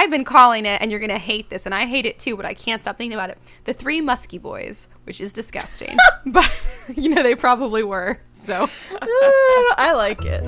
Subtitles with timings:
[0.00, 2.46] I've been calling it, and you're gonna hate this, and I hate it too, but
[2.46, 3.36] I can't stop thinking about it.
[3.64, 5.94] The Three Musky Boys, which is disgusting,
[6.26, 6.50] but
[6.96, 8.18] you know they probably were.
[8.32, 8.66] So uh,
[9.02, 10.42] I like it.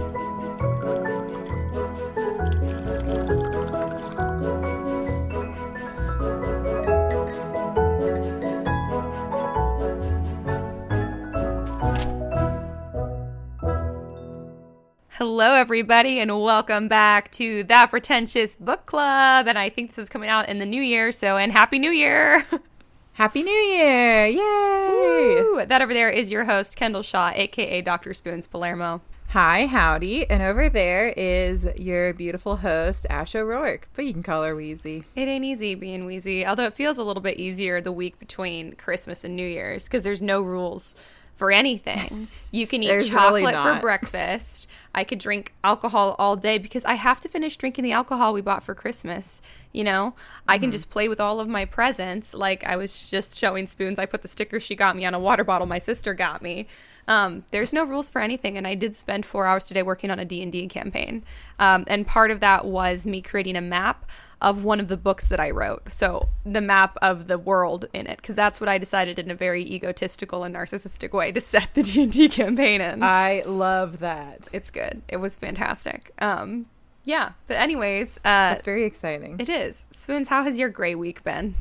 [15.25, 19.47] Hello, everybody, and welcome back to That Pretentious Book Club.
[19.47, 21.93] And I think this is coming out in the new year, so and Happy New
[21.93, 22.45] Year!
[23.13, 24.27] Happy New Year!
[24.27, 25.41] Yay!
[25.41, 25.65] Woo!
[25.65, 28.13] That over there is your host, Kendall Shaw, aka Dr.
[28.15, 29.01] Spoons Palermo.
[29.29, 30.29] Hi, howdy.
[30.29, 35.05] And over there is your beautiful host, Ash O'Rourke, but you can call her Wheezy.
[35.15, 38.73] It ain't easy being wheezy, although it feels a little bit easier the week between
[38.73, 40.97] Christmas and New Year's because there's no rules
[41.37, 42.29] for anything.
[42.55, 44.69] You can eat chocolate really for breakfast.
[44.95, 48.43] I could drink alcohol all day because I have to finish drinking the alcohol we
[48.43, 49.41] bought for Christmas.
[49.73, 50.15] You know,
[50.47, 50.61] I Mm-hmm.
[50.65, 52.35] can just play with all of my presents.
[52.35, 53.99] Like I was just showing Spoons.
[53.99, 56.67] I put the sticker she got me on a water bottle my sister got me.
[57.09, 60.21] Um, there's no rules for anything, and I did spend four hours today working on
[60.21, 61.25] a D and D campaign.
[61.59, 64.09] Um, and part of that was me creating a map
[64.43, 65.91] of one of the books that I wrote.
[65.93, 69.35] So the map of the world in it, because that's what I decided in a
[69.35, 73.03] very egotistical and narcissistic way to set the D and D campaign in.
[73.03, 74.49] I love that.
[74.53, 75.03] it's good.
[75.09, 76.13] It was fantastic.
[76.21, 76.67] Um,
[77.05, 77.33] yeah.
[77.47, 79.37] But anyways, uh, That's very exciting.
[79.39, 79.87] it is.
[79.91, 81.55] Spoons, how has your gray week been?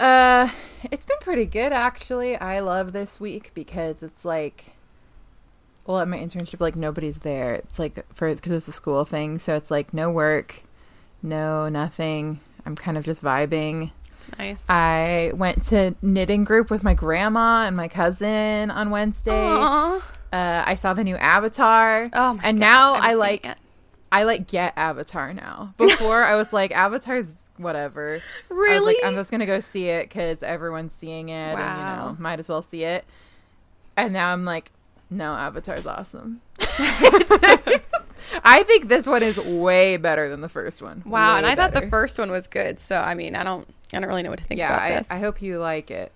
[0.00, 0.48] Uh,
[0.90, 2.36] it's been pretty good actually.
[2.36, 4.72] I love this week because it's like,
[5.86, 7.54] well, at my internship, like nobody's there.
[7.54, 10.64] It's like for because it's a school thing, so it's like no work,
[11.26, 12.40] no nothing.
[12.64, 13.90] I'm kind of just vibing.
[14.18, 14.66] It's nice.
[14.70, 19.32] I went to knitting group with my grandma and my cousin on Wednesday.
[19.46, 19.96] Aw.
[20.32, 22.10] Uh, I saw the new Avatar.
[22.12, 23.46] Oh my and God, now haven't I like.
[24.12, 25.74] I like get Avatar now.
[25.78, 28.12] Before I was like Avatar's whatever.
[28.12, 28.22] I was
[28.58, 28.94] Really?
[28.94, 32.38] like I'm just gonna go see it because everyone's seeing it, and you know might
[32.38, 33.04] as well see it.
[33.96, 34.70] And now I'm like,
[35.10, 36.40] no, Avatar's awesome.
[38.44, 41.02] I think this one is way better than the first one.
[41.06, 42.80] Wow, Way and I thought the first one was good.
[42.80, 44.88] So I mean, I don't, I don't really know what to think Yeah, about I,
[44.98, 45.10] this.
[45.10, 46.12] I hope you like it.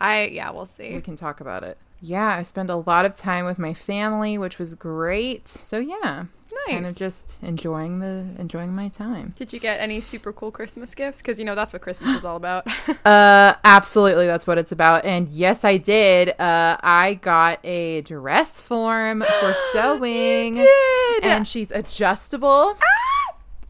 [0.00, 0.94] I yeah, we'll see.
[0.94, 1.78] We can talk about it.
[2.00, 5.46] Yeah, I spent a lot of time with my family, which was great.
[5.46, 6.24] So yeah,
[6.68, 9.34] kind of just enjoying the enjoying my time.
[9.36, 11.18] Did you get any super cool Christmas gifts?
[11.18, 12.66] Because you know that's what Christmas is all about.
[13.04, 15.04] Uh, absolutely, that's what it's about.
[15.04, 16.30] And yes, I did.
[16.40, 21.24] Uh, I got a dress form for sewing, did!
[21.24, 22.74] and she's adjustable.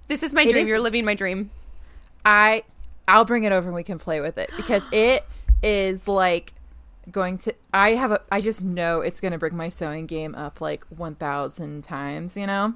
[0.09, 0.65] this is my It dream.
[0.65, 1.50] is- You're living my dream.
[2.26, 2.65] I,
[3.09, 5.25] I'll bring it over and we can play with it because it
[5.62, 6.53] is like
[7.10, 7.54] going to.
[7.72, 8.21] I have a.
[8.31, 12.37] I just know it's to bring my sewing game up like one thousand times.
[12.37, 12.75] You know.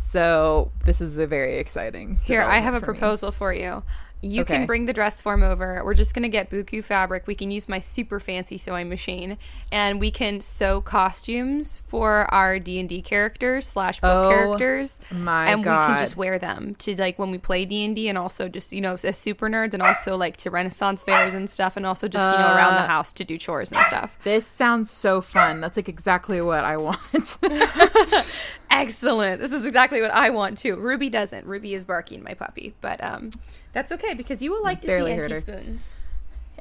[0.00, 2.18] So this is a very exciting.
[2.24, 2.98] Here, I have a for me.
[2.98, 3.82] proposal for you.
[4.22, 4.58] You Okay.
[4.58, 5.82] can bring the dress form over.
[5.84, 7.26] We're just gonna get buku fabric.
[7.26, 9.38] We can use my super fancy sewing machine,
[9.72, 14.98] and we can sew costumes for our D and D characters slash book Oh, characters.
[15.10, 18.08] my and we can just wear them to like when we play D and D,
[18.08, 21.48] and also just you know as super nerds, and also like to Renaissance fairs and
[21.48, 24.18] stuff, and also just you know around the Uh, house to do chores and stuff.
[24.22, 25.60] This sounds so fun.
[25.62, 27.38] That's like exactly what I want.
[28.80, 29.40] Excellent.
[29.40, 30.76] This is exactly what I want too.
[30.76, 31.46] Ruby doesn't.
[31.46, 33.30] Ruby is barking my puppy, but um,
[33.72, 35.60] that's okay because you will like to Barely see heard empty her.
[35.60, 35.94] spoons.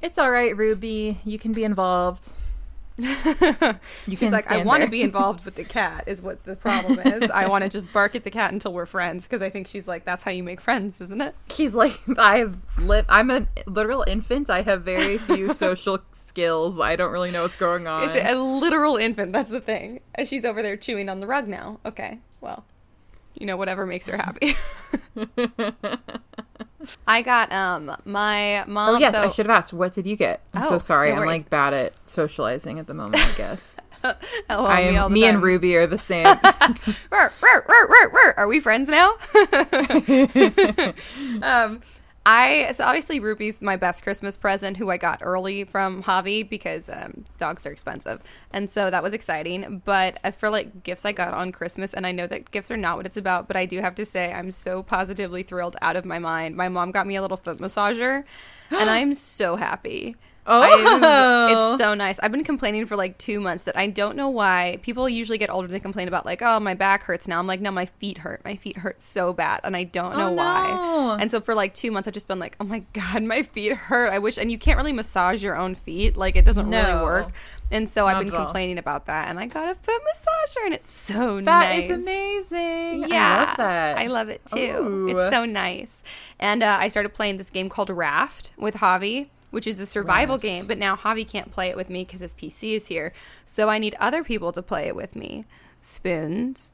[0.02, 1.20] it's all right, Ruby.
[1.24, 2.32] You can be involved.
[4.08, 6.04] You can like, I want to be involved with the cat.
[6.08, 7.30] Is what the problem is.
[7.30, 9.88] I want to just bark at the cat until we're friends because I think she's
[9.88, 11.36] like, that's how you make friends, isn't it?
[11.50, 13.08] She's like, I've lived.
[13.10, 14.50] I'm a literal infant.
[14.50, 16.80] I have very few social skills.
[16.80, 18.10] I don't really know what's going on.
[18.10, 19.32] Is it a literal infant?
[19.32, 20.02] That's the thing.
[20.16, 21.80] And she's over there chewing on the rug now.
[21.86, 22.66] Okay, well,
[23.36, 24.56] you know, whatever makes her happy.
[27.08, 28.96] I got um my mom.
[28.96, 29.74] oh yes, so, I should have asked.
[29.74, 30.42] What did you get?
[30.54, 31.12] I'm Oh, so sorry.
[31.12, 33.18] no I'm like bad at socializing at the moment.
[33.18, 33.76] I guess.
[34.02, 34.94] Hello, I am.
[34.94, 35.44] the Me and.
[35.44, 36.26] Ruby are the same.
[36.26, 38.34] Rrr.
[38.38, 39.12] Are we friends now?
[41.42, 41.82] um,
[42.32, 46.88] I so obviously Ruby's my best Christmas present, who I got early from Javi because
[46.88, 48.22] um, dogs are expensive,
[48.54, 49.82] and so that was exciting.
[49.84, 52.98] But for like gifts I got on Christmas, and I know that gifts are not
[52.98, 56.06] what it's about, but I do have to say I'm so positively thrilled out of
[56.06, 56.56] my mind.
[56.56, 58.26] My mom got me a little foot massager,
[58.70, 60.16] and I'm so happy.
[60.52, 61.70] Oh.
[61.72, 62.20] it's so nice.
[62.20, 64.80] I've been complaining for like two months that I don't know why.
[64.82, 67.40] People usually get older and complain about like, oh, my back hurts now.
[67.40, 68.42] I'm like, no, my feet hurt.
[68.44, 70.68] My feet hurt so bad, and I don't know Oh, why.
[70.70, 71.18] no.
[71.20, 73.74] And so for like two months, I've just been like, oh my god, my feet
[73.74, 74.12] hurt.
[74.12, 76.18] I wish, and you can't really massage your own feet.
[76.18, 77.32] Like it doesn't really work.
[77.72, 80.92] And so I've been complaining about that, and I got a foot massager, and it's
[80.92, 81.90] so That nice.
[81.90, 83.10] is amazing.
[83.12, 83.98] Yeah, I love that.
[84.00, 84.58] I love it too.
[84.60, 85.08] Ooh.
[85.10, 86.04] It's so nice.
[86.40, 90.36] And uh, I started playing this game called Raft with Javi, which is a survival
[90.36, 90.44] Raft.
[90.44, 90.66] game.
[90.68, 93.14] But now Javi can't play it with me because his PC is here.
[93.46, 95.46] So I need other people to play it with me.
[95.82, 96.72] Spoons.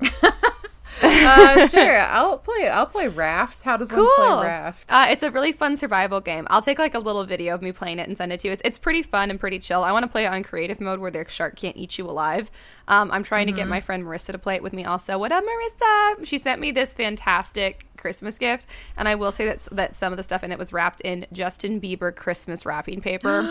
[1.02, 2.68] uh, sure, I'll play.
[2.68, 3.62] I'll play Raft.
[3.62, 4.04] How does Cool.
[4.18, 4.90] one play Raft?
[4.90, 6.46] Uh, it's a really fun survival game.
[6.50, 8.52] I'll take like a little video of me playing it and send it to you.
[8.52, 9.84] It's, it's pretty fun and pretty chill.
[9.84, 12.50] I want to play it on creative mode where the shark can't eat you alive.
[12.88, 15.18] Um, I'm trying to get my friend Marissa to play it with me also.
[15.18, 16.26] What up, Marissa?
[16.26, 18.66] She sent me this fantastic Christmas gift,
[18.96, 21.26] and I will say that that some of the stuff in it was wrapped in
[21.32, 23.42] Justin Bieber Christmas wrapping paper,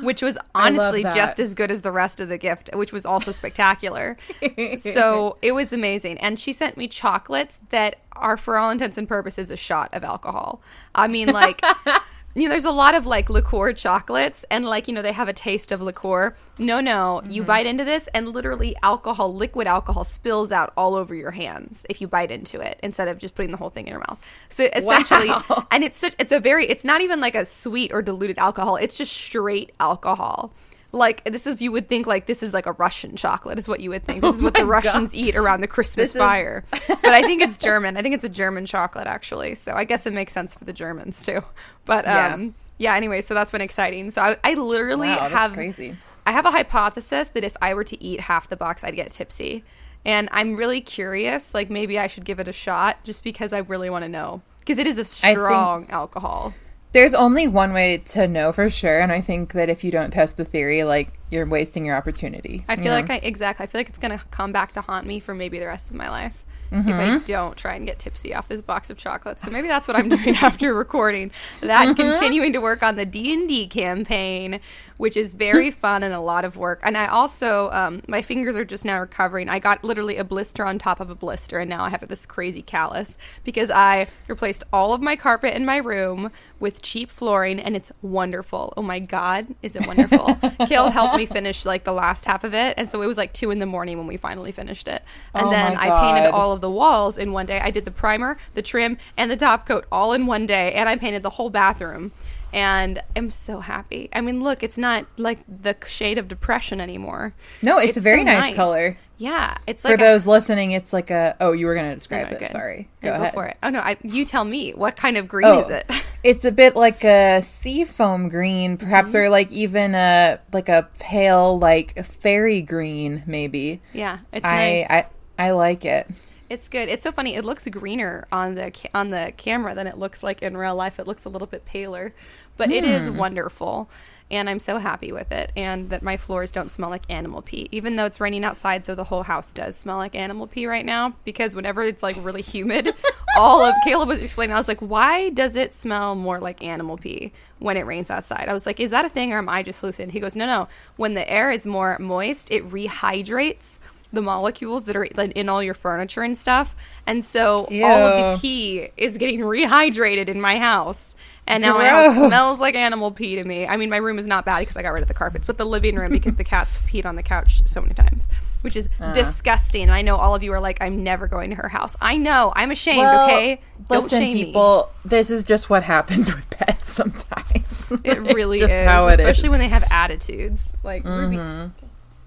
[0.02, 3.30] which was honestly just as good as the rest of the gift, which was also
[3.32, 4.16] spectacular.
[4.78, 6.18] so it was amazing.
[6.18, 10.04] And she sent me chocolates that are, for all intents and purposes, a shot of
[10.04, 10.60] alcohol.
[10.94, 11.62] I mean, like,
[12.40, 15.28] you know, there's a lot of like liqueur chocolates, and like, you know, they have
[15.28, 16.34] a taste of liqueur.
[16.58, 17.46] No, no, you mm-hmm.
[17.46, 22.00] bite into this, and literally alcohol, liquid alcohol, spills out all over your hands if
[22.00, 24.20] you bite into it instead of just putting the whole thing in your mouth.
[24.48, 25.66] So essentially, Wow.
[25.70, 28.76] and it's such, it's a very, it's not even like a sweet or diluted alcohol.
[28.76, 30.52] It's just straight alcohol.
[30.92, 33.80] Like this is you would think like this is like a Russian chocolate is what
[33.80, 34.22] you would think.
[34.22, 35.18] This is what the Oh Russians God.
[35.18, 36.64] eat around the Christmas This is- fire.
[36.88, 37.96] but I think it's German.
[37.96, 39.54] I think it's a German chocolate actually.
[39.54, 41.44] So I guess it makes sense for the Germans too.
[41.84, 42.34] But Yeah.
[42.34, 44.08] um yeah, anyway, so that's been exciting.
[44.10, 45.96] So I, I literally Wow, have crazy.
[46.26, 49.10] I have a hypothesis that if I were to eat half the box, I'd get
[49.10, 49.64] tipsy.
[50.04, 53.58] And I'm really curious, like maybe I should give it a shot just because I
[53.58, 54.40] really want to know.
[54.60, 56.54] Because it is a think- strong alcohol.
[56.92, 60.10] There's only one way to know for sure, and I think that if you don't
[60.10, 62.64] test the theory, like you're wasting your opportunity.
[62.68, 62.96] I you feel know?
[63.00, 63.62] like I exactly.
[63.64, 65.96] I feel like it's gonna come back to haunt me for maybe the rest of
[65.96, 66.90] my life if Mm-hmm.
[66.92, 69.42] I don't try and get tipsy off this box of chocolates.
[69.42, 71.32] So maybe that's what I'm doing after recording.
[71.62, 71.94] That Mm-hmm.
[72.00, 74.60] continuing to work on the D and D campaign,
[75.00, 76.78] which is very fun and a lot of work.
[76.82, 79.48] And I also, um, my fingers are just now recovering.
[79.48, 82.26] I got literally a blister on top of a blister, and now I have this
[82.26, 86.30] crazy callus because I replaced all of my carpet in my room
[86.60, 88.74] with cheap flooring, and it's wonderful.
[88.76, 90.34] Oh my god, is it wonderful?
[90.66, 93.32] Kale helped me finish like the last half of it, and so it was like
[93.32, 95.02] two in the morning when we finally finished it.
[95.32, 97.58] And Oh then I painted all of the walls in one day.
[97.60, 100.90] I did the primer, the trim, and the top coat all in one day, and
[100.90, 102.12] I painted the whole bathroom.
[102.52, 104.08] And I'm so happy.
[104.12, 107.34] I mean, look, it's not like the shade of depression anymore.
[107.62, 108.98] No, it's a very so nice color.
[109.18, 111.36] Yeah, it's For like a- those listening, it's like a.
[111.40, 112.38] Oh, you were gonna describe No, it.
[112.40, 112.50] good.
[112.50, 112.88] Sorry.
[113.02, 113.34] No, Go go ahead.
[113.34, 113.56] for it.
[113.62, 114.70] Oh no, I, you tell me.
[114.72, 115.90] What kind of green Oh, is it?
[116.24, 119.18] it's a bit like a seafoam green, perhaps, Mm-hmm.
[119.20, 123.82] or like even a like a pale like fairy green, maybe.
[123.92, 125.06] yeah, it's I, nice.
[125.38, 126.08] I I like it.
[126.50, 126.88] It's good.
[126.88, 127.36] It's so funny.
[127.36, 130.74] It looks greener on the ca- on the camera than it looks like in real
[130.74, 130.98] life.
[130.98, 132.12] It looks a little bit paler,
[132.56, 133.16] but it is hmm.
[133.16, 133.88] wonderful,
[134.32, 135.52] and I'm so happy with it.
[135.56, 138.96] And that my floors don't smell like animal pee, even though it's raining outside, so
[138.96, 141.14] the whole house does smell like animal pee right now.
[141.22, 142.94] Because whenever it's like really humid,
[143.38, 144.52] all of Caleb was explaining.
[144.52, 148.48] I was like, why does it smell more like animal pee when it rains outside?
[148.48, 150.14] I was like, is that a thing or am I just hallucinating?
[150.14, 150.66] He goes, no, no.
[150.96, 153.78] When the air is more moist, it rehydrates
[154.12, 156.74] the molecules that are in all your furniture and stuff.
[157.06, 161.14] And so all of the pee is getting rehydrated in my house.
[161.46, 163.66] And now my house smells like animal pee to me.
[163.66, 165.58] I mean, my room is not bad because I got rid of the carpets, but
[165.58, 168.28] the living room because the cats peed on the couch so many times,
[168.60, 169.12] which is Uh.
[169.12, 169.82] disgusting.
[169.82, 171.96] And I know all of you are like, I'm never going to her house.
[172.00, 172.52] I know.
[172.54, 173.60] I'm ashamed, Well, okay?
[173.88, 174.44] Don't Listen, shame me.
[174.44, 177.84] people, this is just what happens with pets sometimes.
[178.04, 179.38] It really is, how it especially is.
[179.42, 179.50] Mm-hmm.
[179.50, 180.76] when they have attitudes.
[180.84, 181.62] Like Ruby, what are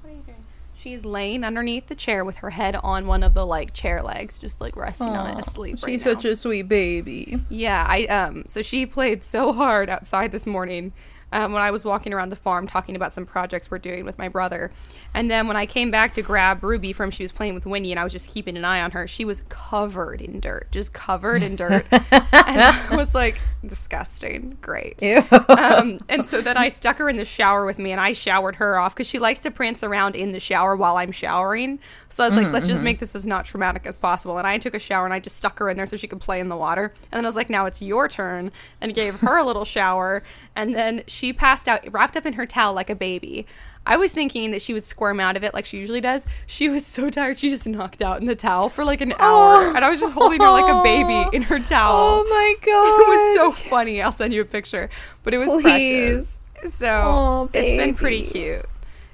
[0.10, 0.36] you doing?
[0.84, 4.38] She's laying underneath the chair with her head on one of the like chair legs,
[4.38, 5.78] just like resting on it, asleep.
[5.82, 6.12] right She's now.
[6.12, 7.40] such a sweet baby.
[7.50, 10.92] Yeah, I um so she played so hard outside this morning
[11.34, 14.18] um, when I was walking around the farm talking about some projects we're doing with
[14.18, 14.72] my brother.
[15.14, 17.92] And then when I came back to grab Ruby from she was playing with Winnie
[17.92, 20.94] and I was just keeping an eye on her, she was covered in dirt, just
[20.94, 21.86] covered in dirt.
[21.92, 24.58] and I was like, disgusting.
[24.62, 25.02] Great.
[25.50, 28.58] Um, and so then I stuck her in the shower with me and I showered
[28.58, 31.80] her off because she likes to prance around in the shower while I'm showering.
[32.10, 34.38] So I was like, let's just make this as not traumatic as possible.
[34.38, 36.22] And I took a shower and I just stuck her in there so she could
[36.22, 36.94] play in the water.
[37.12, 40.24] And then I was like, now it's your turn and gave her a little shower.
[40.56, 43.46] And then she passed out, wrapped up in her towel like a baby.
[43.86, 46.26] I was thinking that she would squirm out of it like she usually does.
[46.46, 49.56] She was so tired, she just knocked out in the towel for like an hour.
[49.56, 49.74] Oh.
[49.76, 51.96] And I was just holding her like a baby in her towel.
[51.96, 52.94] Oh my God.
[53.04, 54.02] It was so funny.
[54.02, 54.90] I'll send you a picture.
[55.24, 56.40] But it was Please.
[56.62, 56.76] precious.
[56.78, 58.66] So Aw, it's been pretty cute.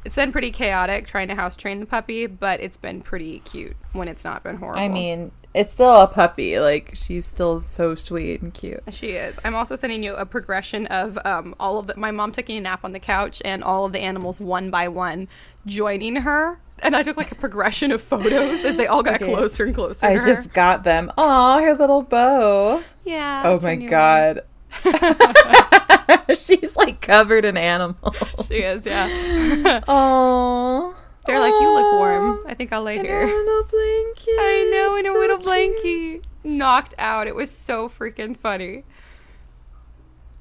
[0.06, 3.76] It's been pretty chaotic trying to house train the puppy, but it's been pretty cute
[3.94, 4.82] when it's not been horrible.
[4.82, 6.60] I mean, it's still a puppy.
[6.60, 8.82] Like she's still so sweet and cute.
[8.92, 9.40] She is.
[9.44, 11.96] I'm also sending you a progression of um, all of the.
[11.98, 14.88] My mom taking a nap on the couch and all of the animals one by
[14.88, 15.28] one
[15.66, 16.60] joining her.
[16.82, 19.34] And I took like a progression of photos as they all got Okay.
[19.34, 20.06] closer and closer.
[20.08, 21.12] I just got them.
[21.18, 22.82] Oh, her little bow.
[23.04, 23.44] yeah.
[23.46, 24.42] Oh my god.
[26.36, 28.34] she's like covered in animals.
[28.48, 28.86] She is.
[28.86, 29.82] Yeah.
[29.88, 30.96] Oh.
[31.26, 32.40] They're like, you look warm.
[32.48, 33.26] I think I'll lay In a here.
[33.26, 34.28] blanket.
[34.40, 35.50] I know, in a little cute.
[35.84, 36.24] blankie.
[36.44, 37.28] Knocked out.
[37.28, 38.84] It was so freaking funny.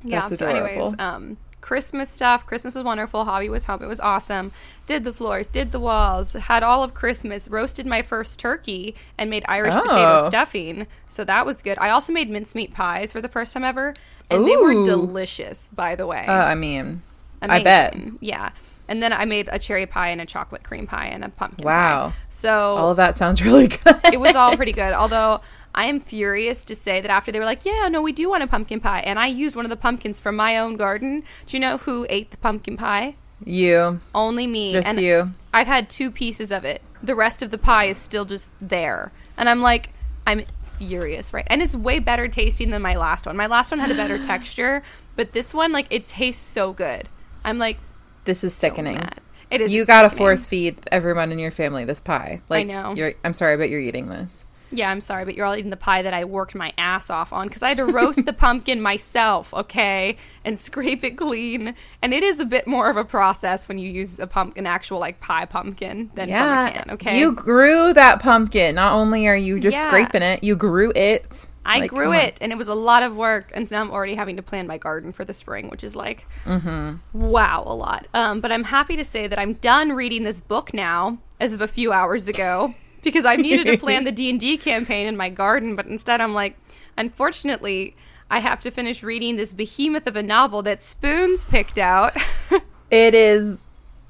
[0.05, 2.47] Yeah, That's so anyways, um Christmas stuff.
[2.47, 3.25] Christmas was wonderful.
[3.25, 3.83] Javi was home.
[3.83, 4.53] It was awesome.
[4.87, 9.29] Did the floors, did the walls, had all of Christmas, roasted my first turkey and
[9.29, 10.27] made Irish potato Oh.
[10.29, 10.87] stuffing.
[11.09, 11.77] So that was good.
[11.79, 13.95] I also made mincemeat pies for the first time ever.
[14.31, 16.25] And they were delicious, by the way.
[16.27, 17.03] Uh, I mean,
[17.43, 17.97] I bet.
[18.21, 18.51] Yeah.
[18.89, 21.65] And then I made a cherry pie and a chocolate cream pie and a pumpkin
[21.65, 21.71] pie.
[21.71, 22.09] Wow.
[22.09, 22.15] pie.
[22.31, 23.97] So All of that sounds really good.
[24.13, 24.95] it was all pretty good.
[24.95, 25.41] Although
[25.75, 28.43] I am furious to say that after they were like, "Yeah, no, we do want
[28.43, 31.23] a pumpkin pie," and I used one of the pumpkins from my own garden.
[31.47, 33.17] Do you know who ate the pumpkin pie?
[33.45, 34.73] You, Only me.
[34.73, 35.31] just and you.
[35.55, 36.83] I've had two pieces of it.
[37.03, 39.91] The rest of the pie is still just there, and I'm like,
[40.27, 40.43] I'm
[40.79, 41.45] furious, right?
[41.49, 43.37] And it's way better tasting than my last one.
[43.37, 44.83] My last one had a better texture,
[45.15, 47.09] but this one, like, it tastes so good.
[47.45, 47.79] I'm like,
[48.25, 48.95] This is so sickening.
[48.97, 49.21] mad.
[49.51, 49.73] It is.
[49.73, 50.19] you gotta sickening.
[50.27, 52.43] force feed everyone in your family this pie.
[52.49, 52.95] Like, know.
[52.95, 54.45] You're, I'm sorry, but you're eating this.
[54.71, 57.33] Yeah, I'm sorry, but you're all eating the pie that I worked my ass off
[57.33, 61.75] on because I had to roast the pumpkin myself, okay, and scrape it clean.
[62.03, 64.99] And it is a bit more of a process when you use a pumpkin, actual
[64.99, 67.19] like pie pumpkin, than from a can, okay?
[67.19, 68.75] You grew that pumpkin.
[68.75, 69.87] Not only are you just Yeah.
[69.87, 71.47] scraping it, you grew it.
[71.65, 73.51] I Like, grew it, and it was a lot of work.
[73.55, 76.27] And now I'm already having to plan my garden for the spring, which is like,
[76.45, 76.97] Mm-hmm.
[77.13, 78.07] wow, a lot.
[78.15, 81.61] Um, but I'm happy to say that I'm done reading this book now, as of
[81.61, 85.17] a few hours ago, because I needed to plan the D and D campaign in
[85.17, 85.75] my garden.
[85.75, 86.57] But instead, I'm like,
[86.97, 87.97] unfortunately,
[88.31, 92.15] I have to finish reading this behemoth of a novel that Spoons picked out.
[92.91, 93.65] It is.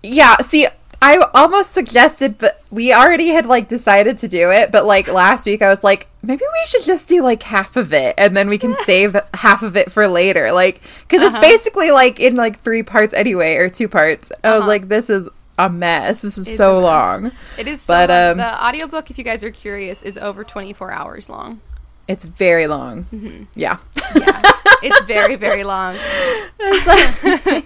[0.05, 0.69] Yeah, see,
[1.02, 4.71] I almost suggested, but we already had like decided to do it.
[4.71, 7.92] But like last week, I was like, maybe we should just do like half of
[7.92, 10.52] it, and then we can save half of it for later.
[10.52, 11.38] Like, because Uh-huh.
[11.38, 14.30] it's basically like in like three parts anyway, or two parts.
[14.44, 14.68] I was Uh-huh.
[14.68, 16.20] like, this is a mess.
[16.20, 17.32] This is It's so long.
[17.56, 18.30] It is so But, long.
[18.32, 21.60] um, the audiobook, if you guys are curious, is over 24 hours long.
[22.06, 23.04] It's very long.
[23.12, 23.44] Mm-hmm.
[23.54, 23.78] Yeah.
[24.16, 24.42] Yeah,
[24.82, 25.94] it's very, very long.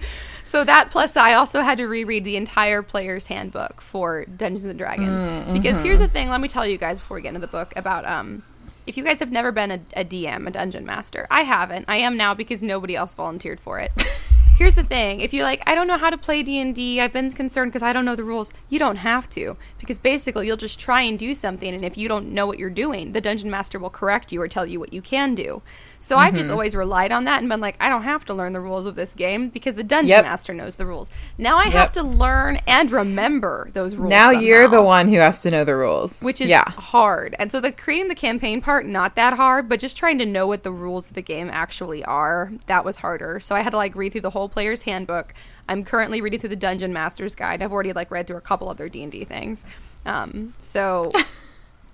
[0.53, 4.77] so that plus I also had to reread the entire player's handbook for Dungeons and
[4.77, 6.29] Dragons because here's the thing.
[6.29, 8.43] Let me tell you guys before we get into the book about um.
[8.85, 11.85] If you guys have never been a, a DM, a dungeon master, I haven't.
[11.87, 13.91] I am now because nobody else volunteered for it.
[14.59, 17.01] Here's the thing: if you're like, I don't know how to play D and D,
[17.01, 18.53] I've been concerned because I don't know the rules.
[18.69, 22.07] You don't have to, because basically you'll just try and do something, and if you
[22.07, 24.93] don't know what you're doing, the dungeon master will correct you or tell you what
[24.93, 25.63] you can do.
[26.03, 28.51] So I've just always relied on that and been like, I don't have to learn
[28.51, 30.25] the rules of this game because the dungeon Yep.
[30.25, 31.09] master knows the rules.
[31.37, 34.09] Now I have to learn and remember those rules.
[34.09, 36.21] now you're the one who has to know the rules.
[36.21, 36.69] which is yeah.
[36.71, 37.37] hard.
[37.39, 40.45] And so the creating the campaign part not that hard, but just trying to know
[40.45, 43.39] what the rules of the game actually are, that was harder.
[43.39, 45.33] So I had to like read through the whole player's handbook.
[45.69, 47.63] I'm currently reading through the Dungeon Master's Guide.
[47.63, 49.63] I've already like read through a couple other D&D things.
[50.05, 51.13] Um, so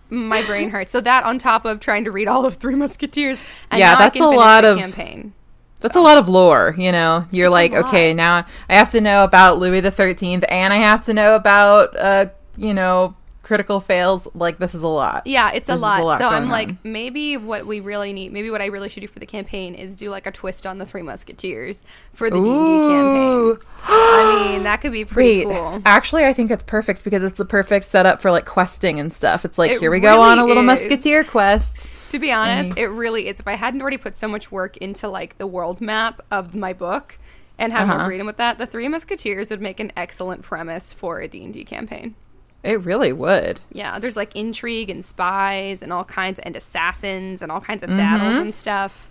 [0.09, 0.91] my brain hurts.
[0.91, 4.19] So that on top of trying to read all of Three Musketeers and Yeah, that's
[4.19, 5.33] a lot of- campaign.
[5.81, 7.25] That's a lot of lore, you know.
[7.31, 10.75] You're It's like, okay, now I have to know about Louis the Thirteenth, and I
[10.75, 12.25] have to know about, uh,
[12.57, 13.15] you know,
[13.49, 14.27] critical fails.
[14.35, 15.25] Like, this is a lot.
[15.25, 16.19] Yeah, it's a This is lot.
[16.19, 16.77] so I'm like, on.
[16.83, 19.95] maybe what we really need, maybe what I really should do for the campaign is
[19.95, 23.67] do like a twist on the Three Musketeers for the D&D campaign.
[23.87, 25.81] I mean, that could be pretty Wait, cool.
[25.83, 29.43] actually, I think it's perfect because it's the perfect setup for like questing and stuff.
[29.45, 30.67] It's like, It here we go on a little is.
[30.67, 31.87] musketeer quest.
[32.11, 33.39] To be honest, Any- it really is.
[33.39, 36.71] If I hadn't already put so much work into like the world map of my
[36.73, 37.17] book
[37.57, 38.05] and had more Uh-huh.
[38.05, 42.13] freedom with that, the Three Musketeers would make an excellent premise for a D&D campaign.
[42.63, 43.61] It really would.
[43.71, 47.89] Yeah, there's like intrigue and spies and all kinds and assassins and all kinds of
[47.89, 49.09] battles and stuff.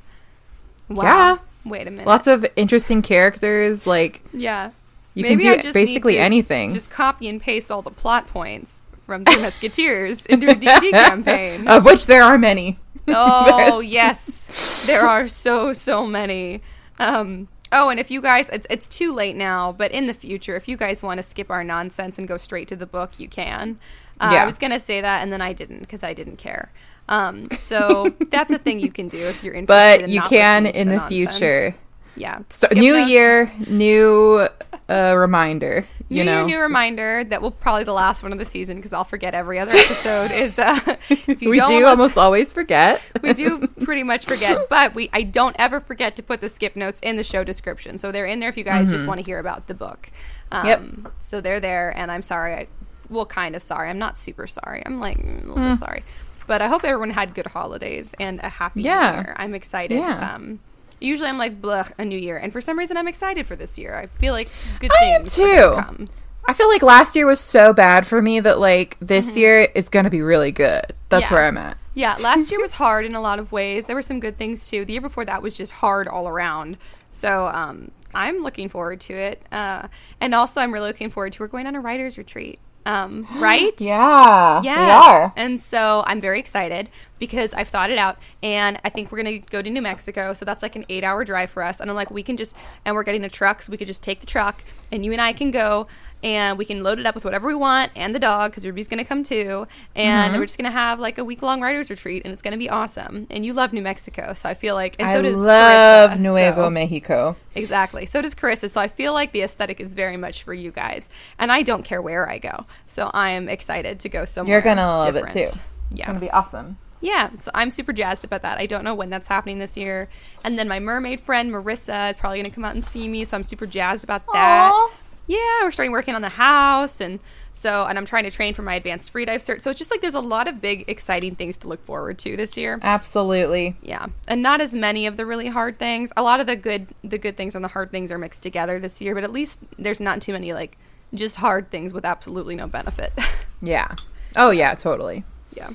[0.89, 1.05] Wow.
[1.05, 1.07] Mm-hmm.
[1.07, 1.71] Yeah.
[1.71, 2.07] Wait a minute.
[2.07, 3.87] Lots of interesting characters.
[3.87, 4.71] Like, yeah.
[5.15, 6.73] you Maybe can do basically anything.
[6.73, 11.67] Just copy and paste all the plot points from the Musketeers into a D&D campaign.
[11.69, 12.79] of which there are many.
[13.09, 16.61] Oh yes, there are so so many.
[16.99, 20.57] Um, oh, and if you guys, it's it's too late now, but in the future,
[20.57, 23.29] if you guys want to skip our nonsense and go straight to the book, you
[23.29, 23.79] can.
[24.21, 24.43] Uh, Yeah.
[24.43, 26.71] I was gonna say that, and then I didn't because I didn't care.
[27.09, 30.01] Um, so that's a thing you can do if you're interested.
[30.01, 31.39] But in you can in the nonsense.
[31.39, 31.75] future.
[32.17, 32.41] Yeah.
[32.51, 33.11] So, new notes.
[33.11, 34.49] year, new
[34.89, 35.87] uh, reminder.
[36.11, 38.95] You new know, new reminder that will probably the last one of the season because
[38.95, 40.31] I'll forget every other episode.
[40.31, 40.79] is uh,
[41.27, 43.03] we do listen- almost always forget.
[43.23, 46.77] we do pretty much forget, but we I don't ever forget to put the skip
[46.77, 49.27] notes in the show description, so they're in there if you guys just want to
[49.27, 50.11] hear about the book.
[50.51, 50.83] Um, Yep.
[51.19, 52.55] So they're there, and I'm sorry.
[52.55, 52.67] I
[53.11, 53.91] well, kind of sorry.
[53.91, 54.83] I'm not super sorry.
[54.87, 56.05] I'm like mm, a little bit sorry,
[56.47, 59.11] but I hope everyone had good holidays and a happy Yeah.
[59.11, 59.35] new year.
[59.37, 59.99] I'm excited.
[59.99, 60.35] Yeah.
[60.35, 60.61] Um,
[61.01, 63.79] usually I'm like blech a new year, and for some reason I'm excited for this
[63.79, 63.97] year.
[63.97, 64.49] I feel like
[64.81, 66.09] good I am things are gonna too.
[66.49, 69.91] I feel like last year was so bad for me that like this year is
[69.91, 70.95] going to be really good.
[71.11, 71.35] That's Mm-hmm.
[71.35, 71.39] Yeah.
[71.39, 71.79] where I'm at.
[71.93, 73.85] Yeah, last year was hard in a lot of ways.
[73.85, 74.87] There were some good things too.
[74.87, 76.79] The year before that was just hard all around.
[77.11, 79.43] So um, I'm looking forward to it.
[79.53, 79.89] Uh,
[80.23, 82.61] and also, I'm really looking forward to we're going on a writer's retreat.
[82.89, 83.75] Um, right?
[83.81, 84.79] Yeah, Yes.
[84.79, 85.33] we are.
[85.37, 89.43] And so I'm very excited because I've thought it out and I think we're going
[89.43, 90.33] to go to New Mexico.
[90.33, 91.81] So that's like an eight hour drive for us.
[91.81, 93.61] And I'm like, we can just, and we're getting a truck.
[93.63, 95.87] So we could just take the truck and you and I can go
[96.23, 98.89] and we can load it up with whatever we want and the dog because Ruby's
[98.89, 99.67] going to come too.
[99.95, 100.41] And Mm-hmm.
[100.41, 102.59] we're just going to have like a week long writer's retreat and it's going to
[102.59, 103.27] be awesome.
[103.31, 104.33] And you love New Mexico.
[104.33, 107.37] So I feel like, and so I does love Carissa, Nuevo so- Mexico.
[107.55, 108.07] Exactly.
[108.07, 108.69] So does Carissa.
[108.71, 111.09] So I feel like the aesthetic is very much for you guys.
[111.39, 112.67] And I don't care where I go.
[112.87, 114.55] So I am excited to go somewhere.
[114.55, 115.33] You're gonna love it different.
[115.35, 115.41] too.
[115.41, 115.59] It's
[115.93, 116.07] Yeah.
[116.07, 116.79] gonna be awesome.
[117.01, 117.31] Yeah.
[117.37, 118.59] So I'm super jazzed about that.
[118.59, 120.09] I don't know when that's happening this year.
[120.45, 123.25] And then my mermaid friend Marissa is probably going to come out and see me.
[123.25, 124.73] So I'm super jazzed about that.
[124.75, 124.91] Aw.
[125.29, 125.63] Yeah.
[125.63, 127.01] We're starting working on the house.
[127.01, 127.21] And
[127.53, 129.61] so, and I'm trying to train for my advanced free dive cert.
[129.61, 132.37] So it's just like there's a lot of big, exciting things to look forward to
[132.37, 132.79] this year.
[132.83, 133.75] Absolutely.
[133.83, 136.13] Yeah, and not as many of the really hard things.
[136.17, 138.79] A lot of the good, the good things and the hard things are mixed together
[138.79, 139.15] this year.
[139.15, 140.79] But at least there's not too many like
[141.13, 143.13] just hard things with absolutely no benefit.
[143.61, 143.97] Yeah.
[144.37, 145.25] Oh yeah, totally.
[145.53, 145.71] yeah,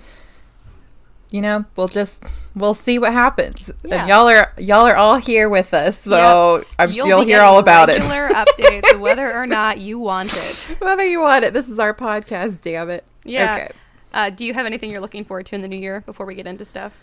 [1.33, 2.23] You know, we'll just
[2.55, 3.71] we'll see what happens.
[3.83, 4.01] Yeah.
[4.01, 6.67] And y'all are y'all are all here with us, so Yep.
[6.77, 7.95] I'm You'll you'll, hear all about it.
[8.03, 10.77] regular updates, whether or not you want it.
[10.79, 12.61] Whether you want it, this is our podcast.
[12.61, 13.03] Damn it.
[13.23, 13.55] Yeah.
[13.55, 13.71] Okay.
[14.13, 16.35] Uh, do you have anything you're looking forward to in the new year before we
[16.35, 16.99] get into stuff?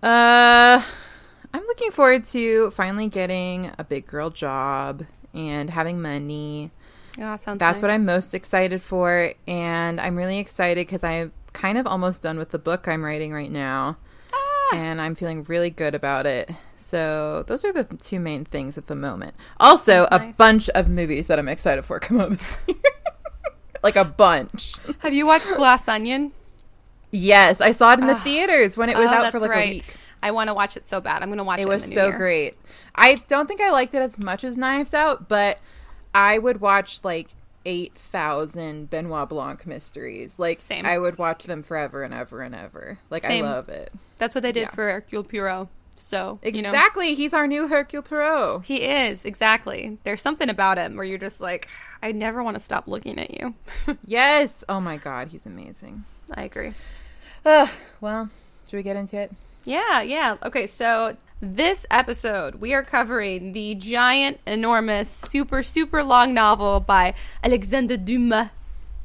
[0.00, 0.80] Uh,
[1.52, 5.04] I'm looking forward to finally getting a big girl job
[5.34, 6.70] and having money.
[7.18, 7.58] Yeah, that sounds.
[7.58, 7.90] That's what.
[7.90, 12.50] I'm most excited for, and I'm really excited because I'm kind of almost done with
[12.50, 13.96] the book I'm writing right now,
[14.32, 16.50] Ah, and I'm feeling really good about it.
[16.76, 19.34] So those are the two main things at the moment.
[19.58, 22.76] Also, a bunch of movies that I'm excited for come out this year,
[23.82, 24.76] like a bunch.
[25.00, 26.32] have you watched Glass Onion?
[27.10, 29.68] Yes, I saw it in the theaters when it was Oh, out for like right.
[29.68, 29.96] a week.
[30.22, 31.22] I want to watch it so bad.
[31.22, 31.62] I'm going to watch it.
[31.62, 32.16] It in was the new so year.
[32.18, 32.56] great.
[32.94, 35.58] I don't think I liked it as much as Knives Out, but
[36.14, 37.28] I would watch like
[37.66, 40.38] 8,000 Benoit Blanc mysteries.
[40.38, 40.86] Like, Same.
[40.86, 42.98] I would watch them forever and ever and ever.
[43.10, 43.44] Like, Same.
[43.44, 43.92] I love it.
[44.16, 44.70] That's what they did Yeah.
[44.70, 45.68] for Hercule Poirot.
[45.98, 46.68] So you know.
[46.70, 47.14] Exactly.
[47.14, 48.64] He's our new Hercule Poirot.
[48.66, 49.96] He is, exactly.
[50.04, 51.68] There's something about him where you're just like,
[52.02, 53.54] I never want to stop looking at you.
[54.06, 54.62] Yes.
[54.68, 55.28] Oh my God.
[55.28, 56.04] He's amazing.
[56.34, 56.74] I agree.
[57.46, 58.28] Ugh, well,
[58.68, 59.32] should we get into it?
[59.64, 60.36] Yeah, yeah.
[60.44, 67.14] Okay, so this episode, we are covering the giant, enormous, super, super long novel by
[67.42, 68.48] Alexandre Dumas.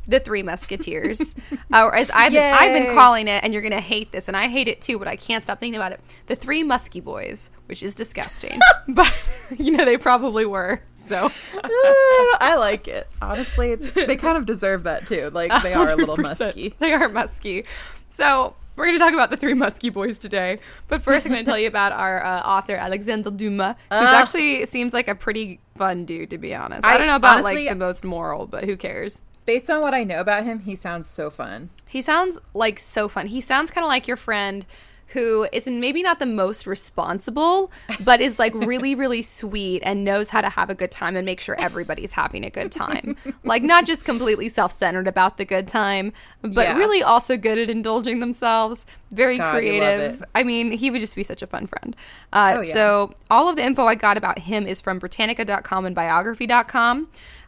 [0.05, 1.35] The Three Musketeers,
[1.71, 4.35] uh, or as I've been, I've been calling it, and you're gonna hate this, and
[4.35, 6.01] I hate it too, but I can't stop thinking about it.
[6.25, 9.13] The Three Musky Boys, which is disgusting, but
[9.59, 10.81] you know they probably were.
[10.95, 11.29] So
[11.63, 13.07] I like it.
[13.21, 15.29] Honestly, it's, they kind of deserve that too.
[15.29, 16.73] Like, they are a little musky.
[16.79, 17.65] They are musky.
[18.09, 20.59] So we're going to talk about the three musky boys today.
[20.87, 24.15] But first, I'm going to tell you about our uh, author Alexandre Dumas, who Ugh.
[24.15, 26.85] actually seems like a pretty fun dude, to be honest.
[26.85, 29.21] I, I don't know about honestly- like the most moral, but who cares?
[29.45, 31.71] Based on what I know about him, he sounds so fun.
[31.87, 33.25] He sounds like so fun.
[33.27, 34.65] He sounds kind of like your friend
[35.13, 37.71] who is maybe not the most responsible,
[38.03, 41.25] but is like really, really sweet and knows how to have a good time and
[41.25, 43.15] make sure everybody's having a good time.
[43.43, 46.77] like not just completely self-centered about the good time, but Yeah.
[46.77, 48.85] really also good at indulging themselves.
[49.11, 50.23] Very God, creative.
[50.33, 51.95] I mean, he would just be such a fun friend.
[52.31, 52.73] Uh, Oh, yeah.
[52.73, 57.07] So all of the info I got about him is from Britannica.com and biography.com.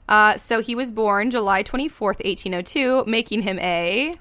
[0.10, 4.14] Uh, so he was born July 24th, 1802, making him a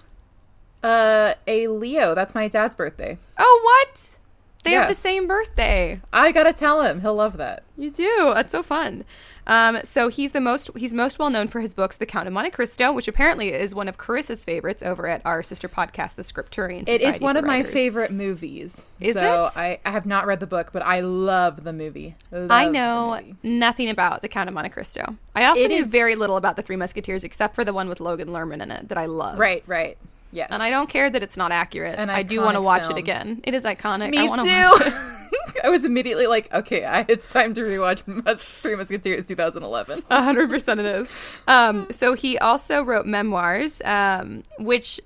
[0.82, 2.14] Uh, a Leo.
[2.14, 3.18] That's my dad's birthday.
[3.38, 4.16] Oh, what?
[4.64, 4.80] They Yeah.
[4.82, 6.00] have the same birthday.
[6.12, 7.00] I gotta tell him.
[7.00, 7.64] He'll love that.
[7.76, 8.30] You do.
[8.32, 9.04] That's so fun.
[9.44, 12.32] Um, so he's the most he's most well known for his books, The Count of
[12.32, 16.22] Monte Cristo, which apparently is one of Carissa's favorites over at our sister podcast, The
[16.22, 16.88] Scripturian.
[16.88, 18.84] It is one of my favorite movies.
[19.00, 19.58] Is so it?
[19.58, 22.14] I, I have not read the book, but I love the movie.
[22.30, 23.34] Love I know movie.
[23.42, 25.16] nothing about The Count of Monte Cristo.
[25.34, 27.88] I also It knew is- very little about The Three Musketeers, except for the one
[27.88, 29.40] with Logan Lerman in it that I love.
[29.40, 29.98] Right, right.
[30.32, 30.48] Yes.
[30.50, 31.98] And I do don't care that it's not accurate.
[31.98, 32.96] An I do want to watch film.
[32.96, 33.40] it again.
[33.44, 34.10] It is iconic.
[34.10, 34.94] Me I want to watch it.
[35.64, 40.02] I was immediately like, okay, I, it's time to rewatch Mus- Three Musketeers 2011.
[40.10, 41.42] Hundred percent it is.
[41.46, 45.00] Um, so he also wrote memoirs, um, which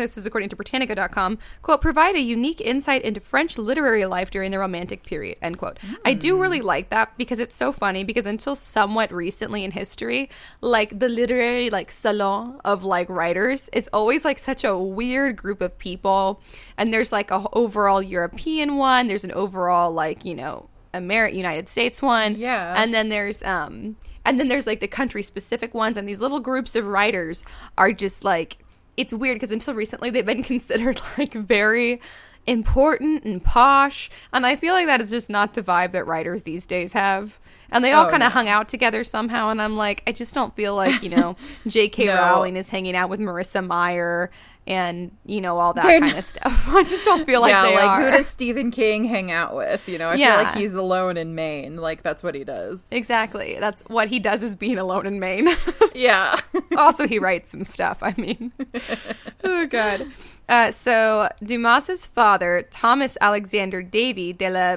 [0.00, 4.50] this is according to Britannica.com, quote, provide a unique insight into French literary life during
[4.50, 5.78] the Romantic period, end quote.
[6.04, 10.28] I do really like that because it's so funny because until somewhat recently in history,
[10.60, 15.60] like the literary like salon of like writers is always like such a weird group
[15.60, 16.40] of people.
[16.76, 21.68] And there's like a overall European one, there's an overall like, you know, American United
[21.68, 22.36] States one.
[22.36, 22.74] Yeah.
[22.76, 26.40] And then there's um and then there's like the country specific ones and these little
[26.40, 27.44] groups of writers
[27.76, 28.58] are just like
[28.96, 32.00] it's weird because until recently they've been considered like very
[32.46, 36.42] important and posh and I feel like that is just not the vibe that writers
[36.42, 37.38] these days have.
[37.70, 38.34] And they all Oh, kind of no.
[38.34, 42.04] hung out together somehow and I'm like I just don't feel like, you know, J.K.
[42.06, 42.14] No.
[42.14, 44.30] Rowling is hanging out with Marissa Meyer
[44.66, 46.68] and you know all that They're kind not- of stuff.
[46.74, 48.02] I just don't feel like yeah, they like are.
[48.02, 49.86] who does Stephen King hang out with?
[49.88, 50.36] You know, I Yeah.
[50.38, 51.76] feel like he's alone in Maine.
[51.76, 52.86] Like that's what he does.
[52.90, 53.58] Exactly.
[53.60, 55.48] That's what he does is being alone in Maine.
[55.94, 56.36] yeah.
[56.76, 57.98] also, he writes some stuff.
[58.02, 58.52] I mean,
[59.44, 60.06] oh god.
[60.48, 64.76] Uh, so Dumas's father, Thomas Alexander Davy de la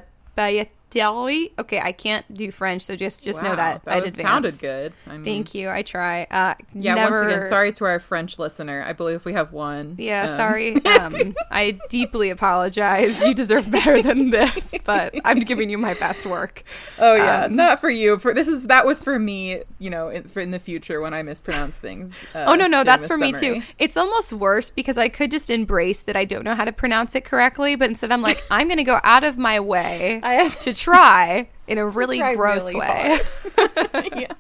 [0.92, 1.52] Bayetterie.
[1.60, 4.94] Okay, I can't do French, so just just know that, that was- sounded good.
[5.06, 5.70] I mean, Thank you.
[5.70, 6.24] I try.
[6.32, 8.84] Uh, Yeah, never, once again, sorry to our French listener.
[8.88, 9.96] I believe we have one.
[9.98, 10.76] Yeah, Um, sorry.
[10.98, 13.22] Um, I deeply apologize.
[13.22, 16.64] You deserve better than this, but I'm giving you my best work.
[16.98, 18.18] Oh yeah, Um, not for you.
[18.18, 19.62] For this is that was for me.
[19.80, 22.28] You know, in, for in the future when I mispronounce things.
[22.34, 23.62] Uh, Oh no, no, that's for me too.
[23.78, 27.14] It's almost worse because I could just embrace that I don't know how to pronounce
[27.16, 30.34] it correctly, but instead I'm like, I'm going to go out of my way I
[30.36, 33.20] have to try in a really gross really way.
[34.16, 34.34] yeah.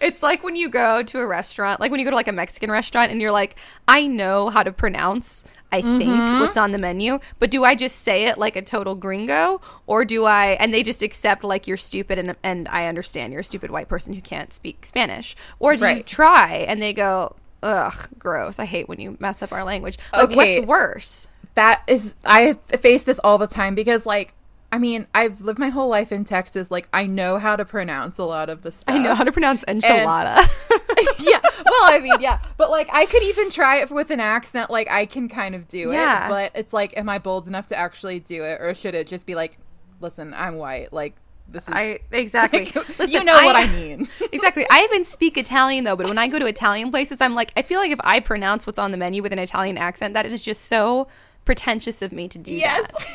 [0.00, 2.32] It's like when you go to a restaurant, like when you go to like a
[2.32, 3.56] Mexican restaurant and you're like,
[3.88, 6.38] I know how to pronounce I think Mm-hmm.
[6.38, 10.04] what's on the menu, but do I just say it like a total gringo or
[10.04, 13.44] do I and they just accept like you're stupid and and I understand you're a
[13.44, 15.34] stupid white person who can't speak Spanish?
[15.58, 17.34] Or do you try and they go,
[17.64, 18.60] "Ugh, gross.
[18.60, 20.56] I hate when you mess up our language." Like Okay.
[20.60, 21.28] what's worse?
[21.54, 24.34] that is I face this all the time because like
[24.72, 26.70] I mean I've lived my whole life in Texas.
[26.70, 28.94] Like I know how to pronounce a lot of the stuff.
[28.94, 30.36] I know how to pronounce enchilada.
[31.20, 31.40] yeah.
[31.42, 32.38] Well, I mean, yeah.
[32.56, 34.70] But like I could even try it with an accent.
[34.70, 36.26] Like I can kind of do Yeah.
[36.26, 36.28] it.
[36.28, 39.26] But it's like, am I bold enough to actually do it, or should it just
[39.26, 39.58] be like,
[40.00, 40.92] listen, I'm white.
[40.92, 41.14] Like
[41.48, 41.74] this is.
[41.74, 42.64] I exactly.
[42.74, 44.08] you Listen, know what I mean.
[44.32, 44.66] exactly.
[44.70, 47.62] I even speak Italian though, but when I go to Italian places, I'm like, I
[47.62, 50.42] feel like if I pronounce what's on the menu with an Italian accent, that is
[50.42, 51.06] just so
[51.44, 52.80] pretentious of me to do Yes.
[53.04, 53.06] that.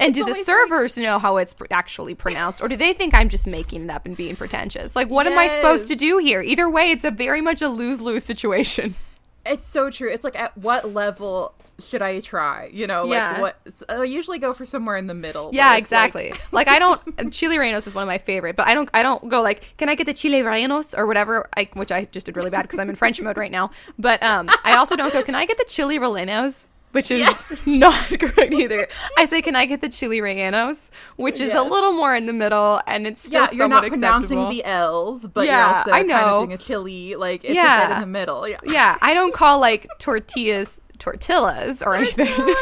[0.00, 3.28] And do the servers know how it's pr- actually pronounced, or do they think I'm
[3.28, 4.96] just making it up and being pretentious?
[4.96, 6.40] Like, what am I supposed to do here?
[6.42, 8.94] Either way, it's a very much a lose lose situation.
[9.46, 10.10] It's so true.
[10.10, 12.68] It's like, at what level should I try?
[12.74, 13.40] You know, like Yeah.
[13.40, 13.56] what?
[13.88, 15.48] I usually go for somewhere in the middle.
[15.54, 16.32] Yeah, it's like- exactly.
[16.52, 17.00] Like, I don't.
[17.32, 18.90] Chili rellenos is one of my favorite, but I don't.
[18.92, 21.48] I don't go like, can I get the chili rellenos or whatever?
[21.56, 23.70] I, which I just did really bad because I'm in French mode right now.
[23.98, 25.22] But um, I also don't go.
[25.22, 26.66] Can I get the chili rellenos?
[26.92, 28.88] Which is not great either.
[29.16, 30.90] I say, can I get the chili rellenos?
[31.16, 34.38] Which is a little more in the middle, and it's still yeah, you're not pronouncing
[34.38, 34.50] acceptable.
[34.50, 36.34] the L's, but Yeah, you're also I kind know.
[36.42, 37.14] of doing a chili.
[37.14, 37.86] Like it's a Yeah.
[37.86, 38.48] bit in the middle.
[38.48, 38.58] Yeah.
[38.64, 42.26] yeah, I don't call like tortillas tortillas or anything.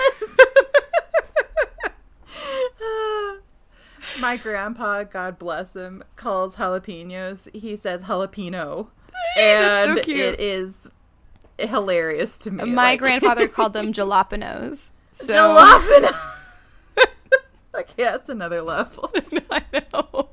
[4.20, 7.48] My grandpa, God bless him, calls jalapenos.
[7.54, 8.88] He says jalapeno,
[9.36, 10.18] so and cute.
[10.18, 10.90] it is
[11.58, 12.64] hilarious to me.
[12.64, 14.92] My like- grandfather called them jalapenos.
[15.12, 16.16] So jalapeno.
[17.74, 19.10] like yeah, it's another level.
[19.50, 20.28] I know.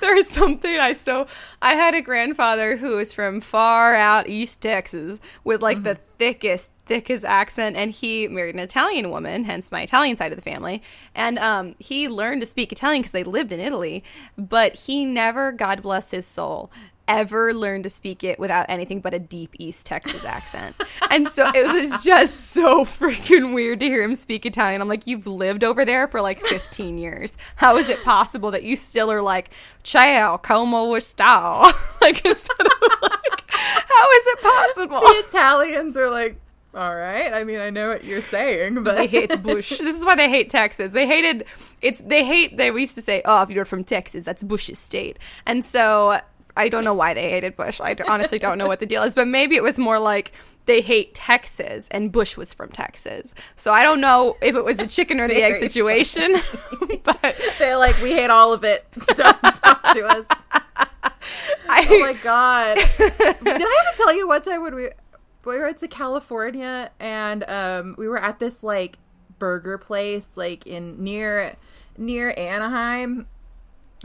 [0.00, 1.26] There's something I so
[1.60, 6.70] I had a grandfather who was from far out East Texas with like the thickest,
[6.86, 10.82] thickest accent, and he married an Italian woman, hence my Italian side of the family.
[11.14, 14.02] And um, he learned to speak Italian because they lived in Italy,
[14.36, 16.70] but he never, God bless his soul,
[17.08, 20.76] ever learned to speak it without anything but a deep East Texas accent.
[21.10, 24.80] and so it was just so freaking weird to hear him speak Italian.
[24.80, 27.36] I'm like, you've lived over there for like 15 years.
[27.56, 29.50] How is it possible that you still are like,
[29.82, 31.72] ciao, como sta?
[32.00, 35.00] like, instead of like, how is it possible?
[35.00, 36.38] the Italians are like,
[36.74, 37.32] all right.
[37.32, 39.70] I mean, I know what you're saying, but They hate bush.
[39.78, 40.92] This is why they hate Texas.
[40.92, 41.44] They hated
[41.80, 42.00] it's.
[42.00, 42.56] They hate.
[42.56, 46.20] They We used to say, "Oh, if you're from Texas, that's Bush's state." And so
[46.58, 47.80] I don't know why they hated Bush.
[47.80, 50.32] I honestly don't know what the deal is, but maybe it was more like
[50.66, 53.32] they hate Texas, and Bush was from Texas.
[53.54, 56.34] So I don't know if it was the chicken or the egg situation,
[57.04, 58.84] but they're like, we hate all of it.
[59.14, 60.26] Don't talk to us.
[61.68, 61.86] I.
[61.88, 62.76] Oh my god!
[62.76, 64.88] Did I ever tell you one time when we
[65.44, 68.98] we went to California and um we were at this like
[69.38, 71.56] burger place like in near
[71.96, 73.26] near Anaheim,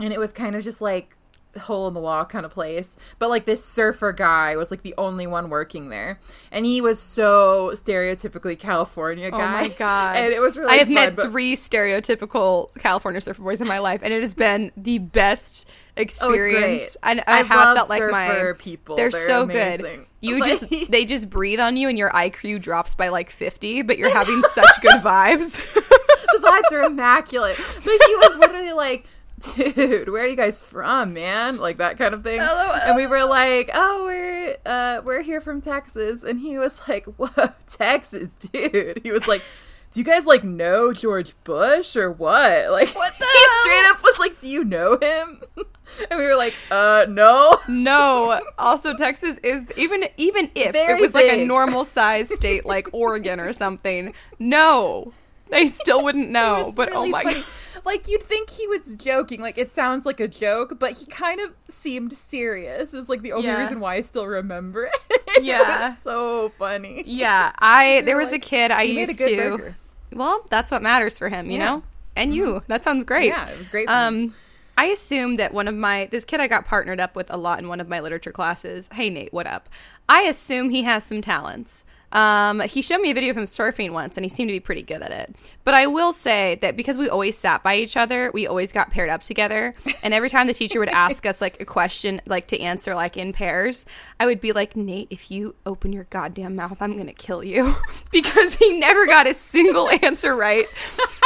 [0.00, 1.16] and it was kind of just like
[1.56, 2.96] hole in the wall kind of place.
[3.18, 7.00] But like this surfer guy was like the only one working there, and he was
[7.00, 9.64] so stereotypically California oh guy.
[9.64, 10.16] Oh my god!
[10.16, 13.68] And it was really I have fun, met but- three stereotypical California surfer boys in
[13.68, 16.16] my life, and it has been the best oh, experience.
[16.22, 16.96] Oh, experience.
[17.02, 17.24] great.
[17.28, 18.96] I, I, have love felt like my surfer people.
[18.96, 19.84] They're, They're so amazing.
[19.84, 20.06] good.
[20.20, 23.82] You Like- just they just breathe on you, and your IQ drops by like fifty,
[23.82, 25.74] but you're having such good vibes.
[25.74, 27.56] the vibes are immaculate.
[27.56, 29.06] But he was literally like,
[29.38, 31.58] dude, where are you guys from, man?
[31.58, 32.38] Like that kind of thing.
[32.40, 32.72] LOL.
[32.84, 36.22] And we were like, oh, we're uh, we're here from Texas.
[36.22, 37.28] And he was like, whoa,
[37.68, 39.00] Texas, dude.
[39.02, 39.42] He was like,
[39.90, 42.70] do you guys like know George Bush or what?
[42.70, 43.62] Like, What the he hell?
[43.62, 45.42] straight up was like, do you know him?
[46.10, 47.58] And we were like, uh, no.
[47.68, 48.40] no.
[48.58, 52.88] Also, Texas is even even if Very it was like a normal size state like
[52.92, 54.14] Oregon or something.
[54.38, 55.12] No,
[55.54, 56.72] they still wouldn't know.
[56.76, 57.40] But really oh my funny.
[57.40, 57.44] god.
[57.84, 61.40] Like you'd think he was joking, like it sounds like a joke, but he kind
[61.40, 62.94] of seemed serious.
[62.94, 63.58] Is like the only Yeah.
[63.62, 64.92] reason why I still remember it.
[65.28, 65.88] it Yeah.
[65.90, 67.02] was so funny.
[67.06, 69.36] Yeah, I there was a kid I He made a used to.
[69.36, 69.76] burger.
[70.12, 71.66] Well, that's what matters for him, you Yeah.
[71.66, 71.82] know?
[72.16, 72.62] And you.
[72.68, 73.26] That sounds great.
[73.28, 73.88] Yeah, it was great.
[73.88, 74.34] Um
[74.78, 77.58] I assumed that one of my this kid I got partnered up with a lot
[77.60, 78.88] in one of my literature classes.
[78.92, 79.68] Hey Nate, what up?
[80.08, 81.84] I assume he has some talents.
[82.14, 84.60] Um, he showed me a video of him surfing once, and he seemed to be
[84.60, 85.34] pretty good at it.
[85.64, 88.90] But I will say that because we always sat by each other, we always got
[88.90, 89.74] paired up together.
[90.02, 93.16] And every time the teacher would ask us like a question, like to answer like
[93.16, 93.84] in pairs,
[94.20, 97.74] I would be like, Nate, if you open your goddamn mouth, I'm gonna kill you,
[98.12, 100.66] because he never got a single answer right.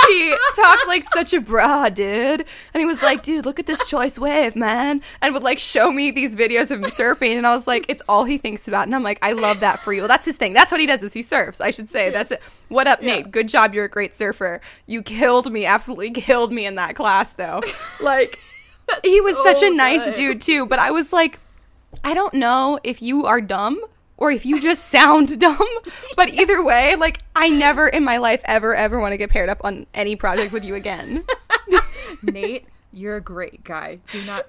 [0.07, 2.41] He talked like such a bra, dude,
[2.73, 5.93] and he was like, dude, look at this choice wave, man, and would like show
[5.93, 8.87] me these videos of him surfing, and I was like, it's all he thinks about,
[8.87, 10.03] and I'm like, I love that for you.
[10.03, 10.55] Well, that's his thing.
[10.55, 11.61] That's what he does is he surfs.
[11.61, 12.43] I should say that's it.
[12.69, 13.31] What up, Nate?
[13.31, 13.75] Good job.
[13.75, 14.61] You're a great surfer.
[14.87, 15.65] You killed me.
[15.65, 17.61] Absolutely killed me in that class, though.
[18.01, 18.39] Like,
[19.03, 20.15] he was such a nice good.
[20.15, 21.39] dude too, but I was like,
[22.05, 23.83] I don't know if you are dumb
[24.17, 25.67] or if you just sound dumb.
[26.17, 29.49] But either way, like I never in my life ever ever want to get paired
[29.49, 31.25] up on any project with you again.
[32.23, 34.01] Nate, you're a great guy.
[34.11, 34.47] Do not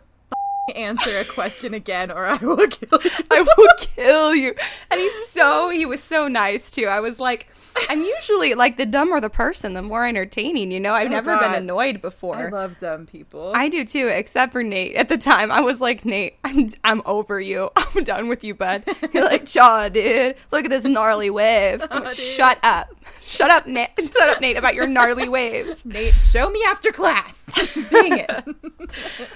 [0.75, 3.11] answer a question again, or I will kill you.
[3.31, 4.55] I will kill you.
[4.91, 6.85] And he's so he was so nice too.
[6.85, 7.47] I was like
[7.89, 10.93] I'm usually like the dumber the person, the more entertaining, you know.
[10.93, 11.41] I've Oh, never God.
[11.41, 12.35] been annoyed before.
[12.35, 13.51] I love dumb people.
[13.55, 14.95] I do too, except for Nate.
[14.95, 17.69] At the time, I was like, Nate, I'm I'm over you.
[17.75, 18.83] I'm done with you, bud.
[19.13, 20.35] You're like, Chaw, dude.
[20.51, 21.81] Look at this gnarly wave.
[21.89, 22.15] Like.
[22.15, 22.89] Shut up.
[23.23, 23.89] Shut up, Nate.
[23.99, 25.85] Shut up, Nate, about your gnarly waves.
[25.85, 27.45] Nate, show me after class.
[27.89, 28.29] Dang it.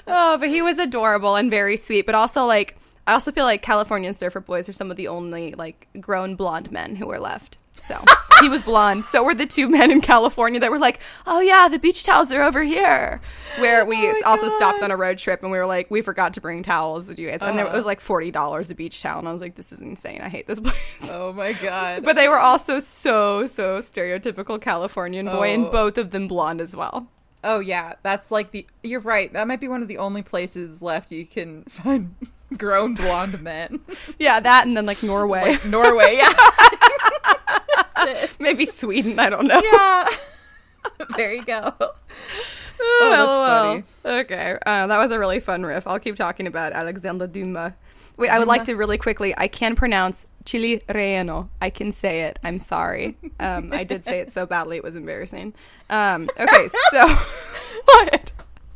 [0.08, 2.06] Oh, but he was adorable and very sweet.
[2.06, 5.53] But also, like, I also feel like Californian surfer boys are some of the only
[5.53, 7.58] like grown blonde men who are left.
[7.84, 8.02] So
[8.39, 9.04] he was blonde.
[9.04, 12.32] So were the two men in California that were like, "Oh yeah, the beach towels
[12.32, 13.19] are over here."
[13.60, 16.34] Where we Oh also stopped on a road trip and we were like, "We forgot
[16.36, 19.02] to bring towels, with you guys." And there, it was like forty dollars a beach
[19.02, 20.22] towel, and I was like, "This is insane.
[20.22, 22.04] I hate this place." Oh my god.
[22.06, 25.72] But they were also so so stereotypical Californian boy, and Oh.
[25.72, 27.08] both of them blonde as well.
[27.43, 28.65] Oh yeah, that's like the.
[28.82, 29.32] You're right.
[29.34, 32.15] That might be one of the only places left you can find
[32.58, 33.82] grown blonde men.
[34.17, 36.32] Yeah, that and then like Norway, Norway, yeah,
[38.39, 39.19] maybe Sweden.
[39.19, 39.61] I don't know.
[39.63, 40.07] yeah.
[41.17, 41.73] there you go.
[42.85, 43.09] Oh,
[43.71, 44.19] that's LOL.
[44.21, 45.87] Okay, uh, that was a really fun riff.
[45.87, 47.71] I'll keep talking about Alexander Dumas.
[48.17, 49.33] Wait, I would like to really quickly.
[49.37, 51.47] I can pronounce Chili Relleno.
[51.61, 52.39] I can say it.
[52.43, 53.15] I'm sorry.
[53.39, 55.53] Um, I did say it so badly it was embarrassing.
[55.89, 57.07] Um, okay, so
[57.85, 58.31] what?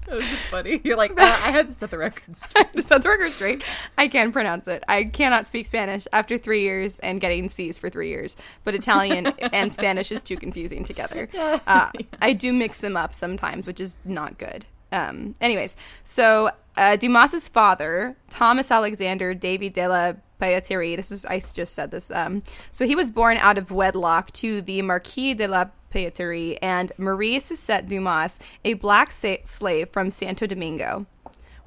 [0.10, 0.80] That was just funny.
[0.86, 2.72] You're like, uh, I had to set the record straight.
[2.72, 3.64] to set the record straight,
[3.98, 4.82] I can pronounce it.
[4.88, 9.28] I cannot speak Spanish after three years and getting C's for three years, but Italian
[9.52, 11.28] and Spanish is too confusing together.
[11.36, 11.92] Uh,
[12.22, 14.66] I do mix them up sometimes, which is not good.
[14.94, 21.40] Um, anyways, so uh, Dumas's father, Thomas Alexander Davy de la Pailleterie, this is I
[21.40, 22.12] just said this.
[22.12, 26.92] Um, so he was born out of wedlock to the Marquis de la Pailleterie and
[26.98, 31.06] Marie Cessette Dumas, a black sa- slave from Santo Domingo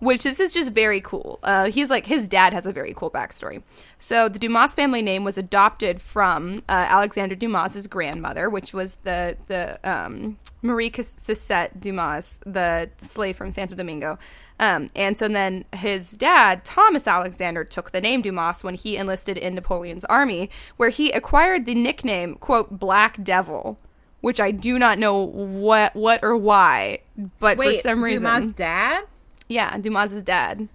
[0.00, 1.38] which this is just very cool.
[1.42, 3.62] Uh, he's like his dad has a very cool backstory.
[3.98, 9.36] So the Dumas family name was adopted from uh, Alexander Dumas's grandmother, which was the
[9.46, 14.18] the um, Marie Cessette Dumas, the slave from Santo Domingo.
[14.60, 19.38] Um, and so then his dad, Thomas Alexander, took the name Dumas when he enlisted
[19.38, 23.78] in Napoleon's army, where he acquired the nickname "quote Black Devil."
[24.20, 26.98] Which I do not know what, what or why,
[27.38, 29.04] but Wait, for some reason, Dumas' dad?
[29.48, 30.68] yeah, Dumas's dad,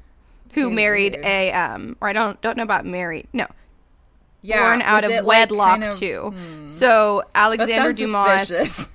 [0.54, 3.28] who married a um, or I don't don't know about married.
[3.34, 3.46] No,
[4.42, 6.34] Yeah, born out of it, like, wedlock kind of- too.
[6.36, 6.66] hmm.
[6.66, 8.88] So Alexander Dumas.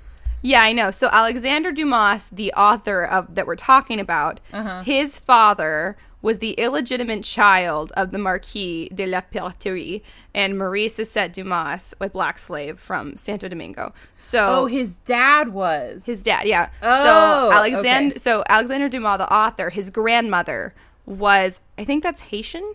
[0.42, 0.90] Yeah, I know.
[0.90, 4.82] So Alexander Dumas, the author of that we're talking about, Uh-huh.
[4.82, 10.02] his father was the illegitimate child of the Marquis de la Pelleterie
[10.34, 13.94] and Marie Cessette Dumas, a black slave from Santo Domingo.
[14.18, 16.04] So Oh, his dad was.
[16.04, 16.68] his dad, yeah.
[16.82, 17.02] Oh,
[17.50, 18.18] so Alexander, okay.
[18.18, 20.74] so Alexander Dumas, the author, his grandmother
[21.06, 22.74] was, I think that's Haitian.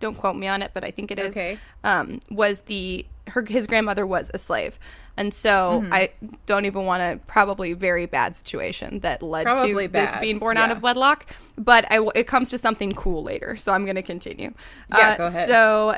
[0.00, 1.36] Don't quote me on it, but I think it is.
[1.36, 1.58] Okay.
[1.84, 4.78] Um, was the her his grandmother was a slave,
[5.16, 5.92] and so Mm-hmm.
[5.92, 6.10] I
[6.46, 10.56] don't even want to probably very bad situation that led Probably to this being born
[10.56, 11.26] out of wedlock.
[11.56, 14.52] But I it comes to something cool later, so I'm going to continue.
[14.90, 15.46] Yeah, Uh, go ahead.
[15.46, 15.96] So.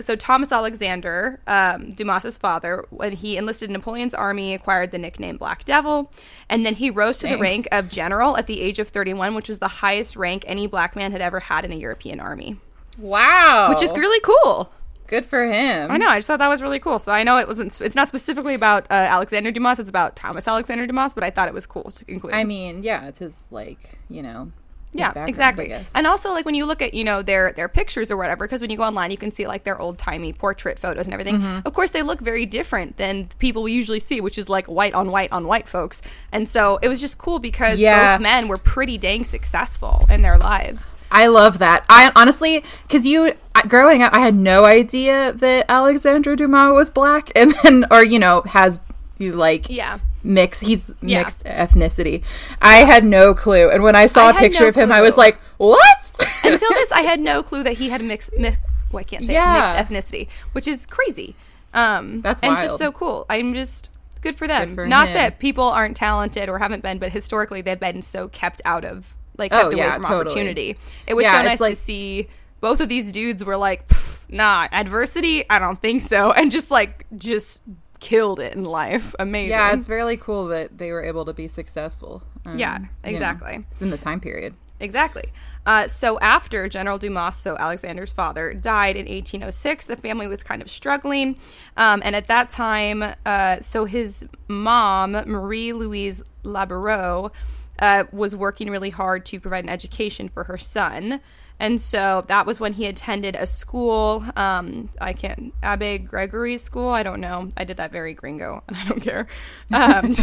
[0.00, 5.36] So Thomas Alexander, um, Dumas's father, when he enlisted in Napoleon's army, acquired the nickname
[5.36, 6.10] Black Devil,
[6.48, 9.50] and then he rose to the rank of general at the age of 31, which
[9.50, 12.56] was the highest rank any black man had ever had in a European army,
[12.96, 13.68] wow.
[13.68, 14.72] which is really cool.
[15.08, 15.90] Good for him.
[15.90, 16.08] I know.
[16.08, 16.98] I just thought that was really cool.
[16.98, 17.80] So I know it wasn't.
[17.80, 19.78] It's not specifically about uh, Alexander Dumas.
[19.78, 21.14] It's about Thomas Alexander Dumas.
[21.14, 22.34] But I thought it was cool to include.
[22.34, 24.52] I mean, yeah, it's his like, you know.
[24.98, 25.72] Yeah, exactly.
[25.94, 28.60] And also, like when you look at you know their their pictures or whatever, because
[28.60, 31.40] when you go online, you can see like their old timey portrait photos and everything.
[31.40, 31.66] Mm-hmm.
[31.66, 34.94] Of course, they look very different than people we usually see, which is like white
[34.94, 36.02] on white on white folks.
[36.32, 38.16] And so it was just cool because Yeah.
[38.16, 40.94] both men were pretty dang successful in their lives.
[41.10, 41.84] I love that.
[41.88, 43.32] I honestly, because you
[43.68, 48.18] growing up, I had no idea that Alexandre Dumas was black, and then, or you
[48.18, 48.80] know, has
[49.18, 49.98] you like Yeah.
[50.26, 50.60] Mix.
[50.60, 51.18] He's Yeah.
[51.22, 52.22] mixed ethnicity.
[52.60, 55.00] I had no clue, and when I saw I a picture no of him, I
[55.00, 56.12] was like, "What?"
[56.44, 58.30] Until this, I had no clue that he had mixed.
[58.36, 58.56] Mi-
[58.92, 59.84] well, I can't say it, Yeah.
[59.88, 61.34] mixed ethnicity, which is crazy.
[61.74, 63.26] Um, That's and just so cool.
[63.28, 63.90] I'm just
[64.22, 64.68] good for them.
[64.70, 65.14] Good for Not him.
[65.14, 69.14] that people aren't talented or haven't been, but historically they've been so kept out of,
[69.36, 70.20] like, Oh, away yeah, from totally.
[70.26, 70.76] opportunity.
[71.06, 72.28] It was Yeah, so nice to see
[72.60, 73.82] both of these dudes were like,
[74.30, 77.62] nah, adversity, I don't think so, and just like just
[78.06, 79.14] killed it in life.
[79.18, 79.50] Amazing.
[79.50, 82.22] yeah, it's really cool that they were able to be successful.
[82.44, 83.64] Um, Yeah, you know, exactly.
[83.70, 84.54] it's in the time period.
[84.78, 85.32] Exactly.
[85.64, 90.62] Uh, so after General Dumas, so Alexander's father, died in 1806, the family was kind
[90.62, 91.36] of struggling.
[91.76, 97.32] Um, and at that time, uh, so his mom, Marie Louise Laboureux,
[97.80, 101.20] uh, was working really hard to provide an education for her son.
[101.58, 104.24] And so that was when he attended a school.
[104.36, 106.90] Um, I can't, Abbe Gregory's school.
[106.90, 107.48] I don't know.
[107.56, 109.26] I did that very gringo, and I don't care.
[109.72, 110.14] Um,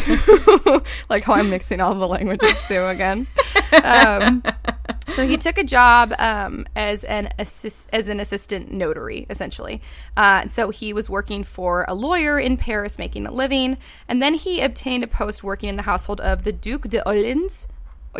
[1.09, 3.27] like how I'm mixing all the languages too again.
[3.83, 4.43] Um,
[5.09, 9.81] so he took a job um, as an assist, as an assistant notary, essentially.
[10.17, 14.33] Uh, so he was working for a lawyer in Paris, making a living, and then
[14.33, 17.67] he obtained a post working in the household of the Duc de Orleans.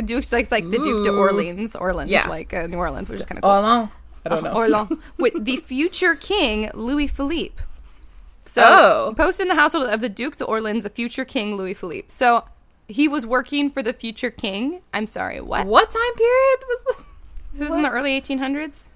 [0.01, 2.27] Duke's like, like the Duke de Orleans, Orleans, Yeah.
[2.27, 3.61] like uh, New Orleans, which is kind of cool.
[3.61, 3.89] No,
[4.25, 4.53] I don't know.
[4.53, 7.61] Orleans, with the future king Louis Philippe.
[8.45, 9.13] So Oh.
[9.15, 12.07] post in the household of the Duke de Orleans, the future king Louis Philippe.
[12.09, 12.45] So
[12.87, 14.81] he was working for the future king.
[14.93, 15.65] I'm sorry, what?
[15.65, 17.05] What time period was this?
[17.59, 18.87] This is in the early 1800s,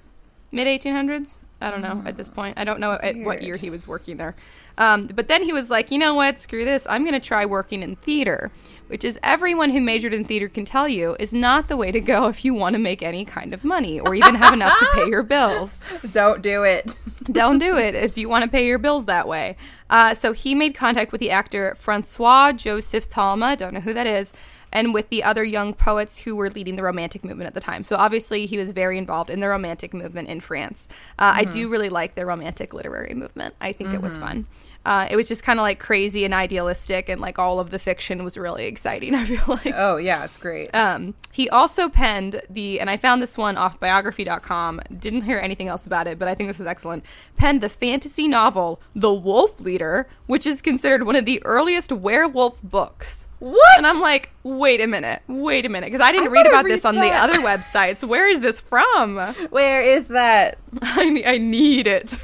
[0.52, 1.40] mid 1800s.
[1.62, 2.58] I don't know at this point.
[2.60, 4.36] I don't know at what year he was working there.
[4.78, 6.40] Um, but then he was like, you know what?
[6.40, 6.86] Screw this.
[6.90, 8.52] I'm going to try working in theater,
[8.88, 12.00] which is everyone who majored in theater can tell you is not the way to
[12.00, 14.88] go if you want to make any kind of money or even have enough to
[14.94, 15.82] pay your bills.
[16.12, 16.96] Don't do it.
[17.32, 19.58] Don't do it if you want to pay your bills that way.
[19.90, 24.08] Uh, so he made contact with the actor Francois Joseph Talma, don't know who that
[24.08, 24.34] is,
[24.72, 27.84] and with the other young poets who were leading the Romantic movement at the time.
[27.84, 30.88] So obviously he was very involved in the Romantic movement in France.
[31.18, 33.56] Uh, I do really like the Romantic literary movement.
[33.62, 34.46] I think it was fun.
[34.88, 37.78] Uh, it was just kind of like crazy and idealistic, and like all of the
[37.78, 39.14] fiction was really exciting.
[39.22, 39.74] I feel like.
[39.76, 40.74] Oh yeah, it's great.
[40.74, 44.80] Um, he also penned the, and I found this one off biography.com.
[44.98, 47.04] Didn't hear anything else about it, but I think this is excellent.
[47.36, 52.64] Penned the fantasy novel The Wolf Leader, which is considered one of the earliest werewolf
[52.64, 53.28] books.
[53.40, 53.78] what?
[53.78, 56.64] And I'm like, wait a minute, wait a minute, because I didn't I read about
[56.64, 57.02] read this on that.
[57.02, 58.08] the other websites.
[58.08, 59.18] Where is this from?
[59.50, 60.58] Where is that?
[60.82, 62.16] I, I need it.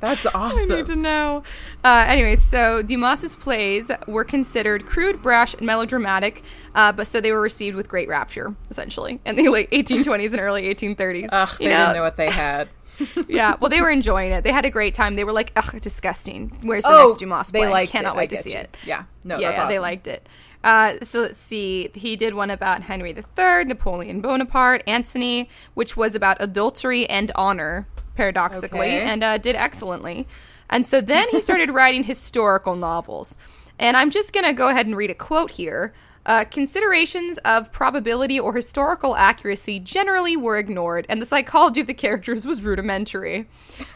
[0.00, 0.58] That's awesome.
[0.72, 1.42] I need to know.
[1.84, 6.42] Uh, anyway, so Dumas's plays were considered crude, brash, and melodramatic,
[6.74, 10.40] uh, but so they were received with great rapture, essentially, in the late 1820s and
[10.40, 11.28] early 1830s.
[11.32, 12.68] Ugh, they You didn't know what they had.
[13.28, 14.42] yeah, well, they were enjoying it.
[14.44, 15.14] They had a great time.
[15.14, 16.56] They were like, ugh, disgusting.
[16.62, 17.70] Where's the Oh, next Dumas they play?
[17.70, 18.18] liked Cannot it.
[18.18, 18.58] Wait to see you.
[18.58, 18.76] it.
[18.84, 19.04] Yeah.
[19.24, 20.28] No, yeah, that's yeah, they liked it.
[20.64, 21.90] Uh, so let's see.
[21.94, 27.86] He did one about Henry III, Napoleon Bonaparte, Antony, which was about adultery and honor,
[28.18, 29.02] paradoxically, Okay.
[29.02, 30.26] and uh, did excellently.
[30.68, 33.34] And so then he started writing historical novels.
[33.78, 35.94] And I'm just going to go ahead and read a quote here.
[36.26, 41.94] Uh, considerations of probability or historical accuracy generally were ignored, and the psychology of the
[41.94, 43.46] characters was rudimentary.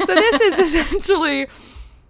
[0.06, 1.46] So this is essentially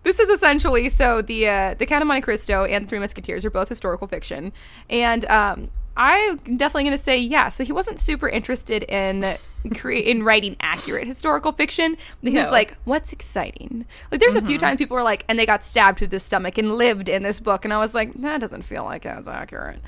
[0.05, 3.45] this is essentially so the uh, the Count of Monte Cristo and the Three Musketeers
[3.45, 4.53] are both historical fiction,
[4.89, 7.49] and um, I'm definitely going to say yeah.
[7.49, 9.36] So he wasn't super interested in
[9.74, 11.97] create in writing accurate historical fiction.
[12.22, 12.51] He's No.
[12.51, 13.86] like, what's exciting?
[14.11, 14.66] Like, there's a few mm-hmm.
[14.66, 17.40] times people were like, and they got stabbed through the stomach and lived in this
[17.40, 19.80] book, and I was like, that doesn't feel like as accurate.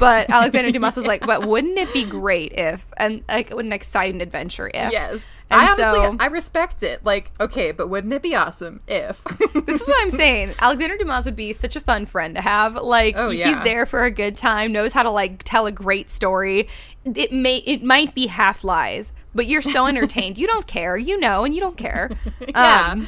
[0.00, 3.72] But Alexander Dumas was like, but wouldn't it be great if, and like, what an
[3.72, 4.92] exciting adventure if?
[4.92, 5.20] Yes.
[5.50, 7.04] And I honestly, so- I respect it.
[7.04, 9.24] Like, okay, but wouldn't it be awesome if?
[9.66, 10.52] This is what I'm saying.
[10.60, 12.74] Alexander Dumas would be such a fun friend to have.
[12.76, 13.48] Like Oh, yeah.
[13.48, 16.68] he's there for a good time, knows how to like tell a great story.
[17.04, 20.38] It may it might be half lies, but you're so entertained.
[20.38, 20.96] you don't care.
[20.96, 22.10] You know, and you don't care.
[22.48, 22.90] yeah.
[22.92, 23.06] Um,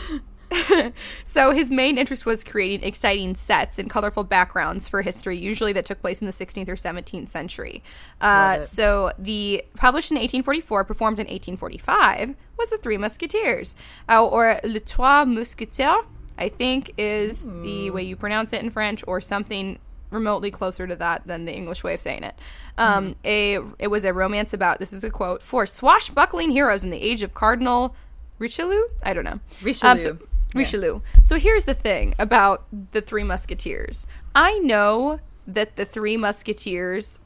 [1.24, 5.84] so his main interest was creating exciting sets and colorful backgrounds for history, usually that
[5.84, 7.82] took place in the 16th or 17th century.
[8.20, 13.74] Uh, so the published in 1844, performed in 1845, was the Three Musketeers,
[14.08, 16.04] uh, or Les Trois Mousquetaires.
[16.38, 19.78] I think is the way you pronounce it in French, or something
[20.10, 22.34] remotely closer to that than the English way of saying it.
[22.78, 26.90] Um, A it was a romance about this is a quote for swashbuckling heroes in
[26.90, 27.94] the age of Cardinal
[28.38, 28.82] Richelieu.
[29.02, 29.40] I don't know.
[29.62, 29.90] Richelieu.
[29.92, 30.18] Um, so-
[30.54, 30.58] Yeah.
[30.60, 31.00] Richelieu.
[31.22, 34.06] So here's the thing about the Three Musketeers.
[34.34, 37.18] I know that the Three Musketeers,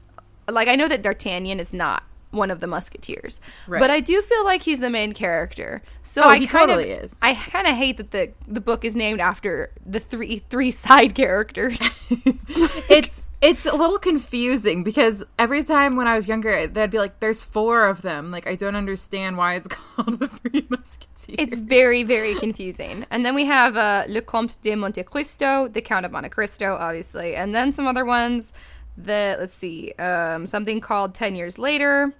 [0.48, 2.02] like I know that D'Artagnan is not
[2.32, 3.78] one of the Musketeers, Right.
[3.80, 5.80] but I do feel like he's the main character.
[6.02, 7.16] So Oh, I he kind totally of, is.
[7.22, 11.14] I kind of hate that the the book is named after the three three side
[11.14, 12.00] characters.
[12.90, 17.20] it's it's a little confusing because every time when I was younger, they'd be like,
[17.20, 21.15] "There's four of them." Like, I don't understand why it's called the Three Musketeers.
[21.28, 23.06] It's very, very confusing.
[23.10, 26.76] And then we have uh, Le Comte de Monte Cristo, The Count of Monte Cristo,
[26.78, 28.52] obviously, and then some other ones
[28.96, 32.14] that let's see, um, something called Ten Years Later,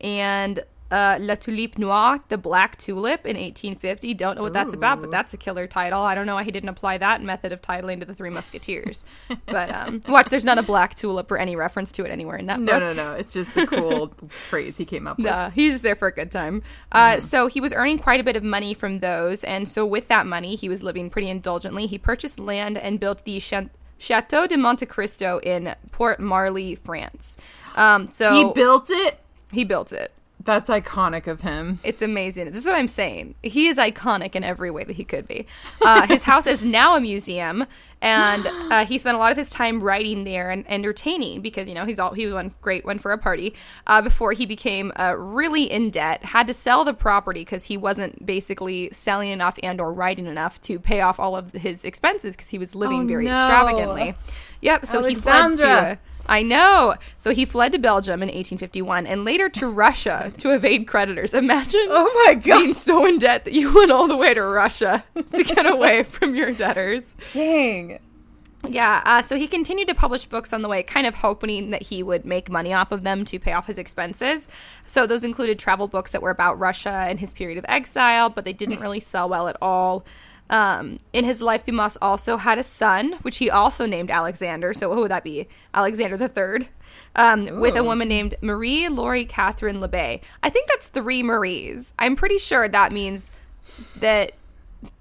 [0.00, 0.60] and
[0.90, 4.14] uh, La Tulipe Noire, The Black Tulip in 1850.
[4.14, 6.02] Don't know what that's about, but that's a killer title.
[6.02, 9.04] I don't know why he didn't apply that method of titling to the Three Musketeers.
[9.46, 12.46] but um, watch, there's not a black tulip or any reference to it anywhere in
[12.46, 12.96] that no, book.
[12.96, 13.14] no, no.
[13.14, 15.26] It's just a cool phrase he came up with.
[15.26, 16.62] Nah, he's just there for a good time.
[16.92, 20.08] Uh, So he was earning quite a bit of money from those, and so with
[20.08, 21.86] that money, he was living pretty indulgently.
[21.86, 23.68] He purchased land and built the Cha-
[23.98, 27.36] Chateau de Monte Cristo in Port Marly, France.
[27.76, 29.20] Um, so He built it.
[29.52, 30.12] he built it.
[30.42, 31.80] That's iconic of him.
[31.84, 32.46] It's amazing.
[32.50, 33.34] This is what I'm saying.
[33.42, 35.46] He is iconic in every way that he could be.
[35.84, 37.66] Uh, his house is now a museum,
[38.00, 41.74] and uh, he spent a lot of his time writing there and entertaining because you
[41.74, 43.54] know he's all he was one great one for a party.
[43.86, 47.76] Uh, before he became uh, really in debt, had to sell the property because he
[47.76, 52.34] wasn't basically selling enough and or writing enough to pay off all of his expenses
[52.34, 53.34] because he was living Oh, very no.
[53.36, 54.14] extravagantly.
[54.62, 54.86] Yep.
[54.86, 55.98] So he fled to.
[56.30, 56.94] I know.
[57.16, 61.34] So he fled to Belgium in 1851 and later to Russia to evade creditors.
[61.34, 62.60] Imagine Oh my god!
[62.60, 65.04] being so in debt that you went all the way to Russia
[65.34, 67.16] to get away from your debtors.
[67.32, 67.98] Dang.
[68.68, 71.84] Yeah, uh, so he continued to publish books on the way, kind of hoping that
[71.84, 74.48] he would make money off of them to pay off his expenses.
[74.86, 78.44] So those included travel books that were about Russia and his period of exile, but
[78.44, 80.04] they didn't really sell well at all.
[80.50, 84.74] Um, in his life, Dumas also had a son, which he also named Alexander.
[84.74, 85.48] So what would that be?
[85.72, 86.68] Alexander the Third.
[87.16, 90.20] Um, with a woman named Marie Laurie Catherine LeBay.
[90.42, 91.92] I think that's three Maries.
[91.98, 93.26] I'm pretty sure that means
[93.98, 94.32] that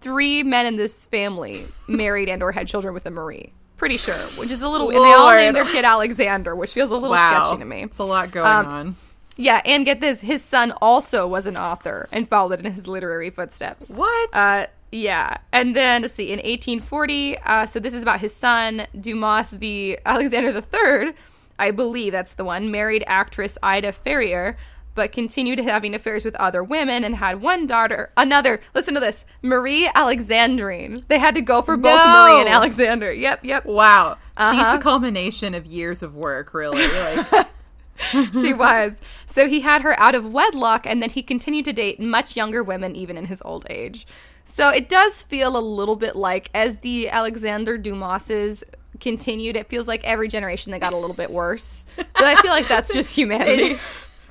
[0.01, 3.53] three men in this family married and or had children with a Marie.
[3.77, 4.89] Pretty sure, which is a little.
[4.89, 7.43] And they all named their kid Alexander, which feels a little Wow.
[7.45, 7.83] sketchy to me.
[7.83, 8.95] It's a lot going Um, on.
[9.37, 13.29] Yeah, and get this: his son also was an author and followed in his literary
[13.29, 13.91] footsteps.
[13.93, 14.29] What?
[14.33, 18.87] Uh, yeah, and then let's see, in 1840, uh, so this is about his son
[18.99, 21.13] Dumas, the Alexander III.
[21.59, 22.71] I believe that's the one.
[22.71, 24.57] Married actress Ida Ferrier,
[24.95, 28.11] but continued having affairs with other women and had one daughter.
[28.17, 31.05] Another, listen to this, Marie Alexandrine.
[31.07, 32.23] They had to go for both No.
[32.27, 33.11] Marie and Alexander.
[33.13, 33.65] Yep, yep.
[33.65, 34.17] wow.
[34.37, 34.77] She's Uh-huh.
[34.77, 36.81] the culmination of years of work, really.
[37.31, 37.47] Like,
[38.33, 38.93] she was.
[39.27, 42.63] So he had her out of wedlock, and then he continued to date much younger
[42.63, 44.07] women, even in his old age.
[44.49, 48.63] So it does feel a little bit like, as the Alexander Dumases
[48.99, 51.85] continued, it feels like every generation they got a little bit worse.
[51.95, 53.77] But I feel like that's just humanity.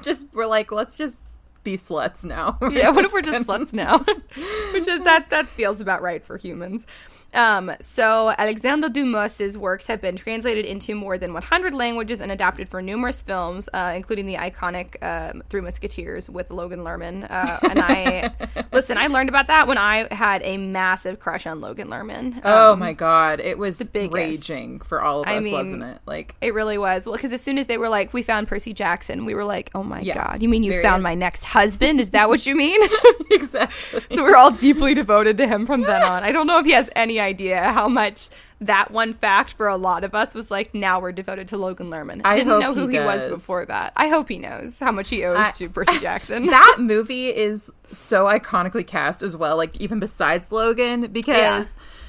[0.02, 1.20] just we're like, let's just
[1.62, 2.58] be sluts now.
[2.70, 3.98] yeah, what if we're just sluts now?
[4.72, 6.86] Which is that that feels about right for humans.
[7.34, 12.68] Um, so Alexander Dumas's works have been translated into more than 100 languages and adapted
[12.68, 17.26] for numerous films, uh, including the iconic um, Three Musketeers with Logan Lerman.
[17.30, 18.30] Uh, and I
[18.72, 22.40] listen, I learned about that when I had a massive crush on Logan Lerman.
[22.44, 24.12] Oh Um, my god, it was the biggest.
[24.12, 25.98] raging for all of I us, mean, wasn't it?
[26.06, 27.04] Like, It really was.
[27.06, 29.70] Well, because as soon as they were like, we found Percy Jackson, we were like,
[29.74, 30.42] oh my Yeah, God.
[30.42, 31.04] You mean you found is.
[31.04, 32.00] my next husband?
[32.00, 32.80] Is that what you mean?
[33.30, 34.00] exactly.
[34.16, 36.22] so we're all deeply devoted to him from then on.
[36.22, 38.28] I don't know if he has any any idea how much
[38.60, 41.90] that one fact for a lot of us was like, now we're devoted to Logan
[41.90, 42.20] Lerman.
[42.24, 43.92] I Didn't know who he he, was before that.
[43.96, 46.46] I hope he knows how much he owes I- to Percy Jackson.
[46.46, 49.56] that movie is so iconically cast as well.
[49.56, 51.64] Like even besides Logan, because Yeah,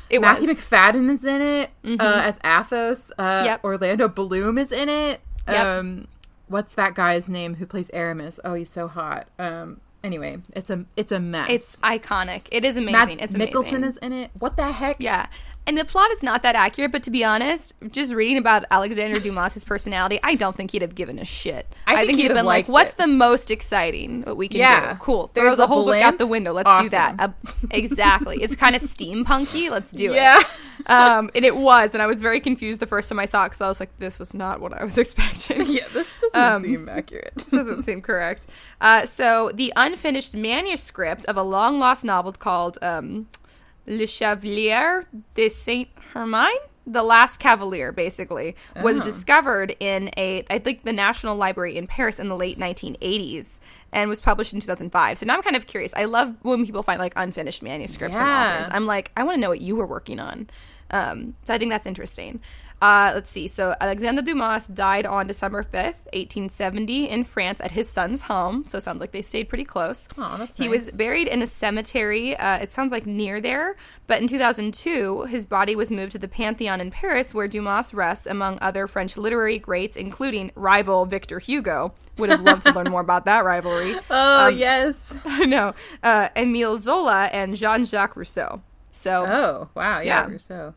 [0.09, 0.57] it Matthew was.
[0.57, 0.75] Mm-hmm.
[0.75, 3.11] Macfadyen is in it uh, as Athos.
[3.17, 3.63] Uh, Yep.
[3.63, 5.21] Orlando Bloom is in it.
[5.47, 5.65] Yep.
[5.65, 6.07] Um,
[6.47, 8.39] what's that guy's name who plays Aramis?
[8.43, 9.27] Oh, he's so hot.
[9.37, 11.47] Um, anyway, it's a it's a mess.
[11.49, 12.43] It's iconic.
[12.51, 12.91] It is amazing.
[12.91, 13.83] Mads it's amazing.
[13.83, 14.31] is in it.
[14.39, 14.97] What the heck?
[14.99, 15.27] Yeah.
[15.69, 19.19] And the plot is not that accurate, but to be honest, just reading about Alexander
[19.19, 21.67] Dumas's personality, I don't think he'd have given a shit.
[21.85, 22.97] I think he'd he'd have been like, "What's it.
[22.97, 24.93] the most exciting what we can Yeah.
[24.93, 24.99] do?
[24.99, 25.29] Cool.
[25.35, 26.53] There's Throw the whole book out the window.
[26.53, 27.27] Let's do that." Uh,
[27.69, 28.41] exactly.
[28.41, 29.69] It's kind of steampunky.
[29.69, 30.39] Let's do Yeah.
[30.39, 30.47] it.
[30.87, 33.49] Um, and it was, and I was very confused the first time I saw it
[33.49, 36.63] because I was like, "This was not what I was expecting." Yeah, this doesn't Um,
[36.63, 37.33] seem accurate.
[37.35, 38.47] this doesn't seem correct.
[38.79, 43.27] Uh, so the unfinished manuscript of a long lost novel called um,
[43.89, 46.47] Le Chevalier de Saint Hermine,
[46.87, 49.03] the Last Cavalier, basically, was Oh.
[49.03, 53.59] discovered in a I think the National Library in Paris in the late 1980s
[53.91, 55.17] and was published in 2005.
[55.17, 55.93] So now I'm kind of curious.
[55.95, 58.55] I love when people find like unfinished manuscripts Yeah.
[58.57, 58.69] authors.
[58.71, 60.49] I'm like, I want to know what you were working on.
[60.91, 62.39] Um, so I think that's interesting.
[62.81, 63.47] Uh, let's see.
[63.47, 68.63] So Alexandre Dumas died on December 5th, 1870, in France at his son's home.
[68.65, 70.07] So it sounds like they stayed pretty close.
[70.15, 70.85] That's he nice.
[70.87, 72.37] was buried in a cemetery.
[72.37, 73.75] Uh, it sounds like near there.
[74.07, 78.25] But in 2002, his body was moved to the Pantheon in Paris, where Dumas rests
[78.25, 81.93] among other French literary greats, including rival Victor Hugo.
[82.17, 83.95] Would have loved to learn more about that rivalry.
[84.09, 85.13] Oh Um, yes.
[85.25, 85.73] I know.
[86.01, 88.61] Uh, Emile Zola and Jean Jacques Rousseau.
[88.91, 89.99] So, Oh wow.
[89.99, 90.25] Yeah.
[90.25, 90.31] Yeah.
[90.31, 90.73] Rousseau.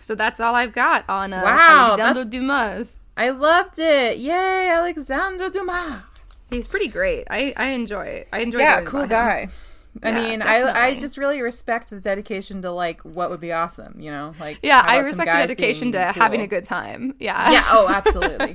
[0.00, 2.98] So that's all I've got on uh, Wow, Alexandre Dumas.
[3.16, 4.18] I loved it.
[4.18, 6.02] Yay, Alexandre Dumas.
[6.50, 7.26] He's pretty great.
[7.30, 8.28] I, I enjoy it.
[8.32, 8.58] I enjoy.
[8.58, 9.48] yeah, cool guy.
[10.02, 13.52] I Yeah, mean, I I just really respect the dedication to like what would be
[13.52, 17.14] awesome, you know, like Yeah, I respect the dedication to being having a good time.
[17.18, 17.50] Yeah.
[17.50, 18.54] Yeah, oh, absolutely.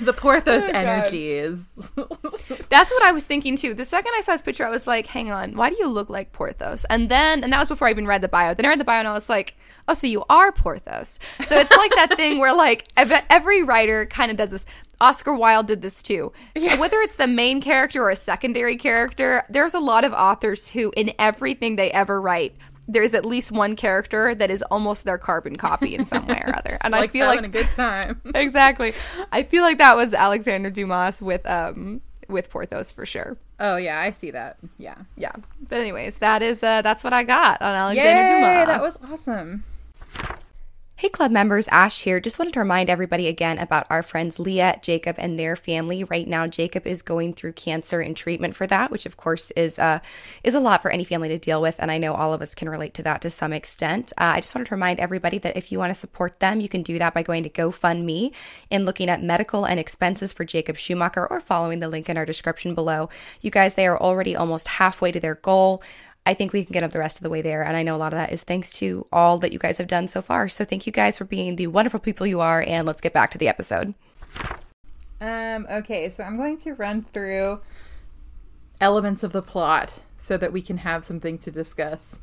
[0.00, 1.66] the Porthos Oh, energy is
[2.68, 3.74] That's what I was thinking too.
[3.74, 6.08] The second I saw his picture, I was like, hang on, why do you look
[6.10, 6.84] like Porthos?
[6.86, 8.54] And then, and that was before I even read the bio.
[8.54, 9.56] Then I read the bio and I was like,
[9.88, 11.18] oh, so you are Porthos.
[11.44, 14.66] So it's like that thing where like ev- every writer kind of does this.
[15.00, 16.32] Oscar Wilde did this too.
[16.54, 20.92] Whether it's the main character or a secondary character, there's a lot of authors who,
[20.96, 22.54] in everything they ever write,
[22.86, 26.54] there's at least one character that is almost their carbon copy in some way or
[26.58, 26.76] other.
[26.82, 28.20] And I feel like a good time.
[28.34, 28.92] exactly.
[29.32, 33.36] I feel like that was Alexander Dumas with um with Porthos for sure.
[33.60, 34.58] oh yeah, I see that.
[34.78, 34.96] Yeah.
[35.16, 35.32] Yeah.
[35.68, 38.66] But anyways, that is uh that's what I got on Alexander Yay, Dumas.
[38.66, 39.64] that was awesome.
[40.96, 42.20] Hey, club members, Ash here.
[42.20, 46.04] Just wanted to remind everybody again about our friends Leah, Jacob, and their family.
[46.04, 49.76] Right now, Jacob is going through cancer and treatment for that, which of course is
[49.80, 49.98] uh,
[50.44, 52.54] is a lot for any family to deal with, and I know all of us
[52.54, 54.12] can relate to that to some extent.
[54.16, 56.68] Uh, I just wanted to remind everybody that if you want to support them, you
[56.68, 58.32] can do that by going to GoFundMe
[58.70, 62.24] and looking at medical and expenses for Jacob Schumacher, or following the link in our
[62.24, 63.08] description below.
[63.40, 65.82] You guys, they are already almost halfway to their goal.
[66.26, 67.62] I think we can get up the rest of the way there.
[67.62, 69.86] And I know a lot of that is thanks to all that you guys have
[69.86, 70.48] done so far.
[70.48, 72.62] So thank you guys for being the wonderful people you are.
[72.66, 73.92] And let's get back to the episode.
[75.20, 77.60] Um, okay, so I'm going to run through
[78.80, 82.18] elements of the plot so that we can have something to discuss.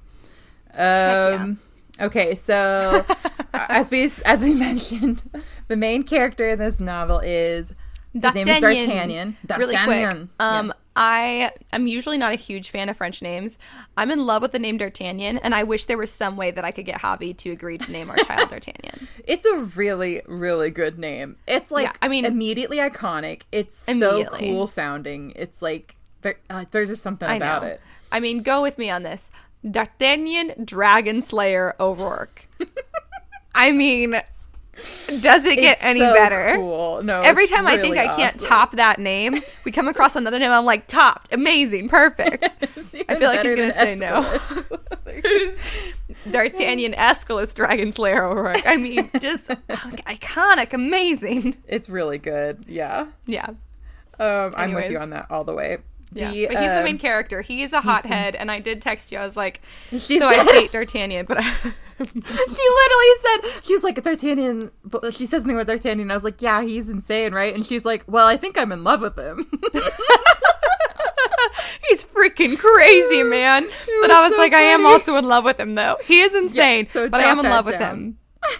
[0.73, 1.59] Um,
[1.99, 3.05] okay, so
[3.53, 5.23] as we as we mentioned,
[5.67, 7.73] the main character in this novel is
[8.13, 9.37] his name is D'Artagnan.
[9.59, 10.03] Really quick.
[10.39, 10.73] Um Yeah.
[10.95, 13.57] I am usually not a huge fan of French names.
[13.95, 16.65] I'm in love with the name D'Artagnan, and I wish there was some way that
[16.65, 19.07] I could get Javi to agree to name our child D'Artagnan.
[19.25, 21.37] It's a really, really good name.
[21.47, 23.43] It's like Yeah, I mean- immediately iconic.
[23.51, 25.31] It's so cool sounding.
[25.35, 27.79] It's like there, uh, there's just something about it.
[28.11, 29.31] I mean, go with me on this.
[29.69, 32.47] D'Artagnan Dragon Slayer O'Rourke.
[33.55, 34.21] I mean,
[35.21, 36.53] does it get It's any so better?
[36.55, 37.03] Cool.
[37.03, 40.39] No, Every time I think really I can't top that name, we come across another
[40.39, 40.51] name.
[40.51, 42.49] I'm like, topped, amazing, perfect.
[43.09, 44.21] I feel like he's gonna say no.
[46.31, 48.65] D'Artagnan Aeschylus Dragon Slayer O'Rourke.
[48.65, 51.57] I mean, just iconic, amazing.
[51.67, 52.65] it's really good.
[52.67, 53.07] Yeah.
[53.25, 53.49] Yeah.
[54.19, 55.79] Um, I'm with you on that all the way.
[56.13, 57.41] Yeah, The, but he's the um, main character.
[57.41, 59.17] He is a hothead, and I did text you.
[59.17, 59.61] I was like,
[59.97, 61.43] "So I hate D'Artagnan," but I,
[62.03, 64.71] She literally said she was like "It's D'Artagnan.
[64.83, 66.01] But she said something about D'Artagnan.
[66.01, 67.53] And I was like, yeah, he's insane, right?
[67.53, 69.45] And she's like, well, I think I'm in love with him.
[71.89, 73.67] he's freaking crazy, man.
[74.01, 75.97] But I was so like, I am also in love with him, though.
[76.03, 78.17] He is insane, so but I am in love with him.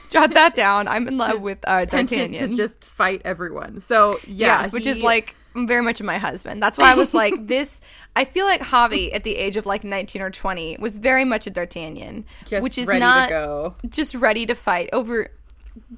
[0.10, 0.88] Jot that down.
[0.88, 2.34] I'm in love with uh, D'Artagnan.
[2.34, 3.80] to just fight everyone.
[3.80, 6.62] So yeah, yes, which is like very much my husband.
[6.62, 7.82] That's why I was like, this.
[8.16, 11.48] I feel like Javi at the age of like 19 or 20 was very much
[11.48, 15.28] a D'Artagnan, Just which is not just ready to fight over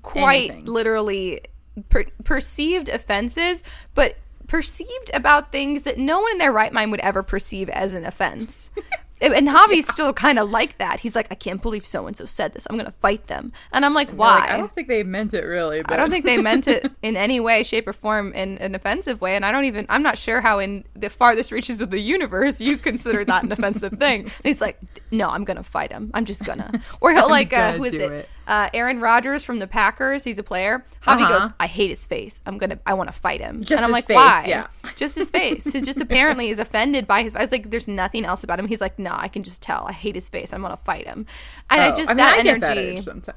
[0.01, 0.65] quite Anything.
[0.65, 1.41] literally
[1.89, 3.63] per- perceived offenses,
[3.95, 7.93] but perceived about things that no one in their right mind would ever perceive as
[7.93, 8.69] an offense.
[9.23, 10.99] And Javi's still kind of like that.
[10.99, 12.67] He's like, I can't believe so and so said this.
[12.69, 13.53] I'm going to fight them.
[13.71, 14.39] And I'm like, why?
[14.39, 15.81] Like, I don't think they meant it really.
[15.81, 18.75] But I don't think they meant it in any way, shape, or form in an
[18.75, 19.35] offensive way.
[19.35, 22.59] And I don't even, I'm not sure how in the farthest reaches of the universe
[22.59, 24.29] you consider that an offensive thing.
[24.43, 24.79] And he's like,
[25.11, 26.11] no, I'm going to fight him.
[26.13, 26.81] I'm just going to.
[27.01, 28.11] Or he'll like, uh, who is it?
[28.11, 28.29] it.
[28.47, 30.23] Uh, Aaron Rodgers from the Packers.
[30.23, 30.85] He's a player.
[31.03, 31.39] Javi Uh-huh.
[31.47, 32.41] goes, I hate his face.
[32.45, 33.61] I'm to, I want to fight him.
[33.61, 34.45] Just and I'm like, face, why?
[34.47, 34.67] yeah.
[34.97, 35.71] Just his face.
[35.71, 38.67] He's just apparently is offended by his, I was like, there's nothing else about him.
[38.67, 39.85] He's like, no, I can just tell.
[39.87, 40.51] I hate his face.
[40.53, 41.25] I'm to fight him.
[41.69, 43.31] And I Oh, just, I mean, that I get that energy.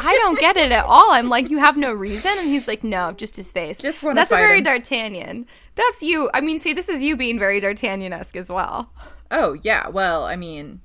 [0.00, 1.10] I don't get it at all.
[1.12, 3.78] I'm like, you have no reason, and he's like, no, just his face.
[3.82, 4.64] Just wanna That's a very him.
[4.64, 5.46] D'Artagnan.
[5.74, 6.30] That's you.
[6.32, 8.92] I mean, see, this is you being very D'Artagnan-esque as well.
[9.30, 10.80] Oh yeah, well, I mean,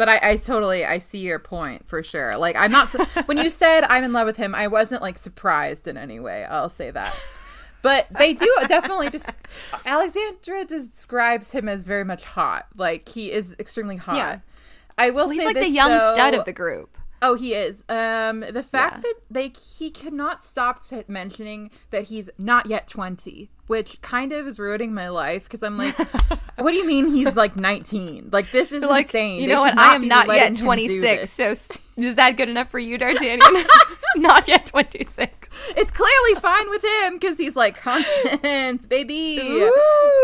[0.00, 2.38] but I, I totally I see your point for sure.
[2.38, 2.88] Like I'm not
[3.26, 6.44] when you said I'm in love with him, I wasn't like surprised in any way.
[6.46, 7.14] I'll say that.
[7.82, 9.28] But they do definitely just
[9.86, 12.66] Alexandre describes him as very much hot.
[12.76, 14.16] Like he is extremely hot.
[14.16, 14.38] Yeah.
[14.96, 16.96] I will Well, he's like this, the young though- stud of the group.
[17.22, 17.84] Oh, he is.
[17.90, 19.00] Um, the fact Yeah.
[19.02, 24.48] that they he cannot stop t- mentioning that he's not yet twenty, which kind of
[24.48, 25.96] is ruining my life because I'm like,
[26.58, 28.28] what do you mean he's like nineteen?
[28.32, 29.40] Like this is Like, insane.
[29.40, 29.78] you know what?
[29.78, 31.30] I am not yet 26.
[31.30, 31.50] So
[31.96, 33.64] is that good enough for you, D'Artagnan?
[34.16, 35.48] not yet 26.
[35.76, 39.38] It's clearly fine with him because he's like Constance, baby.
[39.40, 39.72] Ooh.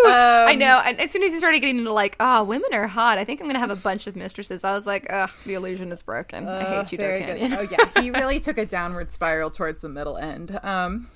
[0.08, 0.82] I Um, know.
[0.84, 3.18] And as soon as he started getting into like, oh, women are hot.
[3.18, 4.64] I think I'm gonna have a bunch of mistresses.
[4.64, 6.48] I was like, ugh, the illusion is broken.
[6.48, 7.38] I Uh, hate you, very good.
[7.38, 7.58] D'Artagnan.
[7.58, 10.58] Oh yeah, he really took a downward spiral towards the middle end.
[10.64, 11.08] Um,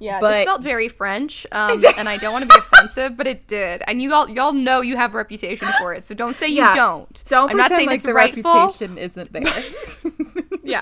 [0.00, 3.26] Yeah, But- this felt very French, um, and I don't want to be offensive, but
[3.26, 3.82] it did.
[3.86, 6.56] And you all, y'all know you have a reputation for it, so don't say you
[6.56, 7.24] yeah, don't.
[7.28, 8.42] Don't I'm not saying like it's the rightful.
[8.52, 9.42] reputation isn't there.
[10.66, 10.80] Yeah,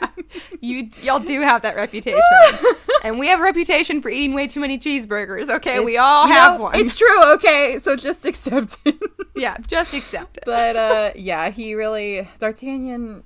[0.61, 2.21] you y'all do have that reputation,
[3.05, 5.53] and we have a reputation for eating way too many cheeseburgers.
[5.57, 6.77] Okay, we all have know, one.
[6.77, 7.33] It's true.
[7.35, 8.95] Okay, so just accept it.
[9.35, 10.45] yeah, just accept it.
[10.47, 13.25] but uh yeah he really d'artagnan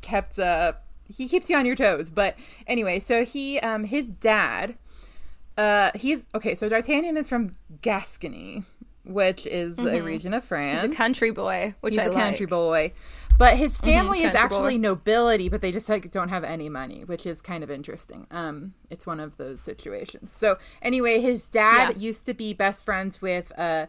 [0.00, 0.72] kept uh
[1.08, 2.36] he keeps you on your toes but
[2.66, 4.74] anyway so he um his dad
[5.56, 7.50] uh he's okay so d'artagnan is from
[7.82, 8.62] gascony
[9.04, 10.86] which is a region of france Mm-hmm.
[10.88, 12.18] He's a country boy, which He's I a like.
[12.22, 12.92] country boy
[13.38, 14.80] but his family is actually boy.
[14.88, 18.74] nobility but they just like don't have any money which is kind of interesting um
[18.90, 21.98] it's one of those situations so anyway his dad Yeah.
[22.02, 23.86] used to be best friends with uh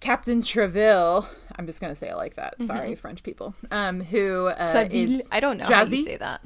[0.00, 2.60] Captain Treville, I'm just gonna say it like that.
[2.64, 3.54] Sorry, French people.
[3.70, 4.72] Um, who uh, Mm-hmm.
[4.72, 5.20] Treville.
[5.20, 6.40] is I don't know how you say that.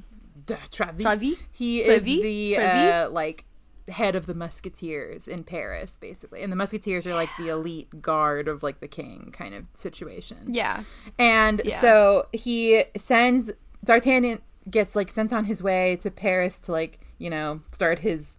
[0.71, 1.01] Treville.
[1.07, 1.37] Treville?
[1.53, 2.17] He Treville?
[2.19, 3.07] is the Treville?
[3.07, 3.47] uh, like
[3.89, 8.49] head of the Musketeers in Paris, basically, and the Musketeers are like the elite guard
[8.49, 10.39] of like the king kind of situation.
[10.49, 10.83] Yeah,
[11.19, 11.79] And Yeah.
[11.81, 13.53] so he sends
[13.85, 18.39] D'Artagnan gets like sent on his way to Paris to like you know start his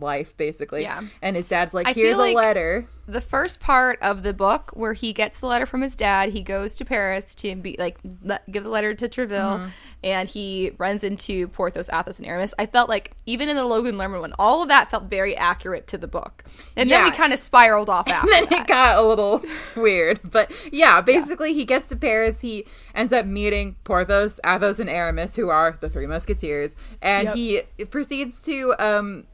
[0.00, 0.82] life basically.
[0.82, 1.00] Yeah.
[1.22, 2.84] And his dad's like, here's a letter.
[3.06, 6.42] the first part of the book where he gets the letter from his dad, he
[6.42, 9.68] goes to Paris to be like le- give the letter to Treville, Mm-hmm.
[10.04, 12.54] And he runs into Porthos, Athos, and Aramis.
[12.58, 15.86] I felt like even in the Logan Lerman one, all of that felt very accurate
[15.88, 16.44] to the book,
[16.76, 18.60] and then we kind of spiraled off after then that.
[18.62, 19.42] it got a little
[19.76, 20.20] weird.
[20.22, 22.40] But yeah, basically he gets to Paris.
[22.40, 27.34] He ends up meeting Porthos, Athos, and Aramis, who are the three musketeers, and Yep.
[27.36, 29.24] he proceeds to um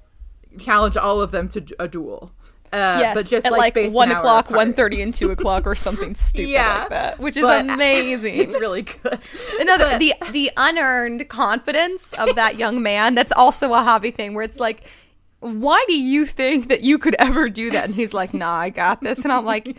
[0.59, 2.33] challenge all of them to a duel.
[2.75, 5.75] Uh, Yes, but just at like, like, one o'clock, one thirty, and two o'clock, or
[5.75, 8.37] something stupid Yeah, like that, which is amazing.
[8.37, 9.19] It's really good.
[9.61, 13.15] Another But- the the unearned confidence of that young man.
[13.15, 14.85] That's also a Javi thing where it's like,
[15.41, 17.85] why do you think that you could ever do that?
[17.85, 19.25] And he's like, Nah, I got this.
[19.25, 19.77] And I'm like,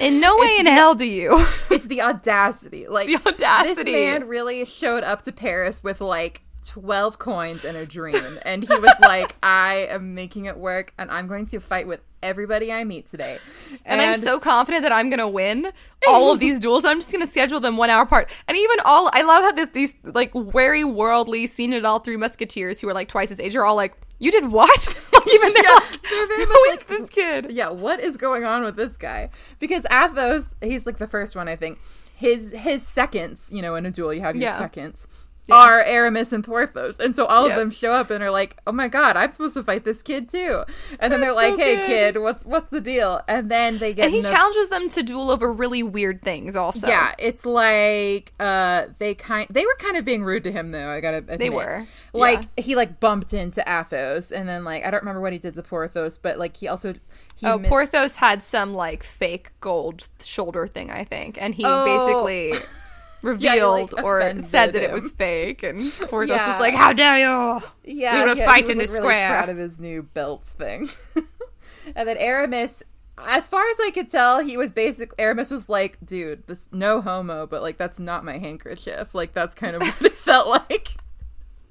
[0.00, 1.36] in no way in hell do you.
[1.70, 2.86] it's the audacity.
[2.88, 3.74] Like The audacity.
[3.92, 8.62] This man really showed up to Paris with like 12 coins and a dream and
[8.64, 12.72] he was like I am making it work and I'm going to fight with everybody
[12.72, 13.38] I meet today.
[13.84, 15.70] And, I'm so confident that I'm gonna win
[16.08, 16.84] all of these duels.
[16.84, 18.36] I'm just gonna schedule them one hour apart.
[18.48, 22.16] And even all, I love how this, these like very worldly, seen it all three
[22.16, 25.52] musketeers who are like twice his age are all like, "You did what?" Like, even
[25.64, 29.30] Yeah, like, "Who is like- this kid?" yeah, what is going on with this guy?
[29.60, 31.78] Because Athos, he's like the first one I think.
[32.16, 34.58] His his seconds, you know, in a duel you have your Yeah.
[34.58, 35.06] seconds.
[35.50, 36.98] Are Aramis and Porthos.
[36.98, 37.52] And so all Yep.
[37.52, 40.02] of them show up and are like, "Oh my god, I'm supposed to fight this
[40.02, 40.64] kid too."
[40.98, 44.06] And then they're like, so "Hey kid, what's what's the deal?" And then they get
[44.06, 46.56] And he the- challenges them to duel over really weird things.
[46.56, 50.72] Also, Yeah, it's like uh they kind they were kind of being rude to him
[50.72, 51.38] though, I got to admit.
[51.38, 52.64] They were, Like yeah.
[52.64, 55.62] he like bumped into Athos and then like I don't remember what he did to
[55.62, 56.94] Porthos, but like he also
[57.36, 61.64] he Oh, mi- Porthos had some like fake gold shoulder thing, I think, and he
[61.66, 61.84] Oh.
[61.84, 62.54] basically
[63.26, 66.48] revealed like, or said that it was fake, and Porthos Yeah.
[66.50, 69.28] was like, "How dare you!" Yeah, We wanna yeah, fight in the like, really square.
[69.30, 70.88] proud of his new belt thing.
[71.96, 72.82] and then Aramis,
[73.28, 77.00] as far as I could tell, he was basically Aramis was like, "Dude, this no
[77.00, 80.88] homo, but like that's not my handkerchief." Like that's kind of what it felt like.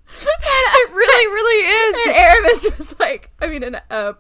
[0.08, 2.08] and It really, really is.
[2.08, 4.14] And Aramis was like, I mean, and uh,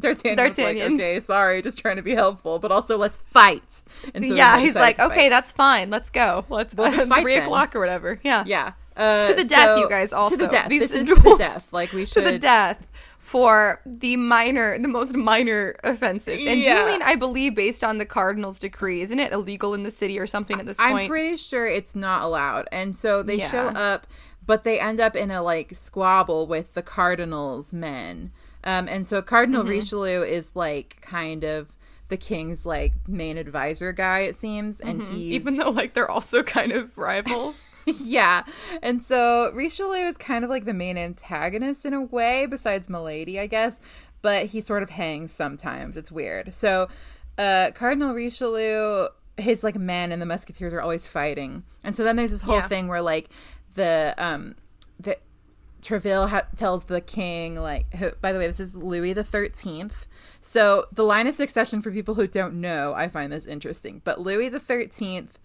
[0.00, 0.92] D'Artagnan, D'Artagnan.
[0.92, 3.82] like, okay, sorry, just trying to be helpful, but also let's fight.
[4.14, 5.28] And so yeah, he's like, "Okay, fight.
[5.30, 5.90] that's fine.
[5.90, 6.44] Let's go.
[6.48, 9.66] Let's Well, let's fight three then." o'clock or whatever." Yeah, yeah, uh, To the death,
[9.68, 10.12] so- you guys.
[10.12, 10.68] Also, to the death.
[10.68, 11.68] These this is to the death.
[11.72, 16.44] Like we should to the death for the minor, the most minor offenses.
[16.44, 16.82] And Yeah.
[16.84, 20.26] dueling, I believe, based on the cardinal's decree, isn't it illegal in the city or
[20.26, 20.94] something at this point?
[20.94, 22.66] I'm pretty sure it's not allowed.
[22.72, 23.50] And so they Yeah.
[23.50, 24.06] show up,
[24.46, 28.32] but they end up in a like squabble with the cardinal's men.
[28.64, 29.70] Um, and so Cardinal Mm-hmm.
[29.70, 31.74] Richelieu is like kind of
[32.08, 35.32] the king's like main advisor guy, it seems, and he's Mm-hmm.
[35.32, 37.68] Even though, like, they're also kind of rivals.
[37.86, 38.42] yeah.
[38.82, 43.38] And so Richelieu is kind of like the main antagonist in a way, besides Milady,
[43.38, 43.78] I guess.
[44.22, 45.96] But he sort of hangs sometimes.
[45.96, 46.52] It's weird.
[46.52, 46.88] So
[47.38, 49.06] uh Cardinal Richelieu,
[49.38, 51.62] his like men and the musketeers are always fighting.
[51.84, 52.68] And so then there's this whole Yeah.
[52.68, 53.30] thing where like
[53.76, 54.56] the um
[54.98, 55.16] the
[55.82, 60.06] Treville ha- tells the king, like, who, by the way, this is Louis the Thirteenth.
[60.40, 64.00] So the line of succession for people who don't know, I find this interesting.
[64.04, 65.38] But Louis the Thirteenth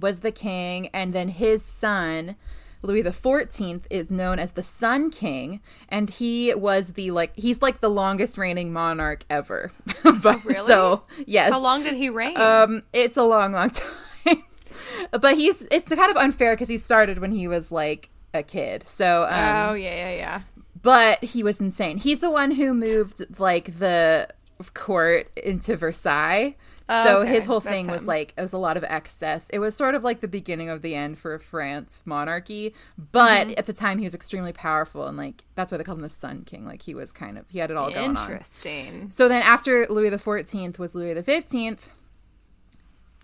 [0.00, 2.36] was the king, and then his son,
[2.82, 7.60] Louis the Fourteenth, is known as the Sun King, and he was the like he's
[7.62, 9.70] like the longest reigning monarch ever.
[10.22, 10.66] but, really?
[10.66, 12.36] So yes, How long did he reign?
[12.38, 13.70] um, it's a long, long
[14.24, 14.42] time.
[15.20, 18.84] but he's it's kind of unfair because he started when he was like a kid.
[18.86, 20.40] So um, oh, yeah, yeah, yeah.
[20.82, 21.98] but he was insane.
[21.98, 24.28] He's the one who moved like the
[24.74, 26.56] court into Versailles.
[26.90, 28.06] So Okay, his whole that's thing was him.
[28.08, 29.46] like it was a lot of excess.
[29.50, 32.74] It was sort of like the beginning of the end for France monarchy,
[33.12, 33.54] but Mm-hmm.
[33.56, 36.10] at the time he was extremely powerful and like that's why they called him the
[36.10, 36.66] Sun King.
[36.66, 38.30] Like he was kind of he had it all going on.
[38.30, 39.10] Interesting.
[39.10, 41.88] So then after Louis the Fourteenth was Louis the Fifteenth.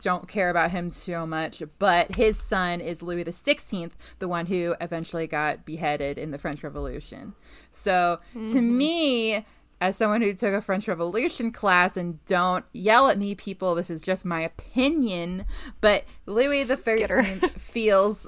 [0.01, 4.47] Don't care about him so much, but his son is Louis the Sixteenth, the one
[4.47, 7.35] who eventually got beheaded in the French Revolution.
[7.71, 8.79] So to mm-hmm.
[8.79, 9.47] me,
[9.81, 13.91] as someone who took a French Revolution class, and don't yell at me, people, this
[13.91, 15.45] is just my opinion,
[15.81, 16.77] but Louis the.
[16.77, 18.27] Thirteenth feels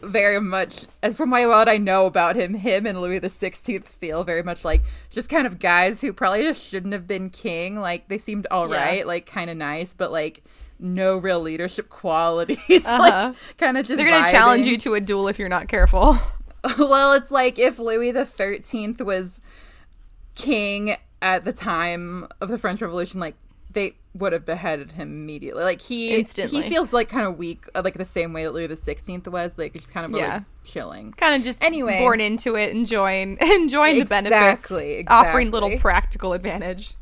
[0.00, 3.88] very much and from my what I know about him, him and Louis the Sixteenth
[3.88, 7.78] feel very much like just kind of guys who probably just shouldn't have been king.
[7.80, 8.76] Like they seemed all Yeah.
[8.76, 10.42] right, like kind of nice, but like
[10.78, 12.58] no real leadership qualities.
[12.86, 13.32] Uh-huh.
[13.34, 15.68] Like kind of just They're going to challenge you to a duel if you're not
[15.68, 16.16] careful.
[16.78, 19.40] well, it's like if Louis the Thirteenth was
[20.34, 23.34] king at the time of the French Revolution, like
[23.72, 25.62] they would have beheaded him immediately.
[25.62, 26.62] Like he Instantly.
[26.62, 29.28] he feels like kind of weak, uh, like the same way that Louis the Sixteenth
[29.28, 30.34] was, like just kind of Yeah.
[30.34, 31.12] like chilling.
[31.12, 31.98] kind of just Anyway.
[31.98, 36.94] born into it, enjoying enjoying the benefits, Exactly, offering little practical advantage.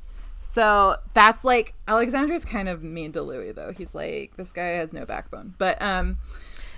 [0.57, 3.73] So that's like Alexander's kind of mean to Louis though.
[3.77, 5.55] He's like this guy has no backbone.
[5.59, 6.17] But um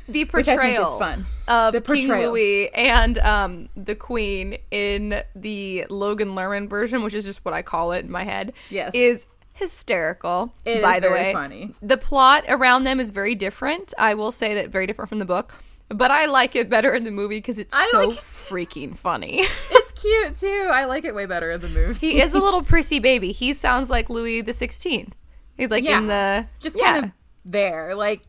[0.09, 1.25] The think is portrayal fun.
[1.47, 2.09] of The King.
[2.09, 7.63] Louis and um, the Queen in the Logan Lerman version, which is just what I
[7.63, 8.91] call it in my head, Yes.
[8.95, 10.53] is hysterical.
[10.65, 11.71] It by the way, funny.
[11.81, 13.95] the plot around them is very different.
[13.99, 15.55] I will say that very different from the book,
[15.89, 18.97] but I like it better in the movie because it's I so like it freaking
[18.97, 19.41] funny.
[19.71, 20.71] it's cute too.
[20.73, 22.13] I like it way better in the movie.
[22.13, 23.33] he is a little prissy baby.
[23.33, 25.17] He sounds like Louis the Sixteenth.
[25.57, 25.99] He's like Yeah.
[25.99, 26.85] in the just yeah.
[26.93, 27.11] kind of
[27.45, 27.95] there.
[27.95, 28.23] Like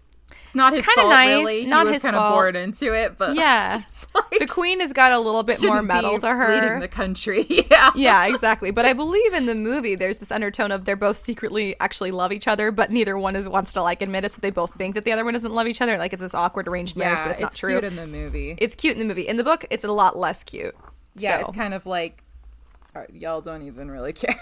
[0.50, 1.66] it's not his Kinda fault nice, really.
[1.68, 3.84] not he was his kind of bored into it, but yeah.
[3.88, 6.56] it's like The Queen has got a little bit more metal to her.
[6.56, 7.46] leading the country.
[7.70, 7.92] Yeah.
[7.96, 8.72] yeah, exactly.
[8.72, 12.32] But I believe in the movie there's this undertone of they're both secretly actually love
[12.32, 14.96] each other, but neither one is wants to like admit it, so they both think
[14.96, 15.98] that the other one doesn't love each other.
[16.00, 17.74] Like it's this awkward arranged marriage, Yeah, but it's, not true.
[17.80, 18.56] cute in the movie.
[18.58, 19.28] it's cute in the movie.
[19.28, 20.76] In the book, it's a lot less cute.
[21.16, 22.24] yeah, So, it's kind of like
[23.14, 24.36] y'all don't even really care.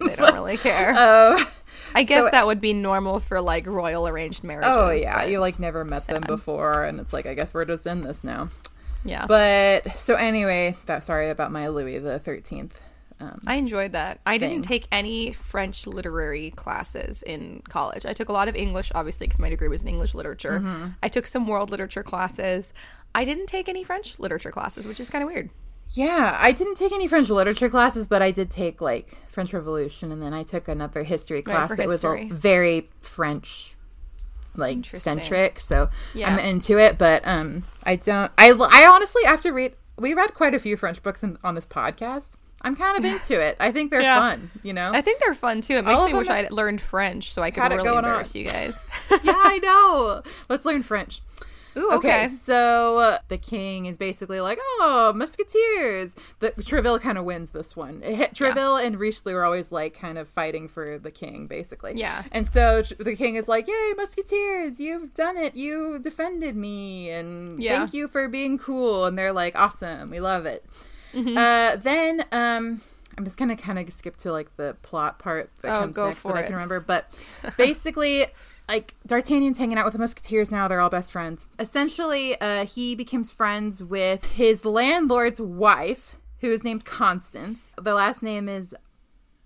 [0.00, 0.94] they don't really care.
[0.96, 1.46] Oh,
[1.94, 4.70] I guess so- that would be normal for like royal arranged marriages.
[4.72, 7.86] oh yeah, you like never met them before, and it's like I guess we're just
[7.86, 8.48] in this now.
[9.04, 9.26] yeah.
[9.26, 12.80] But so anyway, that sorry about my Louis the Thirteenth
[13.20, 14.20] Um, I enjoyed that.
[14.26, 14.50] I thing.
[14.50, 18.04] didn't take any French literary classes in college.
[18.06, 20.58] I took a lot of English, obviously, because my degree was in English literature.
[20.58, 20.86] Mm-hmm.
[21.02, 22.72] I took some world literature classes.
[23.14, 25.50] I didn't take any French literature classes, which is kind of weird.
[25.92, 30.10] Yeah, I didn't take any French literature classes, but I did take like French Revolution,
[30.12, 32.28] and then I took another history class for that history.
[32.28, 33.74] was a very French
[34.56, 35.60] like centric.
[35.60, 36.32] So Yeah.
[36.32, 38.30] I'm into it, but um, I don't.
[38.38, 41.66] I I honestly after read we read quite a few French books in, on this
[41.66, 42.36] podcast.
[42.64, 43.56] I'm kind of into it.
[43.58, 44.20] I think they're Yeah.
[44.20, 44.50] fun.
[44.62, 44.92] You know.
[44.92, 45.74] I think they're fun too.
[45.74, 48.24] It makes me wish I'd learned French so I could Had it really going on.
[48.34, 48.86] you guys.
[49.10, 50.22] yeah, I know.
[50.48, 51.20] Let's learn French.
[51.76, 52.26] Ooh, Okay, okay.
[52.26, 57.74] so uh, the king is basically like, "Oh, musketeers." The Treville kind of wins this
[57.76, 58.02] one.
[58.02, 61.94] It Treville and Richelieu are always like kind of fighting for the king, basically.
[61.96, 62.24] Yeah.
[62.32, 64.80] And so the king is like, "Yay, musketeers!
[64.80, 65.56] You've done it.
[65.56, 67.78] You defended me, and Yeah.
[67.78, 70.64] thank you for being cool." And they're like, "Awesome, we love it."
[71.14, 71.36] Mm-hmm.
[71.36, 72.80] Uh, then um.
[73.18, 76.06] I'm just gonna kind of skip to like the plot part that Oh, comes go
[76.06, 76.80] next for that I can remember.
[76.80, 77.12] But
[77.58, 78.24] basically,
[78.72, 80.66] like D'Artagnan's hanging out with the Musketeers now.
[80.68, 81.48] They're all best friends.
[81.58, 87.70] Essentially, uh, he becomes friends with his landlord's wife, who is named Constance.
[87.80, 88.74] The last name is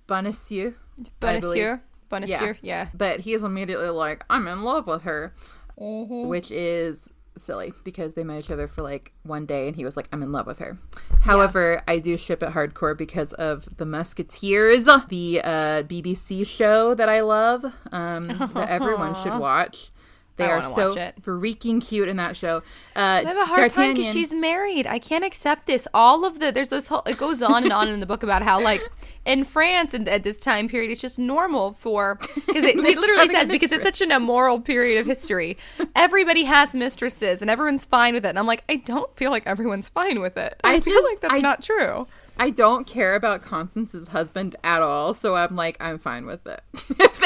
[0.06, 0.74] Bonacieux.
[1.20, 1.80] Bonacieux.
[2.10, 2.56] Bonacieux.
[2.62, 2.88] Yeah.
[2.94, 5.34] But he is immediately like, I'm in love with her,
[5.78, 6.28] Mm-hmm.
[6.28, 9.96] which is silly because they met each other for like one day and he was
[9.96, 10.78] like, I'm in love with her.
[11.20, 17.08] However, I do ship it hardcore because of The Musketeers, the uh, BBC show that
[17.08, 18.24] I love, um,
[18.54, 19.90] that everyone should watch.
[20.36, 21.22] They I are so watch it.
[21.22, 22.58] freaking cute in that show.
[22.94, 24.86] Uh, I have a hard time because she's married.
[24.86, 25.88] I can't accept this.
[25.94, 28.42] All of the there's this whole it goes on and on in the book about
[28.42, 28.82] how like
[29.24, 33.28] in France and at this time period it's just normal for because it, it literally
[33.28, 35.56] says because it's such an immoral period of history.
[35.96, 38.28] Everybody has mistresses and everyone's fine with it.
[38.30, 40.60] And I'm like I don't feel like everyone's fine with it.
[40.64, 42.06] I, I feel just- like that's I- not true.
[42.38, 46.60] I don't care about Constance's husband at all, so I'm like, I'm fine with it.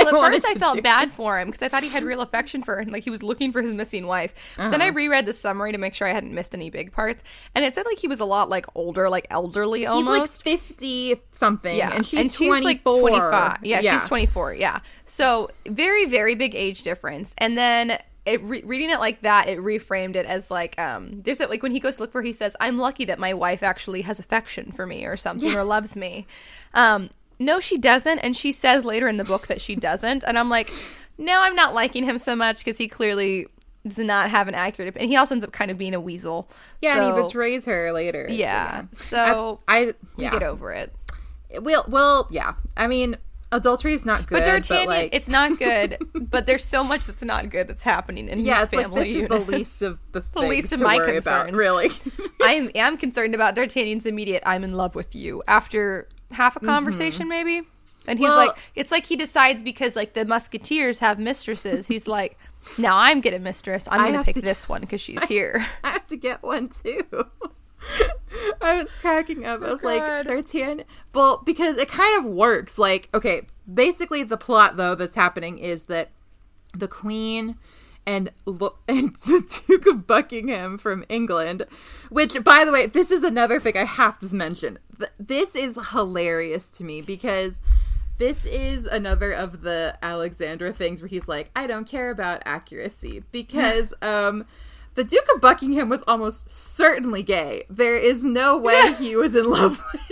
[0.01, 2.63] Well, at first I felt bad for him because I thought he had real affection
[2.65, 4.35] for her and like he was looking for his missing wife.
[4.57, 4.95] But Then I Uh-huh.
[4.97, 7.23] reread the summary to make sure I hadn't missed any big parts,
[7.55, 10.45] and it said like he was a lot like older, like elderly He's almost.
[10.47, 12.61] like 50 something, yeah, and she's, 24.
[12.63, 13.59] like 25.
[13.63, 14.55] Yeah, she's 24.
[14.55, 14.81] Yeah.
[15.05, 17.35] So very, very big age difference.
[17.39, 21.41] And then it re- reading it like that, it reframed it as like, um, there's
[21.41, 23.63] it like when he goes to look for, he says, "I'm lucky that my wife
[23.63, 26.27] actually has affection for me or something or loves me."
[26.75, 30.39] Um, no, she doesn't, and she says later in the book that she doesn't, and
[30.39, 30.71] I'm like,
[31.17, 33.47] no, I'm not liking him so much because he clearly
[33.87, 36.51] does not have an accurate, and he also ends up kind of being a weasel.
[36.83, 38.27] Yeah, and he betrays her later.
[38.29, 40.31] So, Yeah, so I, I yeah.
[40.31, 40.93] get over it.
[41.63, 42.55] Well, well, yeah.
[42.77, 43.17] I mean,
[43.53, 45.99] adultery is not good, But but, D'Artagnan, like, it's not good.
[46.15, 49.29] but there's so much that's not good that's happening in yeah, his like family is
[49.29, 51.53] the least of the, things least of to my worry about, concerns.
[51.53, 51.91] really.
[52.43, 56.61] I am, am concerned about D'Artagnan's immediate "I'm in love with you" after half a
[56.61, 57.63] conversation, maybe.
[58.07, 58.37] And he's Mm-hmm.
[58.37, 61.87] Well- like, it's like he decides because like the Musketeers have mistresses.
[61.87, 62.39] He's like,
[62.79, 63.87] now I'm getting a mistress.
[63.91, 65.67] I'm gonna pick this one because she's here.
[65.85, 67.03] I have to get one too.
[68.61, 69.63] I was cracking up.
[69.63, 70.01] I was like.
[70.25, 70.85] D'Artagnan.
[71.15, 72.79] Well, because it kind of works.
[72.79, 76.11] Like, okay, basically the plot though that's happening is that
[76.75, 77.57] the Queen
[78.07, 78.31] and
[78.89, 81.67] and the Duke of Buckingham from England,
[82.09, 84.79] which by the way, this is another thing I have to mention.
[85.19, 87.61] This is hilarious to me because
[88.19, 93.25] this is another of the Alexandre things where he's like, I don't care about accuracy
[93.33, 94.47] because um
[94.95, 97.65] the Duke of Buckingham was almost certainly gay.
[97.71, 100.07] There is no way he was in love with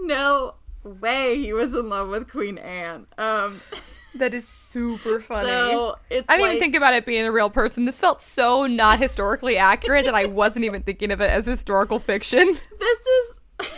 [0.00, 3.06] No way he was in love with Queen Anne.
[3.18, 3.60] Um
[4.16, 5.48] that is super funny.
[5.48, 7.84] so it's I didn't like, even think about it being a real person.
[7.84, 11.98] This felt so not historically accurate that I wasn't even thinking of it as historical
[11.98, 12.46] fiction.
[12.78, 13.70] this is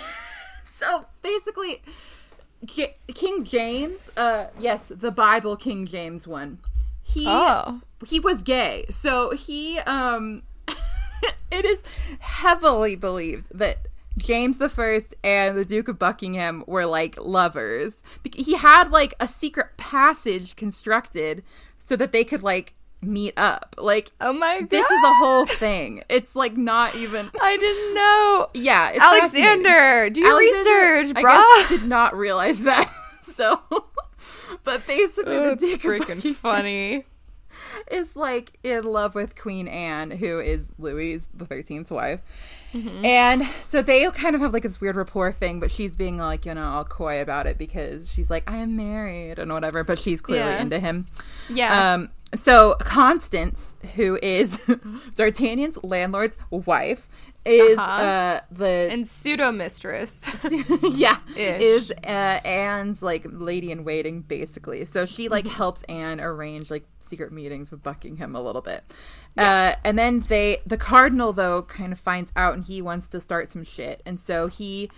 [0.74, 1.82] so basically
[2.64, 6.58] J- King James, uh yes, the Bible King James one.
[7.08, 7.80] He Oh.
[8.06, 8.84] he was gay.
[8.90, 10.42] So he um
[11.50, 11.82] it is
[12.18, 13.78] heavily believed that
[14.18, 18.02] James the First and the Duke of Buckingham were like lovers.
[18.34, 21.42] He had like a secret passage constructed
[21.84, 23.74] so that they could like meet up.
[23.78, 24.70] Like Oh my god.
[24.70, 26.02] this is a whole thing.
[26.08, 28.48] It's like not even I didn't know.
[28.54, 29.00] yeah, it's.
[29.00, 31.30] Alexander, do your Alexander, research, bro.
[31.32, 32.92] I did not realize that.
[33.36, 33.60] So,
[34.64, 37.04] but basically, the Duke freaking funny.
[37.90, 42.20] is like in love with Queen Anne, who is Louis the Thirteenth's wife.
[42.74, 43.04] Mm-hmm.
[43.04, 46.44] And so they kind of have like this weird rapport thing, but she's being like,
[46.44, 49.98] you know, all coy about it because she's like, I am married and whatever, but
[49.98, 50.60] she's clearly Yeah.
[50.60, 51.06] into him.
[51.48, 51.94] Yeah.
[51.94, 54.58] Um, so Constance, who is
[55.14, 57.08] D'Artagnan's landlord's wife,
[57.46, 57.90] is Uh-huh.
[58.02, 60.22] uh the And pseudo mistress.
[60.82, 61.62] yeah Ish.
[61.62, 64.84] is uh, Anne's like lady in waiting basically.
[64.84, 65.54] So she like Mm-hmm.
[65.54, 68.82] helps Anne arrange like secret meetings with Buckingham a little bit.
[69.38, 73.20] Uh, and then they the cardinal though kind of finds out and he wants to
[73.20, 74.02] start some shit.
[74.06, 74.90] And so he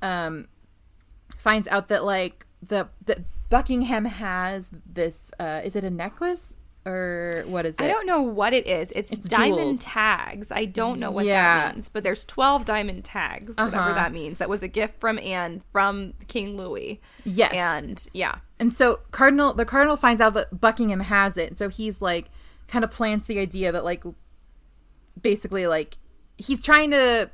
[0.00, 0.48] um
[1.38, 7.44] finds out that like the that Buckingham has this uh is it a necklace or
[7.46, 7.80] what is it?
[7.82, 8.92] I don't know what it is.
[8.96, 9.84] It's, It's diamond jewels.
[9.84, 10.50] tags.
[10.50, 11.60] I don't know what Yeah.
[11.68, 13.94] that means, but there's 12 diamond tags, whatever Uh-huh.
[13.94, 14.38] that means.
[14.38, 17.00] That was a gift from Anne from King Louis.
[17.24, 17.52] Yes.
[17.54, 18.36] And yeah.
[18.58, 21.56] And so Cardinal the Cardinal finds out that Buckingham has it.
[21.58, 22.30] So he's like
[22.68, 24.02] kind of plants the idea that like
[25.20, 25.98] basically like
[26.38, 27.30] he's trying to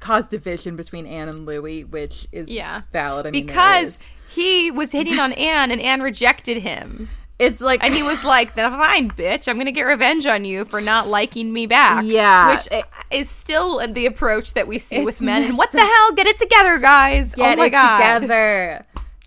[0.00, 2.82] cause division between Anne and Louis, which is Yeah.
[2.92, 3.26] valid.
[3.26, 7.08] I mean, because he was hitting on Anne and Anne rejected him.
[7.38, 9.46] It's like And he was like, "Then fine, bitch.
[9.48, 12.50] I'm going to get revenge on you for not liking me back." Yeah.
[12.50, 12.68] which
[13.10, 15.44] is still the approach that we see It's with men.
[15.44, 16.12] And what the hell?
[16.12, 17.34] Get it together, guys!
[17.34, 18.20] get oh my it god!
[18.20, 18.86] together.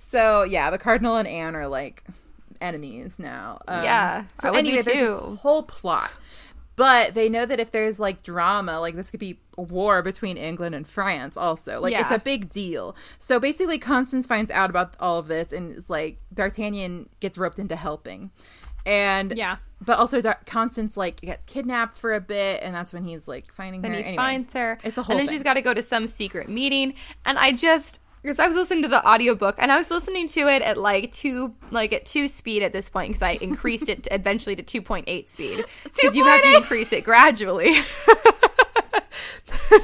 [0.09, 2.03] So yeah, the Cardinal and Anne are like
[2.61, 3.61] enemies now.
[3.67, 5.27] Um, Yeah, So I would be anyway, there's too.
[5.31, 6.11] this whole plot.
[6.79, 10.73] But they know that if there's like drama, like this could be war between England
[10.75, 11.81] and France also.
[11.81, 12.95] Like it's a big deal.
[13.17, 17.59] So basically Constance finds out about all of this and is like D'Artagnan gets roped
[17.59, 18.31] into helping.
[18.85, 19.57] And Yeah.
[19.81, 23.51] But also Dar- Constance like gets kidnapped for a bit and that's when he's like
[23.51, 23.97] finding Then her.
[23.97, 24.77] he Anyway, finds her.
[24.83, 25.35] It's a whole And then thing.
[25.35, 26.93] she's got to go to some secret meeting.
[27.25, 30.47] And I just because I was listening to the audiobook and I was listening to
[30.47, 34.03] it at like two like at two speed at this point because I increased it
[34.03, 37.75] to eventually to two point eight speed because you have to increase it gradually.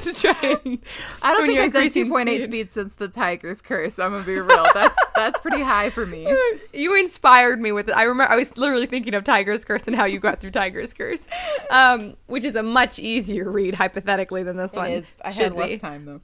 [0.00, 0.78] to try and,
[1.22, 2.72] I don't think I've done 2.8 speed.
[2.72, 3.98] since the Tiger's Curse.
[3.98, 4.66] I'm gonna be real.
[4.74, 6.26] That's that's pretty high for me.
[6.72, 7.96] you inspired me with it.
[7.96, 10.92] I remember I was literally thinking of Tiger's Curse and how you got through Tiger's
[10.92, 11.28] Curse,
[11.70, 14.90] um, which is a much easier read hypothetically than this one.
[14.90, 15.06] It is.
[15.22, 15.78] I had less be.
[15.78, 16.20] time though.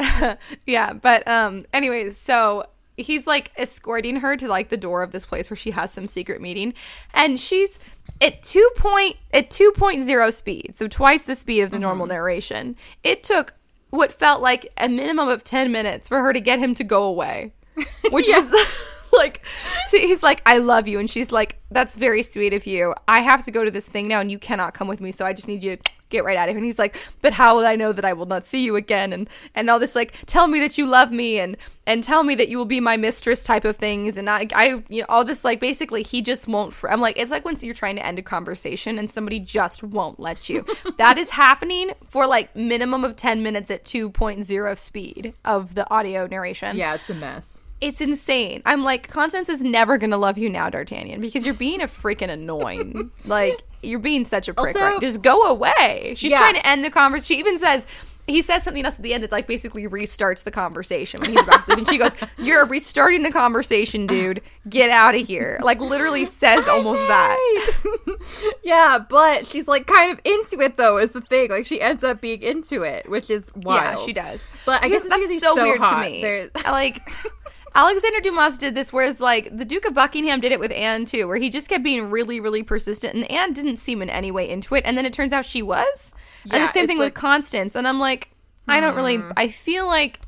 [0.66, 2.64] yeah, but um anyways, so
[2.96, 6.06] he's like escorting her to like the door of this place where she has some
[6.06, 6.74] secret meeting
[7.14, 7.78] and she's
[8.20, 12.76] at 2 point at 2.0 speed, so twice the speed of the normal narration.
[13.02, 13.54] It took
[13.90, 17.04] what felt like a minimum of 10 minutes for her to get him to go
[17.04, 17.52] away.
[18.10, 18.54] Which was
[19.16, 19.44] like
[19.88, 22.94] she, he's like I love you and she's like that's very sweet of you.
[23.06, 25.24] I have to go to this thing now and you cannot come with me, so
[25.24, 26.58] I just need you to get right out of here.
[26.58, 29.12] And he's like, but how will I know that I will not see you again?
[29.12, 31.56] And and all this like, tell me that you love me and
[31.86, 34.16] and tell me that you will be my mistress type of things.
[34.16, 36.72] And I I you know all this like basically he just won't.
[36.72, 39.82] Fr- I'm like it's like when you're trying to end a conversation and somebody just
[39.82, 40.66] won't let you.
[40.98, 46.26] that is happening for like minimum of ten minutes at 2.0 speed of the audio
[46.26, 47.60] narration Yeah, it's a mess.
[47.80, 48.62] It's insane.
[48.66, 52.30] I'm like, Constance is never gonna love you now, D'Artagnan, because you're being a freaking
[52.30, 53.10] annoying.
[53.24, 54.76] like, you're being such a prick.
[54.76, 55.00] Also- right?
[55.00, 56.14] Just go away.
[56.16, 56.38] She's Yeah.
[56.38, 57.34] trying to end the conversation.
[57.36, 57.86] She even says.
[58.26, 61.40] He says something else at the end that like basically restarts the conversation when he's
[61.42, 64.40] about to leave, and she goes, "You're restarting the conversation, dude.
[64.68, 67.80] Get out of here!" Like literally says almost that.
[68.62, 70.98] yeah, but she's like kind of into it though.
[70.98, 73.98] Is the thing like she ends up being into it, which is wild.
[73.98, 74.46] Yeah, she does.
[74.64, 76.04] But I guess it's that's because he's so, so weird hot.
[76.04, 76.22] to me.
[76.22, 77.00] There's- like
[77.74, 81.28] Alexander Dumas did this, whereas like the Duke of Buckingham did it with Anne too,
[81.28, 84.48] where he just kept being really, really persistent, and Anne didn't seem in any way
[84.48, 86.12] into it, and then it turns out she was.
[86.50, 88.30] and the same thing like- with Constance, and I'm like,
[88.68, 89.18] I don't really.
[89.18, 89.32] Mm-hmm.
[89.36, 90.20] I feel like.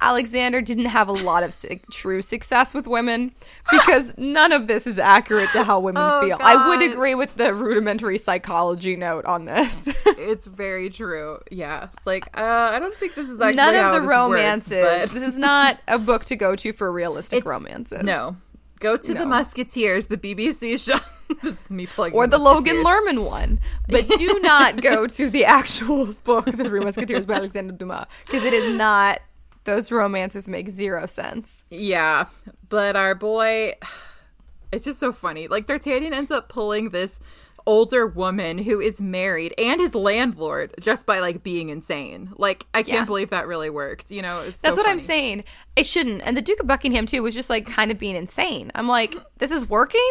[0.00, 3.32] Alexander didn't have a lot of su- true success with women
[3.70, 6.36] because none of this is accurate to how women Oh, feel.
[6.40, 9.88] I would agree with the rudimentary psychology note on this.
[10.06, 11.38] it's very true.
[11.50, 14.82] Yeah, it's like uh, I don't think this is actually None of the works, romances.
[14.82, 18.02] but- this is not a book to go to for realistic It's- romances.
[18.02, 18.36] No,
[18.80, 19.20] go to No.
[19.20, 20.98] the Musketeers, the BBC show.
[21.42, 23.58] this is me plugging Or the Logan Lerman one.
[23.88, 28.44] But do not go to the actual book, The Three Musketeers by Alexander Dumas, because
[28.44, 29.20] it is not.
[29.66, 31.64] Those romances make zero sense.
[31.70, 32.26] Yeah,
[32.68, 33.74] but our boy,
[34.72, 35.46] it's just so funny.
[35.48, 37.20] Like D'Artagnan ends up pulling this
[37.68, 42.30] older woman who is married and his landlord just by like being insane.
[42.36, 43.04] Like I can't Yeah.
[43.04, 44.12] believe that really worked.
[44.12, 45.42] You know, it's That's so what I'm saying.
[45.74, 46.22] It shouldn't.
[46.22, 48.70] And the Duke of Buckingham too was just like kind of being insane.
[48.76, 50.08] I'm like, this is working.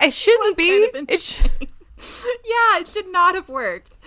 [0.00, 0.90] It shouldn't be.
[0.92, 3.98] kind of It sh- yeah, it should not have worked.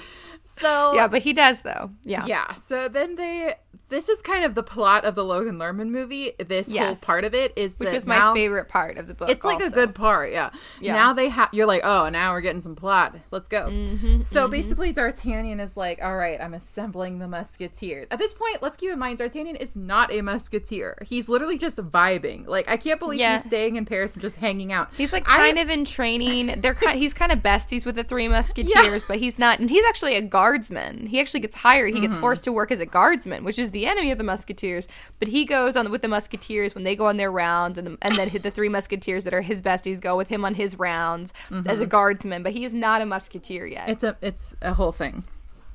[0.46, 1.92] So yeah, but he does though.
[2.06, 2.26] Yeah.
[2.26, 2.56] yeah.
[2.56, 3.54] So then they
[3.90, 6.32] this is kind of the plot of the Logan Lerman movie.
[6.40, 7.00] This Yes.
[7.02, 9.30] whole part of it is which was my favorite part of the book.
[9.30, 10.50] It's like a good part, yeah.
[10.82, 10.94] Yeah.
[10.94, 13.16] Now they have you're like, oh, now we're getting some plot.
[13.32, 13.68] Let's go.
[13.68, 18.08] Mm-hmm, so basically, D'Artagnan is like, all right, I'm assembling the Musketeers.
[18.12, 20.98] At this point, let's keep in mind, D'Artagnan is not a Musketeer.
[21.06, 22.48] He's literally just vibing.
[22.48, 23.38] Like, I can't believe Yeah.
[23.38, 24.90] he's staying in Paris and just hanging out.
[24.98, 26.62] He's like I- kind of in training.
[26.62, 26.98] They're kind.
[26.98, 29.60] He's kind of besties with the Three Musketeers, but he's not.
[29.60, 31.08] And he's actually a guardsman.
[31.08, 31.90] He actually gets hired.
[31.94, 32.06] He Mm-hmm.
[32.08, 34.88] gets forced to work as a guardsman, which is the enemy of the Musketeers.
[35.20, 37.98] But he goes on with the Musketeers when they go on their rounds, and the,
[38.02, 41.34] and then the Three Musketeers that are his besties go with him on his rounds
[41.68, 42.42] as a guardsman.
[42.42, 43.84] But he is not a Musketeer yet.
[43.84, 43.92] Mm-hmm.
[43.92, 45.24] It's a it's a whole thing.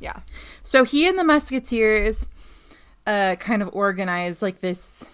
[0.00, 0.20] yeah.
[0.62, 2.26] So he and the Musketeers
[3.06, 5.04] uh, kind of organize like this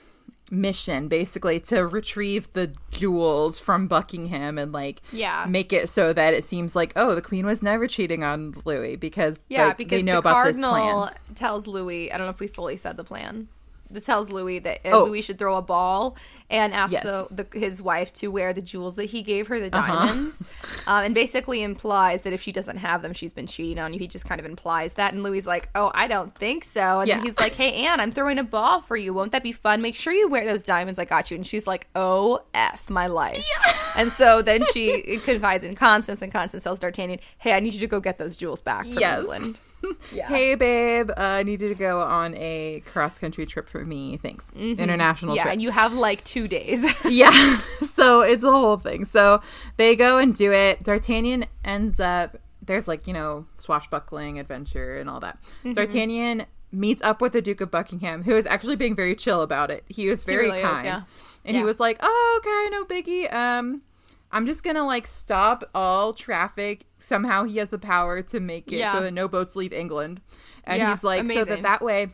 [0.51, 5.44] mission basically to retrieve the jewels from Buckingham and like Yeah.
[5.49, 8.97] make it so that it seems like oh the queen was never cheating on Louis
[8.97, 11.34] because Yeah, like, because they know the about cardinal this plan.
[11.34, 12.12] tells Louis.
[12.12, 13.49] I don't know if we fully said the plan.
[14.05, 15.05] Tells Louis that uh, Oh.
[15.05, 16.16] Louis should throw a ball
[16.51, 17.05] and ask Yes.
[17.07, 17.26] Uh-huh.
[17.30, 20.45] the, the his wife to wear the jewels that he gave her, the diamonds,
[20.87, 23.99] um, and basically implies that if she doesn't have them, she's been cheating on you.
[23.99, 27.01] He just kind of implies that, and Louis is like, "Oh, I don't think so."
[27.01, 27.24] And then Yeah.
[27.24, 29.12] he's like, "Hey, Anne, I'm throwing a ball for you.
[29.14, 29.82] Won't that be fun?
[29.82, 30.99] Make sure you wear those diamonds.
[30.99, 33.45] I got you." And she's like, "Oh, f my life."
[33.97, 37.80] And so then she confides in Constance, and Constance tells D'Artagnan, "Hey, I need you
[37.80, 39.20] to go get those jewels back from Yes.
[39.20, 39.59] England."
[40.12, 40.28] Yeah.
[40.37, 44.16] Hey babe, uh, I need you to go on a cross country trip for me.
[44.16, 44.51] Thanks.
[44.55, 45.37] International Mm-hmm.
[45.37, 45.53] yeah, trip.
[45.53, 46.84] and you have like two days.
[47.09, 47.59] yeah.
[47.80, 49.05] so it's a whole thing.
[49.05, 49.41] So
[49.76, 50.82] they go and do it.
[50.82, 55.39] D'Artagnan ends up there's like, you know, swashbuckling adventure and all that.
[55.61, 55.72] Mm-hmm.
[55.72, 59.70] D'Artagnan meets up with the Duke of Buckingham, who is actually being very chill about
[59.70, 59.84] it.
[59.89, 60.84] He was very really is, kind.
[60.84, 61.03] yeah.
[61.45, 63.32] And he was like, Oh, okay, no biggie.
[63.32, 63.82] Um
[64.33, 66.85] I'm just gonna like stop all traffic.
[66.99, 68.93] Somehow he has the power to make it Yeah.
[68.93, 70.20] so that no boats leave England.
[70.64, 72.09] And Yeah, he's like, so that that way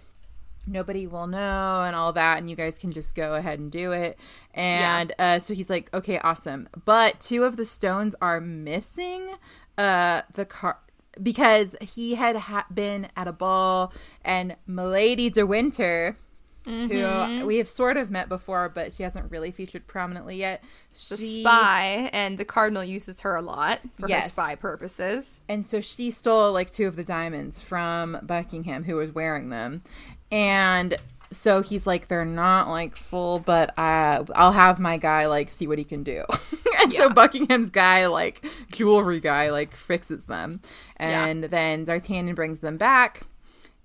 [0.66, 3.90] nobody will know and all that and you guys can just go ahead and do
[3.90, 4.16] it
[4.54, 9.28] and uh, so he's like okay awesome but two of the stones are missing
[9.76, 10.78] uh the car
[11.20, 13.92] because he had ha- been at a ball
[14.24, 16.16] and milady de winter
[16.64, 17.40] Mm-hmm.
[17.40, 20.62] who we have sort of met before but she hasn't really featured prominently yet
[21.08, 25.40] the she spy, and the cardinal uses her a lot for her spy purposes.
[25.48, 29.82] And so she stole like two of the diamonds from Buckingham, who was wearing them.
[30.30, 30.96] And
[31.30, 35.66] so he's like, they're not like full, but uh, I'll have my guy like see
[35.66, 36.24] what he can do.
[36.82, 40.60] and so Buckingham's guy, like jewelry guy, like fixes them.
[41.00, 41.24] Yeah.
[41.24, 43.22] And then D'Artagnan brings them back.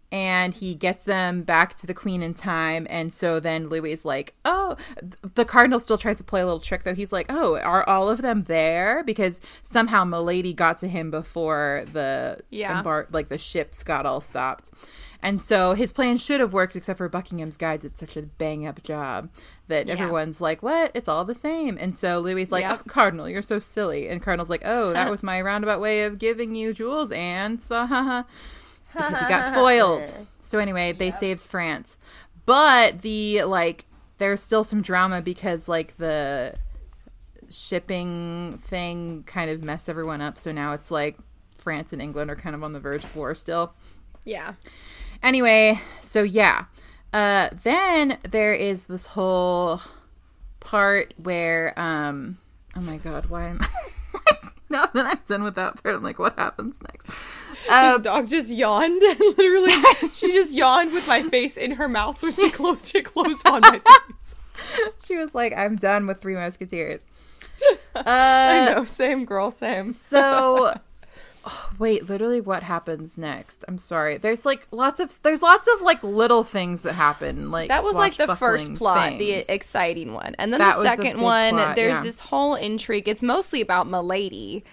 [0.10, 4.06] And he gets them back to the queen in time, and so then Louis is
[4.06, 4.78] like, "Oh,
[5.36, 6.96] the cardinal still tries to play a little trick though.
[6.96, 11.84] He's like, "Oh, are all of them there?" Because somehow Milady got to him before
[11.92, 12.82] the Yeah.
[12.82, 14.72] embar- like the ships got all stopped,
[15.22, 18.66] and so his plan should have worked, except for Buckingham's guy did such a bang
[18.66, 19.30] up job
[19.68, 19.94] that Yeah.
[19.94, 20.92] everyone's like, "What?
[20.94, 22.78] It's all the same." And so Louis is like, Yeah.
[22.80, 26.18] "Oh, Cardinal, you're so silly," and Cardinal's like, "Oh, that was my roundabout way of
[26.18, 28.24] giving you jewels, and so haha."
[28.98, 30.14] because he got foiled.
[30.44, 31.98] So anyway, they saved France.
[32.46, 33.86] But the like
[34.18, 36.54] there's still some drama because like the
[37.50, 40.38] shipping thing kind of messed everyone up.
[40.38, 41.18] So now it's like
[41.56, 43.74] France and England are kind of on the verge of war still.
[44.24, 44.54] Yeah.
[45.22, 46.66] Anyway, so yeah.
[47.14, 49.82] Uh then there is this whole
[50.60, 52.38] part where um
[52.76, 53.62] oh my god, why am
[54.70, 57.10] now that I'm done with that part, I'm like, what happens next?
[57.70, 59.02] Uh, His dog just yawned.
[59.20, 59.74] Literally,
[60.14, 63.62] she just yawned with my face in her mouth when she closed it closed on
[63.62, 64.40] my face.
[65.06, 67.06] she was like, I'm done with Three Musketeers.
[67.96, 69.92] I Uh, know, same girl, same.
[69.92, 70.74] so,
[71.48, 73.64] oh, wait, literally, what happens next?
[73.68, 74.18] I'm sorry.
[74.18, 77.52] There's like lots of there's lots of like little things that happen.
[77.52, 79.20] Like That was like the first plot, things.
[79.20, 80.36] the exciting one.
[80.38, 82.04] And then That the was the second one, plot, there's yeah.
[82.04, 83.08] this whole intrigue.
[83.08, 84.64] It's mostly about Milady,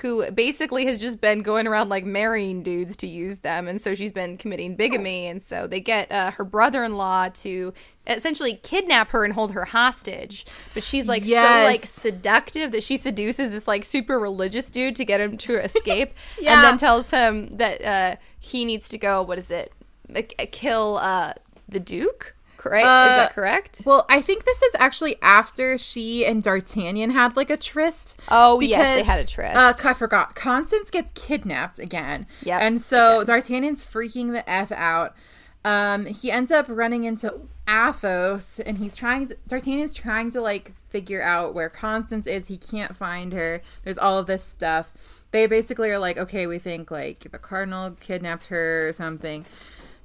[0.00, 3.68] who basically has just been going around like marrying dudes to use them.
[3.68, 5.26] And so she's been committing bigamy.
[5.26, 7.74] And so they get uh, her brother in law to
[8.06, 10.44] essentially kidnap her and hold her hostage.
[10.74, 15.04] But she's like so like seductive that she seduces this like super religious dude to
[15.04, 16.12] get him to escape.
[16.40, 16.54] Yeah.
[16.54, 19.72] And then tells him that uh, he needs to go, what is it?
[20.14, 21.34] M- Kill uh,
[21.68, 22.34] the Duke?
[22.58, 22.84] Correct?
[22.84, 23.82] is Uh, that correct?
[23.84, 28.20] Well, I think this is actually after she and D'Artagnan had like a tryst.
[28.28, 29.56] Oh, yes, they had a tryst.
[29.56, 30.36] Uh, I forgot.
[30.36, 32.26] Constance gets kidnapped again.
[32.44, 35.16] Yeah, And so D'Artagnan's freaking the F out.
[35.64, 37.32] Um, he ends up running into
[37.68, 42.48] Athos and he's trying to, D'Artagnan's trying to like figure out where Constance is.
[42.48, 43.62] He can't find her.
[43.84, 44.92] There's all of this stuff.
[45.30, 49.46] They basically are like, okay, we think like the Cardinal kidnapped her or something.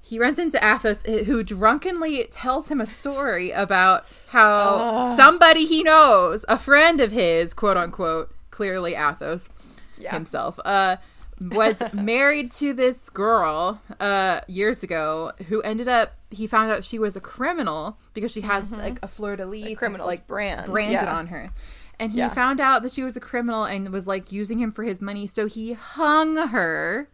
[0.01, 6.45] he runs into Athos, who drunkenly tells him a story about how somebody he knows,
[6.47, 9.49] a friend of his, quote unquote, clearly Athos
[9.97, 10.13] Yeah.
[10.13, 10.95] himself, uh,
[11.39, 16.13] was married to this girl uh, years ago who ended up.
[16.29, 19.77] He found out she was a criminal because she has like a fleur de lis,
[19.77, 21.15] criminal's like brand, branded yeah.
[21.17, 21.51] on her.
[21.99, 22.29] And he Yeah.
[22.29, 25.25] found out that she was a criminal and was like using him for his money,
[25.25, 27.09] so he hung her.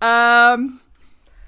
[0.00, 0.80] Um,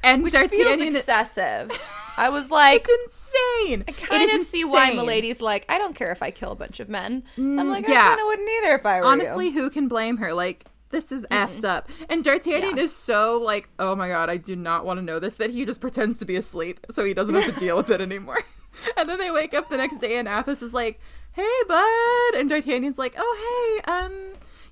[0.02, 1.70] and Which feels D'Artagnan- excessive.
[2.16, 3.30] I was like, it's
[3.68, 3.84] insane.
[3.86, 4.90] I kind It of see why.
[4.92, 7.22] Milady's like, I don't care if I kill a bunch of men.
[7.36, 8.00] I'm like, yeah.
[8.00, 9.52] I kind of wouldn't either if I were Honestly, you.
[9.52, 10.32] who can blame her?
[10.32, 11.88] Like, this is effed up.
[12.08, 12.82] And D'Artagnan Yeah.
[12.84, 15.64] is so like, oh my god, I do not want to know this, that he
[15.64, 18.38] just pretends to be asleep so he doesn't have to deal with it anymore.
[18.96, 21.00] and then they wake up the next day and Athos is like,
[21.32, 22.34] hey, bud.
[22.36, 24.12] And D'Artagnan's like, oh, hey, um,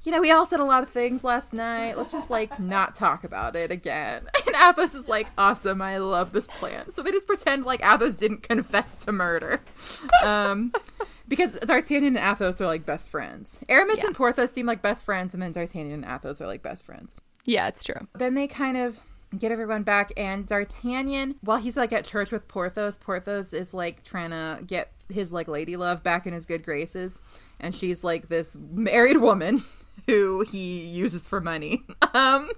[0.07, 1.99] you know, we all said a lot of things last night.
[1.99, 4.27] Let's just like not talk about it again.
[4.47, 6.93] And Athos is like, awesome, I love this plan.
[6.93, 9.61] So they just pretend like Athos didn't confess to murder.
[10.24, 10.73] Um,
[11.28, 13.57] because D'Artagnan and Athos are like best friends.
[13.69, 14.07] Aramis Yeah.
[14.07, 17.16] and Porthos seem like best friends, and then D'Artagnan and Athos are like best friends.
[17.45, 18.07] Yeah, it's true.
[18.15, 19.01] Then they kind of
[19.37, 24.05] get everyone back, and D'Artagnan, while he's like at church with Porthos, Porthos is like
[24.05, 27.19] trying to get his like lady love back in his good graces,
[27.61, 29.62] and she's like this married woman
[30.07, 31.83] who he uses for money.
[32.15, 32.51] Um,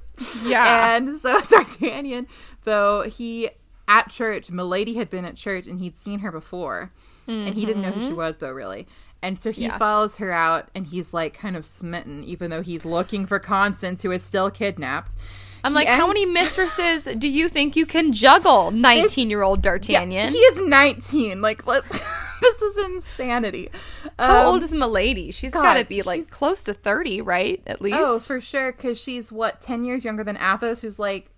[0.45, 0.97] Yeah.
[0.97, 2.27] and so D'Artagnan,
[2.65, 3.51] though he
[3.89, 6.93] at church, Milady had been at church and he'd seen her before,
[7.27, 8.87] and he didn't know who she was though, really.
[9.23, 9.77] And so he Yeah.
[9.79, 14.03] follows her out, and he's like kind of smitten, even though he's looking for Constance,
[14.03, 15.16] who is still kidnapped.
[15.65, 19.59] I'm He like, how many mistresses do you think you can juggle, 19 year old
[19.65, 20.33] Yeah, D'Artagnan?
[20.33, 21.41] he is 19.
[21.43, 22.01] Like, let's.
[22.40, 23.70] this is insanity.
[24.19, 25.31] How Um, old is Milady?
[25.31, 27.62] She's got to be like close to 30, right?
[27.66, 27.98] At least.
[28.01, 31.31] Oh, for sure, because she's what ten years younger than Athos, who's like.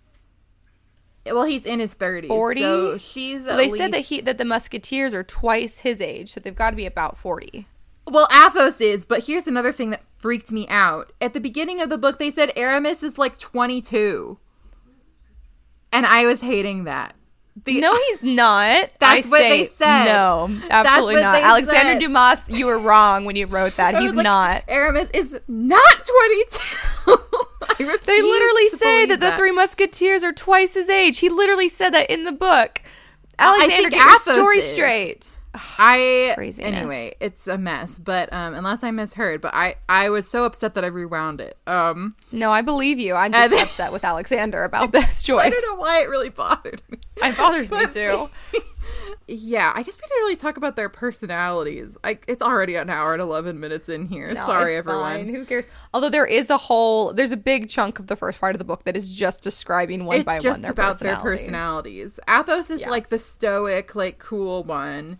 [1.26, 2.28] Well, he's in his thirties.
[2.28, 2.60] 40?
[2.60, 3.44] So she's.
[3.44, 6.70] Well, they said that he that the Musketeers are twice his age, so they've got
[6.70, 7.66] to be about 40.
[8.10, 11.12] Well, Athos is, but here's another thing that freaked me out.
[11.20, 14.38] At the beginning of the book, they said Aramis is like 22.
[15.92, 17.14] And I was hating that.
[17.64, 18.90] The, No, he's not.
[19.00, 20.04] That's I what say they said.
[20.04, 21.36] No, absolutely not.
[21.36, 22.00] Alexander said.
[22.00, 23.98] Dumas, you were wrong when you wrote that.
[23.98, 24.64] He's like, not.
[24.68, 26.10] Aramis is not
[27.06, 27.16] 22.
[27.78, 31.18] They literally say believe that the Three Musketeers are twice his age.
[31.18, 32.82] He literally said that in the book.
[33.38, 34.70] Alexander, get your story is.
[34.70, 35.38] straight.
[35.78, 36.72] I Craziness.
[36.72, 37.98] anyway, it's a mess.
[37.98, 41.56] But um, unless I misheard, but I I was so upset that I rewound it.
[41.66, 43.14] Um, No, I believe you.
[43.14, 45.46] I'm just And- upset with Alexander about this choice.
[45.46, 46.98] I don't know why it really bothered me.
[47.22, 48.30] It bothers me too.
[49.28, 51.96] Yeah, I guess we didn't really talk about their personalities.
[52.02, 54.28] I, it's already an hour and eleven minutes in here.
[54.32, 55.02] No, Sorry, it's everyone.
[55.26, 55.28] fine.
[55.34, 55.66] Who cares?
[55.94, 58.64] Although there is a whole, there's a big chunk of the first part of the
[58.64, 62.18] book that is just describing one It's by just one their about their personalities.
[62.18, 62.20] personalities.
[62.58, 62.90] Athos is Yeah.
[62.90, 65.18] like the stoic, like cool one,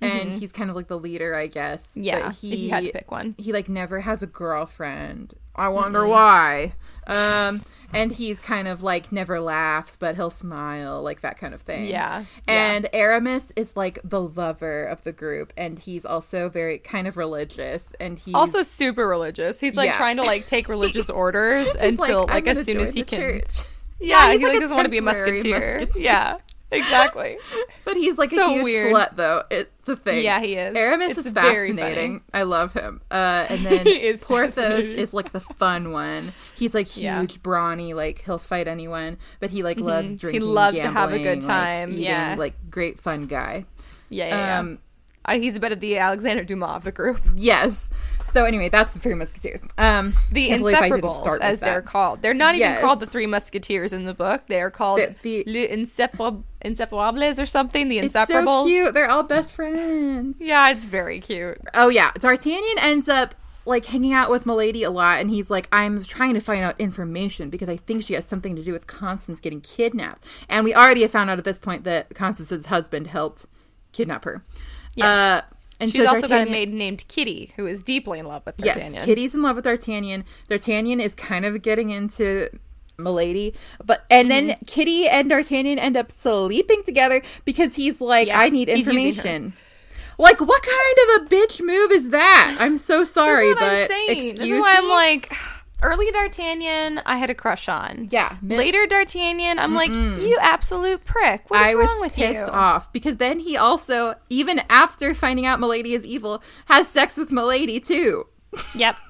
[0.00, 1.88] and he's kind of like the leader, I guess.
[1.92, 2.02] Mm-hmm.
[2.02, 3.34] Yeah, but if you had to pick one.
[3.38, 5.34] He like never has a girlfriend.
[5.54, 6.10] I wonder Mm-hmm.
[6.10, 6.72] why.
[7.06, 7.58] Um,
[7.92, 11.86] and he's kind of like never laughs, but he'll smile, like that kind of thing.
[11.86, 17.08] Yeah, And Aramis is like the lover of the group, and he's also very kind
[17.08, 19.58] of religious, and he's Also super religious.
[19.60, 19.96] He's like Yeah.
[19.96, 23.40] trying to like take religious orders until "I'm like, as soon as he can.
[23.40, 23.62] church."
[24.02, 25.76] Yeah, he's he like like, doesn't want to be a musketeer.
[25.80, 26.02] musketeer.
[26.02, 26.38] Yeah,
[26.70, 27.38] exactly.
[27.84, 28.94] But he's like So a huge weird.
[28.94, 29.42] slut, though.
[29.50, 30.22] It's the thing.
[30.22, 30.76] Yeah, he is.
[30.76, 32.22] Aramis It's is fascinating.
[32.32, 33.00] I love him.
[33.10, 36.32] Uh, and then He is Porthos is like the fun one.
[36.54, 37.26] He's like huge, Yeah.
[37.42, 39.16] brawny, like he'll fight anyone.
[39.40, 40.42] But he like loves drinking.
[40.42, 42.36] He loves to have a good gambling, like, time, eating, yeah.
[42.38, 43.64] like great fun guy.
[44.08, 44.58] Yeah, yeah.
[44.60, 44.76] Um, yeah.
[45.24, 47.20] Uh, he's a bit of the Alexander Dumas of the group.
[47.36, 47.90] Yes.
[48.32, 49.60] So anyway, that's the Three Musketeers.
[49.76, 51.86] Um, The can't believe I didn't Inseparables, as they're that.
[51.86, 52.22] called.
[52.22, 52.80] They're not even Yes.
[52.80, 54.42] called the Three Musketeers in the book.
[54.48, 57.88] They are called The- the- Insepar- Inseparables or something.
[57.88, 58.66] The It's so Inseparables.
[58.66, 58.94] cute.
[58.94, 60.36] They're all best friends.
[60.40, 61.58] Yeah, it's very cute.
[61.74, 63.34] Oh yeah, D'Artagnan ends up
[63.66, 66.76] like hanging out with Milady a lot, and he's like, "I'm trying to find out
[66.80, 70.74] information because I think she has something to do with Constance getting kidnapped." And we
[70.74, 73.46] already have found out at this point that Constance's husband helped
[73.92, 74.42] kidnap her.
[74.96, 75.06] Yes.
[75.06, 75.46] Uh,
[75.80, 78.42] and She's so also got a D'Artagnan- maid named Kitty, who is deeply in love
[78.44, 78.94] with D'Artagnan.
[78.94, 80.24] Yes, Kitty's in love with D'Artagnan.
[80.48, 82.48] D'Artagnan is kind of getting into
[82.98, 84.64] Milady, but and then Mm-hmm.
[84.66, 88.94] Kitty and D'Artagnan end up sleeping together because he's like, Yes, I need he's using
[88.94, 89.08] her.
[89.08, 89.52] information.
[90.18, 92.56] Like, what kind of a bitch move is that?
[92.60, 94.10] I'm so sorry, but I'm saying.
[94.10, 94.90] excuse this is why I'm me?
[94.90, 95.32] like,
[95.82, 98.08] early D'Artagnan, I had a crush on.
[98.10, 101.48] Yeah, mi- Later D'Artagnan, I'm like, you absolute prick.
[101.50, 102.52] What is I wrong was with pissed you?
[102.52, 107.30] off because then he also, even after finding out Milady is evil, has sex with
[107.30, 108.26] Milady too.
[108.74, 108.96] Yep.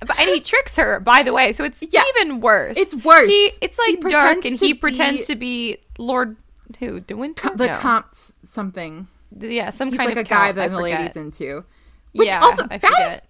[0.00, 2.02] But, and he tricks her, by the way, so it's Yeah.
[2.16, 2.76] even worse.
[2.76, 3.28] It's worse.
[3.28, 6.36] He, it's He like dark, and he be- pretends to be Lord
[6.80, 7.50] who De Winter?
[7.54, 7.76] the No.
[7.76, 9.06] Comte something.
[9.38, 11.64] yeah, some He's kind like of a guy count, I that Milady's into.
[12.12, 13.28] Which yeah, also, I that is- forget.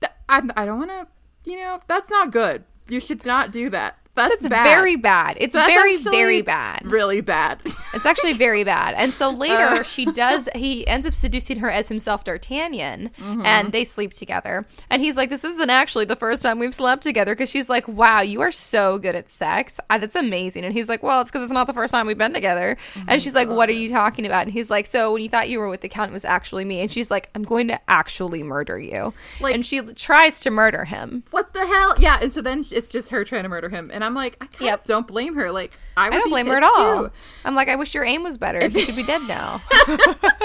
[0.00, 1.06] th- I, I don't want to.
[1.44, 2.64] You know, that's not good.
[2.88, 3.98] You should not do that.
[4.14, 4.64] That's It's bad.
[4.64, 5.36] very bad.
[5.40, 6.86] It's That's very, very bad.
[6.86, 7.58] Really bad.
[7.94, 8.94] It's actually very bad.
[8.94, 9.82] And so later, Uh.
[9.82, 13.44] she does, he ends up seducing her as himself D'Artagnan, Mm-hmm.
[13.46, 14.66] and they sleep together.
[14.90, 17.34] And he's like, This isn't actually the first time we've slept together.
[17.34, 19.80] Because she's like, Wow, you are so good at sex.
[19.90, 20.64] Uh, That's amazing.
[20.64, 22.76] And he's like, Well, it's because it's not the first time we've been together.
[22.96, 24.42] Oh and she's like, What are you talking about?
[24.44, 26.64] And he's like, So when you thought you were with the Count, it was actually
[26.64, 26.80] me.
[26.80, 29.12] And she's like, I'm going to actually murder you.
[29.40, 31.24] Like- and she tries to murder him.
[31.30, 31.94] what the hell?
[31.98, 34.46] Yeah, and so then it's just her trying to murder him, and I'm like, I
[34.46, 34.80] kind Yep.
[34.80, 35.50] of don't blame her.
[35.50, 37.04] Like, I, I don't blame her at all.
[37.06, 37.12] too.
[37.44, 38.64] I'm like, I wish your aim was better.
[38.66, 39.60] You should be dead now.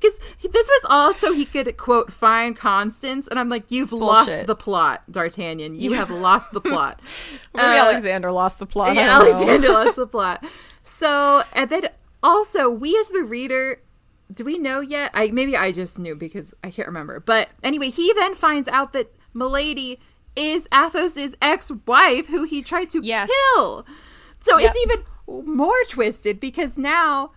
[0.00, 4.54] Because this was also he could quote find Constance, and I'm like, you've lost the
[4.54, 5.74] plot, D'Artagnan.
[5.74, 7.00] You have lost the plot.
[7.54, 8.94] Maybe Uh, Alexander lost the plot.
[8.96, 9.08] Yeah.
[9.20, 10.42] Alexander lost the plot.
[10.84, 11.82] So, and then
[12.22, 13.82] also we as the reader,
[14.32, 15.10] do we know yet?
[15.12, 17.20] I maybe I just knew because I can't remember.
[17.20, 20.00] But anyway, he then finds out that Milady
[20.38, 23.28] is Athos's ex-wife, who he tried to Yes.
[23.56, 23.84] kill.
[24.40, 24.70] So Yep.
[24.74, 24.84] it's
[25.26, 27.32] even more twisted because now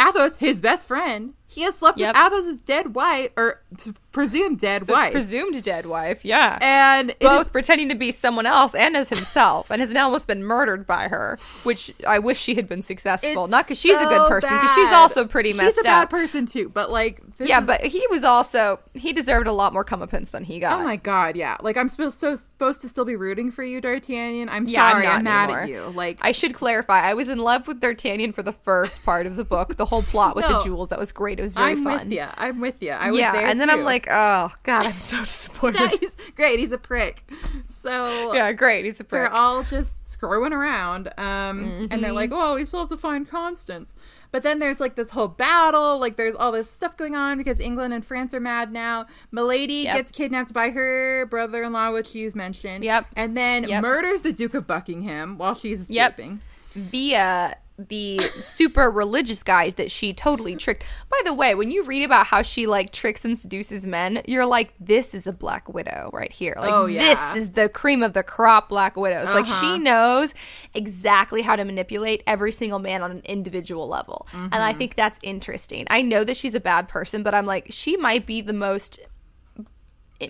[0.00, 2.14] Athos, his best friend, he has slept Yep.
[2.16, 3.62] with Athos's dead wife or
[4.10, 6.58] presumed dead So wife, presumed dead wife, yeah.
[6.62, 10.06] and it is Both pretending to be someone else and as himself, and has now
[10.06, 13.44] almost been murdered by her, which I wish she had been successful.
[13.44, 15.74] It's Not because she's a good person, because she's also pretty messed up.
[15.74, 16.10] He's a bad up.
[16.10, 19.72] person too, but like, this yeah, is- but he was also he deserved a lot
[19.72, 20.80] more comeuppance than he got.
[20.80, 21.56] oh my god, yeah.
[21.60, 24.48] Like I'm supposed so supposed to still be rooting for you, D'Artagnan.
[24.48, 25.82] I'm Yeah, I'm sorry, not I'm, mad at you.
[25.94, 27.00] Like I should clarify.
[27.08, 30.02] I was in love with D'Artagnan for the first part of the book, the whole
[30.02, 30.58] plot with No.
[30.58, 30.88] the jewels.
[30.88, 31.38] That was great.
[31.38, 31.98] It was very I'm fun.
[32.08, 32.26] with you.
[32.36, 32.92] I'm with you.
[32.92, 35.80] I was yeah, there and then I'm like, oh god, I'm so disappointed.
[35.80, 36.58] yeah, he's great.
[36.60, 37.24] He's a prick.
[37.68, 38.84] So yeah, great.
[38.84, 39.22] He's a prick.
[39.22, 42.38] they're all just screwing around um and they're like Mm-hmm.
[42.40, 43.94] oh we still have to find constance
[44.32, 47.60] but then there's like this whole battle like there's all this stuff going on because
[47.60, 49.94] england and france are mad now milady Yep.
[49.96, 53.06] gets kidnapped by her brother-in-law which you've mentioned Yep.
[53.14, 53.82] and then Yep.
[53.82, 56.16] murders the duke of buckingham while she's Yep.
[56.16, 56.40] sleeping
[56.74, 60.84] via the super religious guy that she totally tricked.
[61.10, 64.46] By the way, when you read about how she like tricks and seduces men, you're
[64.46, 66.54] like, this is a black widow right here.
[66.58, 67.32] Like Oh, yeah.
[67.32, 69.32] this is the cream of the crop black widows.
[69.34, 69.60] Like Uh-huh.
[69.60, 70.34] she knows
[70.74, 74.26] exactly how to manipulate every single man on an individual level.
[74.32, 74.62] And Mm-hmm.
[74.62, 75.86] I think that's interesting.
[75.90, 79.00] I know that she's a bad person, but I'm like, she might be the most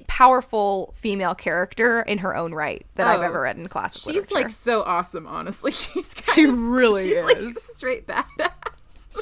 [0.07, 3.25] powerful female character in her own right that I've Oh.
[3.25, 4.35] ever read in classic she's literature.
[4.35, 7.63] like so awesome honestly she's kind she of- really she's like is.
[7.63, 8.51] straight badass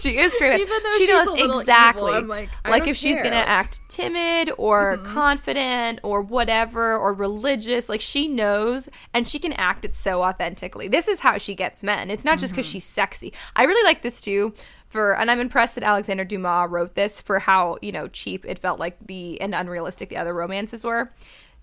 [0.01, 0.61] She is straight up.
[0.61, 2.03] Even though She she's knows a little exactly.
[2.11, 5.13] evil, I'm like, I like don't if she's gonna act timid or mm-hmm.
[5.13, 10.87] confident or whatever or religious, like she knows and she can act it so authentically.
[10.87, 12.09] This is how she gets men.
[12.09, 12.75] It's not just because mm-hmm.
[12.75, 13.33] she's sexy.
[13.57, 14.55] I really like this too.
[14.91, 18.59] For and I'm impressed that Alexander Dumas wrote this for how you know cheap it
[18.59, 21.13] felt like the and unrealistic the other romances were.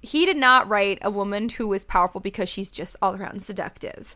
[0.02, 4.16] He did not write a woman who was powerful because she's just all around seductive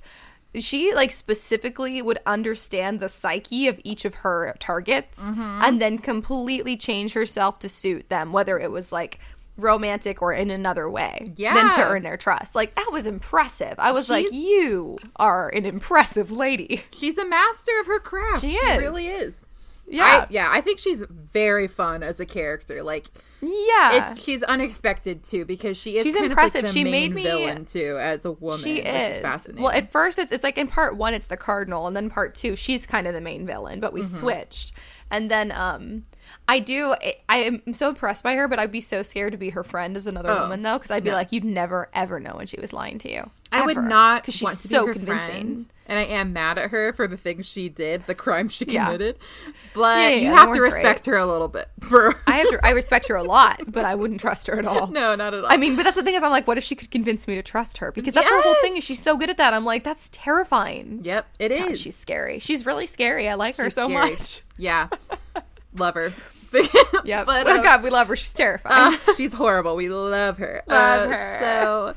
[0.56, 5.62] she like specifically would understand the psyche of each of her targets Mm-hmm.
[5.64, 9.18] and then completely change herself to suit them whether it was like
[9.64, 11.54] romantic or in another way yeah.
[11.54, 15.66] than to earn their trust like that was impressive i was like you are an
[15.66, 18.78] impressive lady she's a master of her craft She she, is.
[18.80, 19.46] really is
[19.88, 22.82] yeah I, yeah, I think she's very fun as a character.
[22.82, 23.08] Like,
[23.42, 26.64] yeah it's she's unexpected too because she is She's kind impressive.
[26.64, 28.60] Like the She main made me- villain too as a woman.
[28.60, 29.20] she which is.
[29.20, 29.62] fascinating.
[29.64, 32.36] Well, at first it's it's like in part one it's the cardinal, and then part
[32.36, 34.16] two she's kind of the main villain, but we Mm-hmm.
[34.18, 34.72] switched.
[35.10, 36.04] And then um,
[36.48, 36.96] I do
[37.30, 39.96] I, am so impressed by her, but I'd be so scared to be her friend
[39.96, 42.60] as another Oh, woman though, because I'd be like, you'd never ever know when she
[42.60, 43.30] was lying to you.
[43.52, 45.56] I would not not 'Cause she's so be convincing.
[45.56, 48.64] friend, and I am mad at her for the things she did, the crime she
[48.66, 48.86] Yeah.
[48.86, 49.18] committed.
[49.74, 51.68] But Yeah, yeah, you yeah, have to respect her a little bit.
[51.82, 54.66] For I have to I respect her a lot, but I wouldn't trust her at
[54.66, 54.88] all.
[54.88, 55.52] no, not at all.
[55.52, 57.36] I mean, but that's the thing is, I'm like, what if she could convince me
[57.36, 57.92] to trust her?
[57.92, 58.78] Because that's her whole thing.
[58.78, 59.54] Is she's so good at that?
[59.54, 61.02] I'm like, that's terrifying.
[61.04, 61.62] yep, it is.
[61.66, 62.40] God, she's scary.
[62.40, 63.28] She's really scary.
[63.28, 64.12] I like her so scary.
[64.12, 64.42] much.
[64.58, 64.88] Yeah,
[65.76, 66.14] love her.
[67.06, 68.16] Yeah, but oh um, God, we love her.
[68.18, 68.96] She's terrifying.
[69.08, 69.76] Uh, she's horrible.
[69.78, 70.62] We love her.
[70.68, 71.38] Love Uh, her.
[71.40, 71.96] So,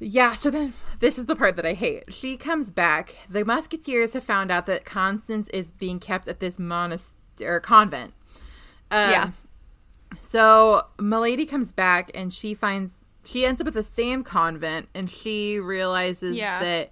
[0.00, 0.34] yeah.
[0.34, 2.12] So then, this is the part that I hate.
[2.12, 3.14] She comes back.
[3.30, 8.12] The Musketeers have found out that Constance is being kept at this monastery or convent.
[8.90, 9.30] Um, yeah.
[10.20, 15.08] So Milady comes back and she finds she ends up at the same convent and
[15.08, 16.60] she realizes Yeah.
[16.60, 16.90] that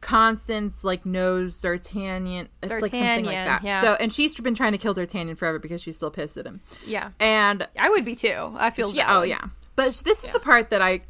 [0.00, 2.48] Constance like knows D'Artagnan.
[2.62, 3.64] It's like something like that.
[3.64, 3.80] yeah.
[3.80, 6.60] So and she's been trying to kill D'Artagnan forever because she's still pissed at him.
[6.86, 7.10] Yeah.
[7.18, 8.54] And I would be too.
[8.56, 9.46] I feel she, oh yeah,
[9.76, 11.02] but this is the part that I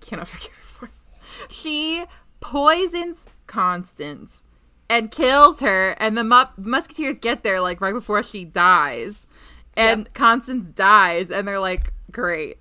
[0.00, 0.90] cannot forgive her for.
[1.50, 2.04] She
[2.40, 4.42] poisons Constance
[4.88, 9.26] and kills her, and the mu- musketeers get there like right before she dies,
[9.74, 12.58] and Constance dies, and they're like, "Great,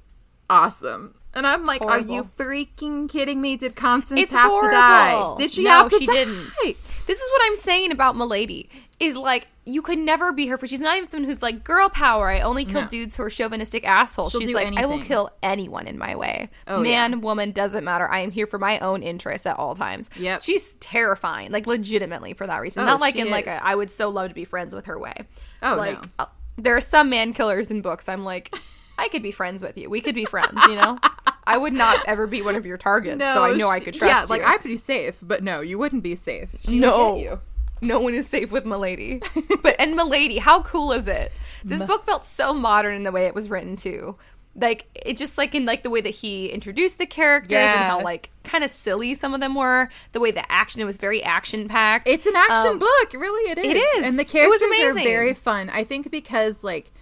[0.50, 3.58] awesome." And I'm like, "Are you freaking kidding me?
[3.58, 4.70] Did Constance It's have horrible.
[4.70, 5.36] to die?
[5.38, 6.00] Did she No, have to die?
[6.00, 6.78] No, she die?" didn't.
[7.08, 8.70] This is what I'm saying about Milady.
[8.98, 11.90] Is like you could never be her for she's not even someone who's like girl
[11.90, 12.30] power.
[12.30, 12.88] I only kill No.
[12.88, 14.32] dudes who are chauvinistic assholes.
[14.32, 16.50] She'll she's like I will kill anyone in my way.
[16.66, 17.18] Oh, Man, yeah.
[17.18, 18.08] woman doesn't matter.
[18.10, 20.10] I am here for my own interests at all times.
[20.18, 20.44] Yep.
[20.44, 22.84] She's terrifying, like legitimately for that reason.
[22.84, 23.54] Oh, not like in like is.
[23.56, 25.14] a, I would so love to be friends with her way.
[25.62, 26.10] Oh, like no.
[26.20, 26.26] uh,
[26.58, 28.08] there are some man killers in books.
[28.08, 28.56] I'm like
[28.98, 29.90] I could be friends with you.
[29.90, 30.58] We could be friends.
[30.70, 30.98] You know.
[31.48, 34.12] I would not ever be one of your targets, so I know I could trust
[34.12, 34.28] Yeah, you.
[34.28, 36.56] like I'd be safe, but no, you wouldn't be safe.
[36.62, 37.14] She No.
[37.14, 37.40] would get you.
[37.82, 39.22] no one is safe with Milady.
[39.62, 41.32] but and Milady, how cool is it?
[41.64, 44.16] This book felt so modern in the way it was written too.
[44.58, 48.02] Like it just like in like the way that he introduced the characters and how
[48.02, 49.90] like kind of silly some of them were.
[50.14, 52.08] The way the action it was very action packed.
[52.08, 53.52] It's an action Um, book, really.
[53.52, 53.66] It is.
[53.66, 54.06] it is.
[54.06, 55.70] and the It was characters are very fun.
[55.72, 56.94] I think because like,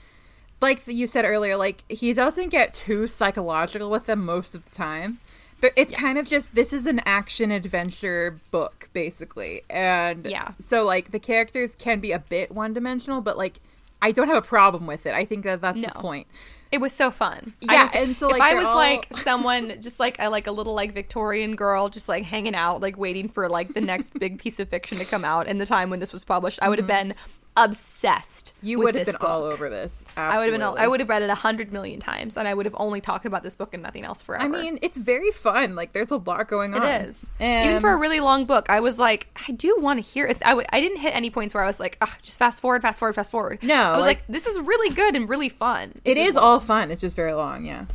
[0.63, 4.71] like you said earlier, like he doesn't get too psychological with them most of the
[4.71, 5.19] time.
[5.61, 10.51] But It's kind of just this is an action adventure book basically, and Yeah.
[10.59, 13.59] So like the characters can be a bit one dimensional, but like
[14.01, 15.13] I don't have a problem with it.
[15.13, 15.87] I think that that's No.
[15.87, 16.27] the point.
[16.73, 17.53] It was so fun.
[17.61, 20.47] Yeah, I and so, if like, I was all- like someone, just like a like
[20.47, 24.13] a little like Victorian girl, just like hanging out, like waiting for like the next
[24.19, 26.69] big piece of fiction to come out in the time when this was published, I
[26.69, 27.09] would have mm-hmm.
[27.09, 27.15] been
[27.55, 28.53] obsessed.
[28.61, 30.03] You would have been all over this.
[30.17, 30.61] I would have been.
[30.61, 30.81] Absolutely.
[30.81, 33.25] I would have read it a hundred million times, and I would have only talked
[33.25, 34.45] about this book and nothing else forever.
[34.45, 35.75] I mean, it's very fun.
[35.75, 37.01] Like, there's a lot going it on.
[37.01, 37.31] is.
[37.39, 40.25] And Even for a really long book, I was like, I do want to hear.
[40.25, 40.37] It.
[40.45, 42.99] I w- I didn't hit any points where I was like, just fast forward, fast
[42.99, 43.59] forward, fast forward.
[43.61, 45.93] No, I was like- like, this is really good and really fun.
[46.05, 46.91] It is all fun.
[46.91, 47.85] It's just very long, yeah.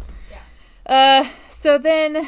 [0.86, 2.26] Uh, so then,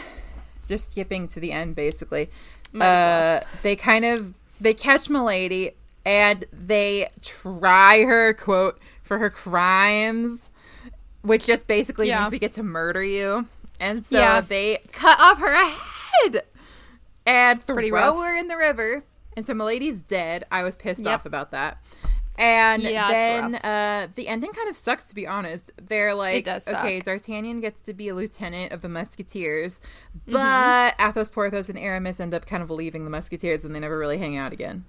[0.69, 2.29] just skipping to the end, basically,
[2.73, 5.73] Might uh, they kind of they catch Milady
[6.11, 10.51] and they try her quote for her crimes,
[11.23, 12.21] which just basically Yeah.
[12.21, 13.47] means we get to murder you.
[13.79, 14.41] And so Yeah.
[14.41, 15.55] they cut off her
[16.25, 16.43] head
[17.25, 18.17] and throw pretty rough.
[18.17, 19.05] her in the river.
[19.37, 20.45] And so Milady's dead.
[20.51, 21.15] I was pissed Yep.
[21.21, 21.79] off about that.
[22.37, 25.71] And Yeah, then uh, the ending kind of sucks, to be honest.
[25.81, 29.79] They're like, okay, D'Artagnan gets to be a lieutenant of the Musketeers,
[30.29, 30.33] Mm-hmm.
[30.33, 33.97] but Athos, Porthos, and Aramis end up kind of leaving the Musketeers, and they never
[33.99, 34.85] really hang out again.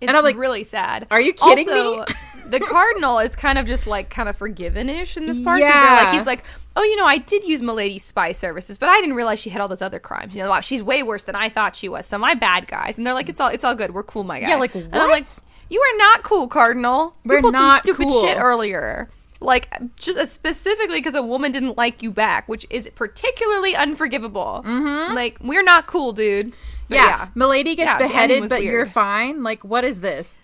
[0.00, 1.06] It's I'm like, really sad.
[1.10, 2.04] "Are you kidding also, me?"
[2.48, 5.60] the cardinal is kind of just like kind of forgiven-ish in this part.
[5.60, 6.02] Yeah.
[6.04, 6.44] Like he's like,
[6.76, 9.60] oh, you know, I did use Milady's spy services, but I didn't realize she had
[9.60, 10.36] all those other crimes.
[10.36, 12.06] You know, wow, she's way worse than I thought she was.
[12.06, 12.98] So my bad guys.
[12.98, 13.94] And they're like, it's all it's all good.
[13.94, 14.48] We're cool, my guy.
[14.50, 15.26] Yeah, like, And I'm like,
[15.68, 17.16] you are not cool, Cardinal.
[17.24, 18.22] We're you pulled not some stupid cool.
[18.22, 19.08] shit earlier.
[19.40, 24.62] Like just specifically because a woman didn't like you back, which is particularly unforgivable.
[24.64, 25.14] Mm-hmm.
[25.14, 26.52] Like we're not cool, dude.
[26.88, 29.42] But Yeah, Milady gets Yeah, beheaded, but you're fine.
[29.42, 30.36] Like, what is this?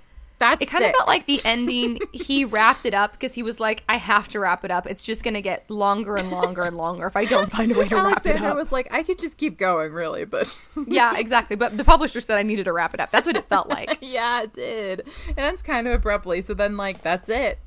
[0.43, 2.01] That's It kind of felt like the ending.
[2.12, 4.86] He wrapped it up because he was like, "I have to wrap it up.
[4.89, 7.86] It's just gonna get longer and longer and longer if I don't find a way
[7.89, 11.55] to wrap it up." was like, I could just keep going, really, but yeah, exactly.
[11.55, 13.10] But the publisher said I needed to wrap it up.
[13.10, 13.98] That's what it felt like.
[14.01, 15.01] yeah, it did.
[15.28, 16.43] And that's kind of abruptly.
[16.43, 17.60] So then, like, that's it.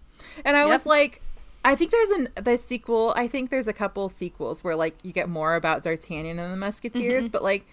[0.43, 1.21] And I was like,
[1.63, 3.13] I think there's an the sequel.
[3.15, 6.57] I think there's a couple sequels where like you get more about D'Artagnan and the
[6.57, 7.31] Musketeers, Mm-hmm.
[7.31, 7.65] but like,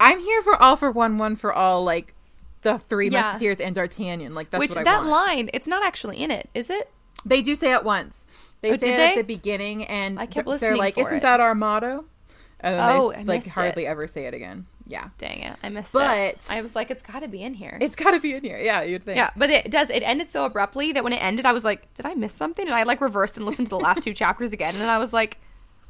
[0.00, 1.84] I'm here for all for one, one for all.
[1.84, 2.14] Like,
[2.62, 3.20] the three Yeah.
[3.22, 4.34] Musketeers and D'Artagnan.
[4.34, 5.08] Like, that's Which what I that want.
[5.10, 6.90] line, it's not actually in it, is it?
[7.24, 8.24] They do say it once.
[8.62, 10.98] They Oh, say did it at the beginning, and I kept th- they're listening like,
[10.98, 11.22] "Isn't it.
[11.22, 12.04] that our motto?"
[12.60, 13.88] And then Oh, they I like hardly it.
[13.88, 14.66] ever say it again.
[14.88, 16.46] Yeah, Dang it, I missed But- it.
[16.48, 17.76] I was like, it's got to be in here.
[17.80, 18.56] it's got to be in here.
[18.58, 19.16] Yeah, you'd think.
[19.16, 19.90] yeah, but it does.
[19.90, 22.64] It ended so abruptly that when it ended, I was like, did I miss something?
[22.66, 25.12] And I like reversed and listened to the last two chapters again, and I was
[25.12, 25.38] like,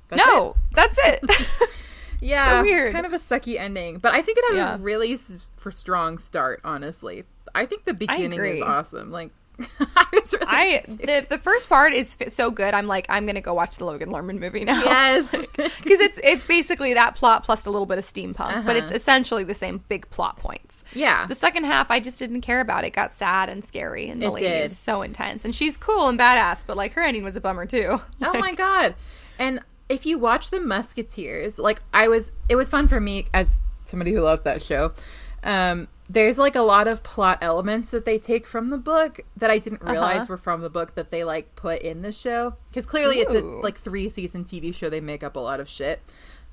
[0.09, 1.21] That's no, that's it.
[2.23, 2.95] Yeah, So weird.
[2.95, 4.75] Kind of a sucky ending, but I think it had Yeah.
[4.77, 6.61] a really s- for strong start.
[6.65, 7.25] Honestly,
[7.55, 9.11] I think the beginning is awesome.
[9.11, 9.31] Like,
[9.61, 12.75] I was really I the the first part is f- so good.
[12.75, 14.83] I'm like, I'm gonna go watch the Logan Lerman movie now.
[14.83, 18.87] yes, because it's it's basically that plot plus a little bit of steampunk, but it's
[18.87, 18.95] Uh-huh.
[18.97, 20.85] essentially the same big plot points.
[20.95, 22.85] yeah, The second half, I just didn't care about.
[22.85, 24.65] It got sad and scary, and the It lady did.
[24.67, 27.67] is so intense, and she's cool and badass, but like her ending was a bummer
[27.67, 28.01] too.
[28.23, 28.95] oh my god!
[29.39, 33.59] And if you watch the Musketeers, like I was, it was fun for me as
[33.83, 34.93] somebody who loved that show.
[35.45, 39.51] Um, there's like a lot of plot elements that they take from the book that
[39.51, 40.27] I didn't realize Uh-huh.
[40.31, 43.41] were from the book that they like put in the show because clearly it's a
[43.43, 44.89] like three season TV show.
[44.89, 46.01] They make up a lot of shit.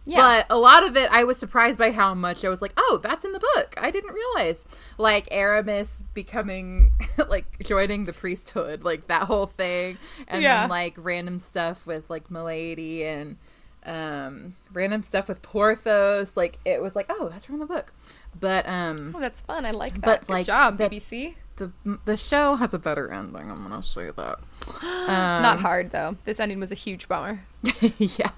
[0.05, 0.17] Yeah.
[0.17, 2.99] But a lot of it, I was surprised by how much I was like, oh,
[3.01, 3.73] that's in the book.
[3.77, 4.65] I didn't realize.
[4.97, 6.91] Like Aramis becoming,
[7.29, 9.97] like joining the priesthood, like that whole thing,
[10.27, 10.61] and Yeah.
[10.61, 13.37] then like random stuff with like Milady and
[13.85, 16.35] um, random stuff with Porthos.
[16.35, 17.93] Like it was like, oh, that's from the book.
[18.39, 19.65] But um, Oh, that's fun.
[19.65, 20.01] I like that.
[20.01, 21.35] But, Good like, job, that- BBC.
[21.57, 21.71] the
[22.05, 23.49] the show has a better ending.
[23.51, 24.39] I'm gonna say that.
[24.83, 26.17] Not Um, hard though.
[26.25, 27.41] This ending was a huge bummer.
[27.97, 28.31] yeah.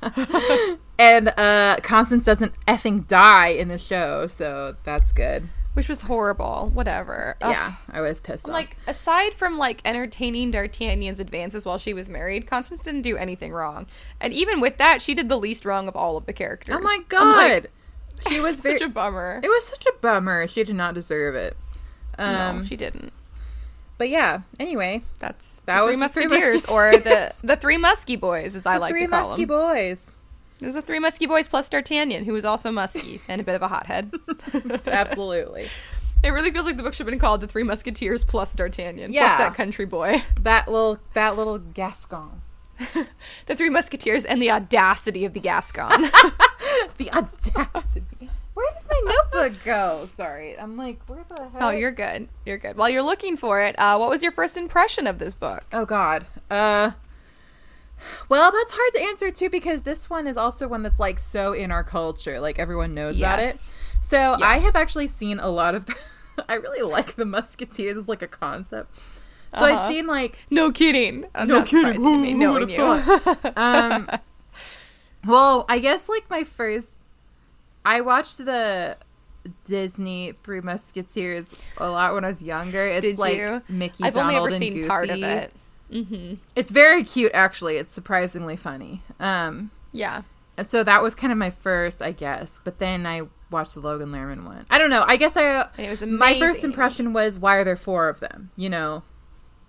[0.99, 5.47] and uh, Constance doesn't effing die in the show, so that's good.
[5.73, 6.71] Which was horrible.
[6.73, 7.35] Whatever.
[7.41, 7.51] Ugh.
[7.51, 8.53] Yeah, I was pissed off.
[8.53, 13.51] Like aside from like entertaining D'Artagnan's advances while she was married, Constance didn't do anything
[13.51, 13.85] wrong.
[14.21, 16.75] And even with that, she did the least wrong of all of the characters.
[16.77, 17.67] oh my god,
[18.27, 18.77] she was very.
[18.77, 19.39] such a bummer.
[19.43, 20.47] it was such a bummer.
[20.47, 21.55] She did not deserve it.
[22.17, 23.11] Um, no, she didn't.
[23.97, 24.41] but yeah.
[24.59, 28.55] Anyway, That's That the Three was the Three Musketeers, or the the Three Musky Boys,
[28.55, 29.57] as I like three to call musky them.
[29.57, 30.11] boys.
[30.61, 33.55] It was the Three Musky Boys plus D'Artagnan, who was also musky and a bit
[33.55, 34.09] of a hothead.
[34.87, 35.67] Absolutely.
[36.23, 39.11] It really feels like the book should have been called The Three Musketeers plus D'Artagnan,
[39.11, 39.35] Yeah.
[39.35, 40.23] plus that country boy.
[40.39, 42.41] That little that little Gascon.
[43.47, 46.09] The Three Musketeers and the audacity of the Gascon.
[46.97, 48.29] The audacity.
[48.53, 50.05] Where did my notebook go?
[50.07, 51.61] Sorry, I'm like, where the heck?
[51.61, 52.29] oh, you're good.
[52.45, 52.77] You're good.
[52.77, 55.63] While you're looking for it, uh, what was your first impression of this book?
[55.73, 56.25] Oh God.
[56.49, 56.91] Uh.
[58.29, 61.53] Well, that's hard to answer too because this one is also one that's like so
[61.53, 63.43] in our culture, like everyone knows about it.
[63.55, 63.73] Yes.
[64.01, 65.87] So I have actually seen a lot of.
[66.49, 68.93] I really like the Musketeers as like a concept.
[69.57, 69.65] So Uh-huh.
[69.79, 71.25] I've seen like No kidding.
[71.33, 72.01] Uh, No kidding.
[72.01, 72.83] to me, knowing you.
[73.55, 74.09] um
[75.25, 76.89] well i guess like my first
[77.85, 78.97] i watched the
[79.63, 83.61] disney three musketeers a lot when i was younger it's Did like you?
[83.69, 85.23] mickey I've only Donald, ever and seen part of Goofy.
[85.31, 85.53] it.
[85.91, 86.33] Mm-hmm.
[86.55, 90.23] it's very cute actually it's surprisingly funny um Yeah.
[90.63, 93.21] so that was kind of my first i guess but then i
[93.51, 95.43] watched the logan lerman one i don't know i guess i
[95.77, 99.03] And it was my first impression was why are there four of them you know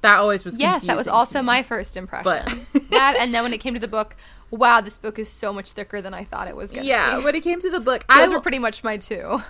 [0.03, 2.24] that always was Yes, that was also my first impression.
[2.73, 4.15] But- that, and then when it came to the book,
[4.51, 6.89] wow, this book is so much thicker than I thought it was going to be.
[6.89, 7.24] yeah be.
[7.24, 9.40] when it came to the book i Those will- were pretty much my two.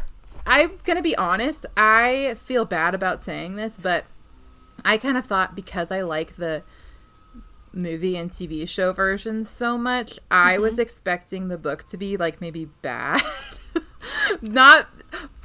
[0.48, 1.66] I'm gonna be honest.
[1.76, 4.04] I feel bad about saying this, but
[4.84, 6.62] I kind of thought because I like the
[7.72, 10.62] movie and TV show versions so much, I Mm-hmm.
[10.62, 13.22] was expecting the book to be like maybe bad,
[14.40, 14.86] not,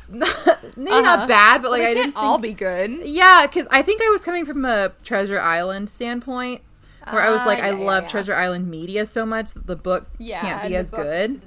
[0.08, 0.38] not
[0.78, 1.02] maybe Uh-huh.
[1.02, 3.00] not bad, but like They I didn't all think, be good.
[3.08, 6.62] yeah, because I think I was coming from a Treasure Island standpoint.
[7.10, 8.10] Where I was Ah, like, I yeah, yeah, love yeah.
[8.10, 11.42] Treasure Island media so much that the book can't be as good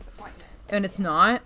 [0.69, 1.43] and it's not.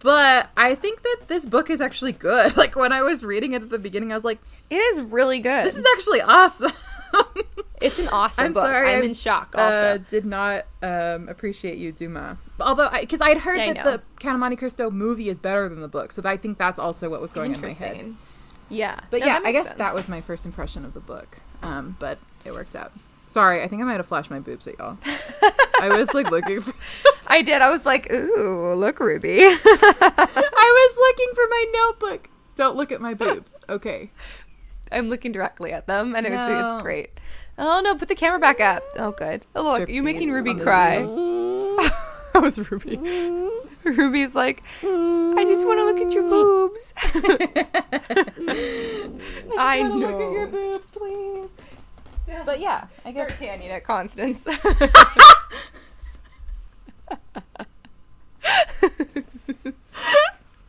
[0.00, 2.56] But I think that this book is actually good.
[2.60, 4.38] Like when I was reading it at the beginning, I was like,
[4.70, 5.66] It is really good.
[5.66, 6.72] "This is actually awesome."
[7.80, 8.64] it's an awesome I'm book.
[8.64, 9.54] sorry, I'm I, in shock.
[9.56, 12.38] uh, Also, did not um, appreciate you, Dumas.
[12.60, 13.90] Although, because I'd heard I that know.
[13.92, 16.78] the Count of Monte Cristo movie is better than the book, so I think that's
[16.78, 18.14] also what was going in my head.
[18.68, 21.38] Yeah, But No, yeah, I guess that was my first impression of the book.
[21.62, 22.92] Um, but it worked out.
[23.30, 24.98] Sorry, I think I might have flashed my boobs at y'all.
[25.80, 26.74] I was like looking for.
[27.28, 27.62] I did.
[27.62, 29.38] I was like, ooh, look, Ruby.
[29.44, 32.28] I was looking for my notebook.
[32.56, 33.52] Don't look at my boobs.
[33.68, 34.10] Okay.
[34.90, 36.68] I'm looking directly at them, and it's No.
[36.72, 37.20] it's great.
[37.56, 38.82] Oh no, put the camera back up.
[38.98, 39.46] Oh good.
[39.54, 40.98] Oh look, you're making Ruby cry.
[42.32, 42.96] That was Ruby.
[43.84, 46.92] Ruby's like, I just want to look at your boobs.
[49.56, 50.18] I, wanna know.
[50.18, 51.48] Look at your boobs, please.
[52.44, 53.28] But yeah, I guess.
[53.38, 54.48] D'Artagnan at Constance.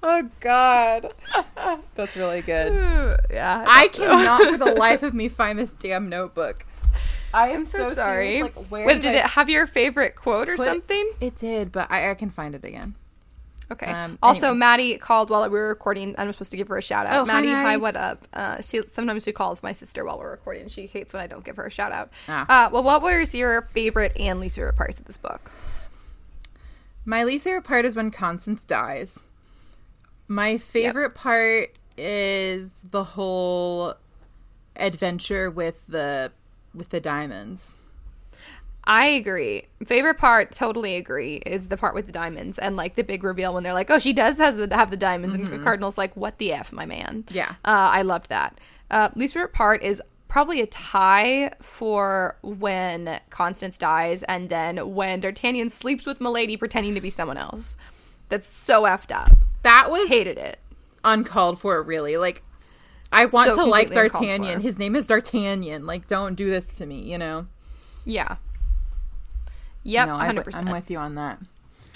[0.03, 1.13] Oh God,
[1.95, 2.73] that's really good.
[3.31, 3.63] yeah.
[3.67, 4.07] I so.
[4.07, 6.65] cannot for the life of me find this damn notebook.
[7.33, 8.27] I am I'm so, so sorry.
[8.39, 11.11] serious, Like, where Wait, did I it have your favorite quote or put something?
[11.21, 12.95] It did, but I, I can find it again.
[13.71, 13.91] Okay.
[13.91, 14.59] Um, also, anyway.
[14.59, 16.13] Maddie called while we were recording.
[16.17, 17.21] I'm supposed to give her a shout out.
[17.21, 17.81] Oh, hi, Maddie, hi, Maddie.
[17.81, 18.27] what up?
[18.33, 20.67] Uh, she sometimes she calls my sister while we're recording.
[20.67, 22.11] She hates when I don't give her a shout out.
[22.27, 22.67] Ah.
[22.67, 25.51] Uh, well, what was your favorite and least favorite parts of this book?
[27.05, 29.19] My least favorite part is when Constance dies.
[30.27, 33.95] My favorite part is the whole
[34.75, 36.31] adventure with the
[36.73, 37.73] with the diamonds.
[38.83, 39.65] I agree.
[39.85, 43.53] Favorite part, totally agree, is the part with the diamonds and like the big reveal
[43.53, 46.15] when they're like, "Oh, she does has the, have the diamonds," and the Cardinal's like,
[46.17, 47.49] "What the f, my man?" Yeah.
[47.63, 48.59] uh, I loved that.
[48.89, 55.19] Uh, least favorite part is probably a tie for when Constance dies and then when
[55.19, 57.75] D'Artagnan sleeps with Milady pretending to be someone else.
[58.29, 59.29] That's so effed up.
[59.63, 60.57] That was Hated it.
[61.03, 62.15] uncalled for, really.
[62.15, 62.43] Like,
[63.11, 64.61] I want So to like D'Artagnan.
[64.61, 65.85] His name is D'Artagnan.
[65.85, 67.47] Like, don't do this to me, you know?
[68.05, 68.37] Yeah.
[69.83, 71.39] Yep, no, I, hundred am with you on that.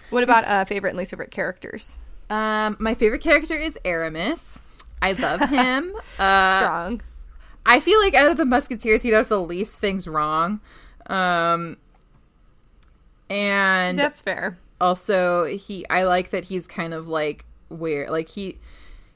[0.09, 1.97] What about uh, favorite and least favorite characters?
[2.29, 4.59] Um, my favorite character is Aramis.
[5.01, 5.93] I love him.
[6.19, 7.01] uh, Strong.
[7.65, 10.59] I feel like out of the Musketeers, he does the least things wrong.
[11.07, 11.77] Um,
[13.29, 14.57] and That's fair.
[14.79, 18.09] also he I like that he's kind of like weird.
[18.09, 18.57] Like he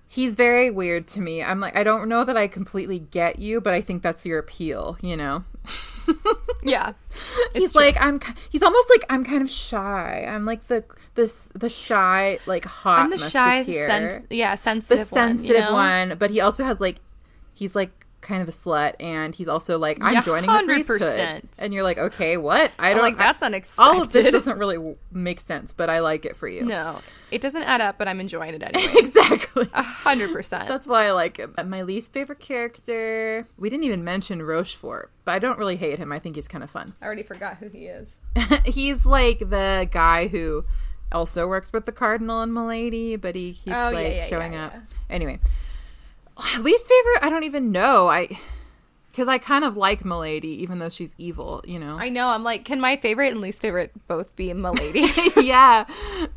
[0.08, 1.44] he's very weird to me.
[1.44, 4.40] I'm like I don't know that I completely get you, but I think that's your
[4.40, 5.44] appeal, you know.
[6.64, 6.94] Yeah.
[7.54, 8.20] he's like I'm
[8.50, 10.26] he's almost like I'm kind of shy.
[10.28, 10.84] I'm like the
[11.16, 13.88] this the shy like hot I'm the shy, musketeer.
[13.88, 15.74] sen- yeah, the sensitive, sensitive one.
[15.74, 16.16] one, you know?
[16.16, 16.98] but he also has like
[17.54, 17.92] he's like
[18.22, 21.02] kind of a slut and he's also like I'm Yeah, joining the priesthood.
[21.02, 21.62] 100%.
[21.62, 23.96] And you're like, "Okay, what?" I I'm don't like that's I- unexpected.
[23.96, 26.64] all of this doesn't really w- make sense, but I like it for you.
[26.66, 27.00] No,
[27.32, 28.92] it doesn't add up, but I'm enjoying it anyway.
[28.98, 29.70] exactly.
[29.74, 30.68] A hundred percent.
[30.68, 31.56] That's why I like him.
[31.66, 33.48] My least favorite character.
[33.58, 36.12] We didn't even mention Rochefort, but I don't really hate him.
[36.12, 36.94] I think he's kind of fun.
[37.02, 38.18] I already forgot who he is.
[38.66, 40.66] he's like the guy who
[41.12, 44.66] also works with the cardinal and Milady, but he keeps Oh, like yeah, showing yeah,
[44.68, 44.74] up.
[45.10, 45.40] Anyway,
[46.60, 47.20] least favorite.
[47.26, 48.08] I don't even know.
[48.08, 48.38] I
[49.12, 51.64] because I kind of like Milady, even though she's evil.
[51.68, 51.98] You know.
[52.00, 52.30] I know.
[52.30, 55.10] I'm like, can my favorite and least favorite both be Milady?
[55.42, 55.86] yeah.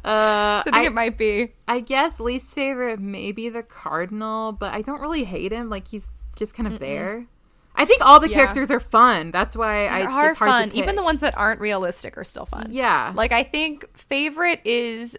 [0.05, 1.53] Uh, so I think I, it might be.
[1.69, 5.69] I guess least favorite maybe the cardinal, but I don't really hate him.
[5.71, 7.27] Like he's just kind of there.
[7.75, 8.35] I think all the Yeah.
[8.37, 9.31] characters are fun.
[9.31, 10.73] That's why I are it's hard fun.
[10.75, 12.67] Even the ones that aren't realistic are still fun.
[12.71, 13.13] Yeah.
[13.15, 15.17] Like I think favorite is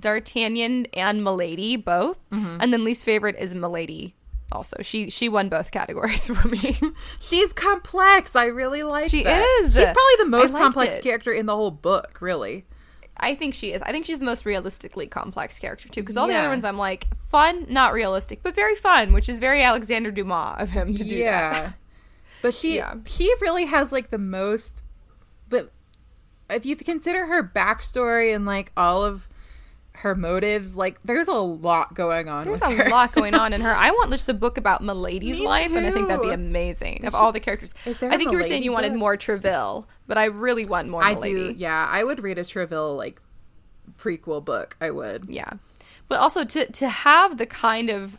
[0.00, 2.58] D'Artagnan and Milady both, Mm-hmm.
[2.60, 4.14] and then least favorite is Milady.
[4.50, 6.78] Also, she she won both categories for me.
[7.20, 8.36] She's complex.
[8.36, 9.42] I really like She that.
[9.62, 9.72] is.
[9.72, 11.02] She's probably the most complex it.
[11.02, 12.66] character in the whole book, really.
[13.16, 13.80] I think she is.
[13.82, 16.02] I think she's the most realistically complex character too.
[16.02, 19.38] Because all the other ones, I'm like fun, not realistic, but very fun, which is
[19.38, 21.74] very Alexander Dumas of him to do that.
[22.42, 22.94] But she Yeah.
[23.06, 24.82] she really has like the most
[25.48, 25.70] but
[26.50, 29.28] if you consider her backstory and like all of
[29.96, 32.44] her motives, like there's a lot going on.
[32.44, 32.88] There's a her.
[32.90, 33.72] lot going on in her.
[33.74, 37.12] I want just a book about Milady's life, and I think that'd be amazing of
[37.12, 37.74] should- all the characters.
[37.86, 38.98] is I think you were saying you wanted book?
[38.98, 41.52] more Treville, but I really want more I Milady.
[41.52, 41.54] do.
[41.58, 43.20] Yeah, I would read a Treville like
[43.98, 44.76] prequel book.
[44.80, 45.26] I would.
[45.28, 45.50] Yeah.
[46.08, 48.18] But also to to have the kind of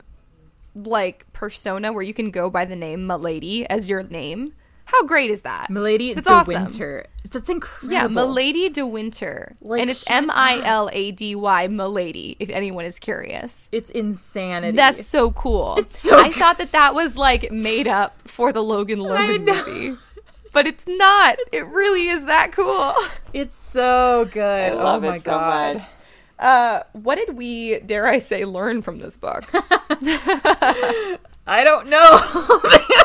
[0.76, 4.54] like persona where you can go by the name Milady as your name.
[4.86, 5.70] How great is that?
[5.70, 6.54] Milady That's de awesome.
[6.64, 7.06] Winter.
[7.32, 7.94] That's incredible.
[7.94, 9.54] Yeah, Milady de Winter.
[9.62, 13.70] Like, and it's M I L A D Y Milady if anyone is curious.
[13.72, 14.76] It's insanity.
[14.76, 15.76] That's so cool.
[15.78, 16.36] It's so I good.
[16.36, 19.96] thought that that was like made up for the Logan Logan movie.
[20.52, 21.38] But it's not.
[21.52, 22.94] It really is that cool.
[23.34, 24.74] it's so good.
[24.74, 25.76] I love oh my it so god.
[25.78, 25.84] much.
[26.38, 29.46] Uh, what did we, dare I say, learn from this book?
[31.48, 32.60] I don't know.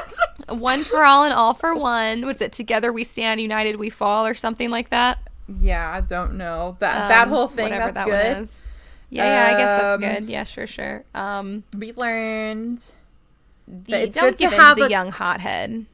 [0.51, 2.25] one for all and all for one.
[2.27, 2.53] What's it?
[2.53, 5.19] Together we stand, united we fall, or something like that.
[5.61, 6.77] yeah, I don't know.
[6.81, 8.43] That that Um, whole thing whatever that's that good.
[8.43, 8.65] is.
[9.11, 10.31] Yeah, yeah, I guess that's Um, good.
[10.31, 11.05] Yeah, sure, sure.
[11.15, 12.85] Um, We learned
[13.67, 15.87] the, it's don't give in the a- young hothead.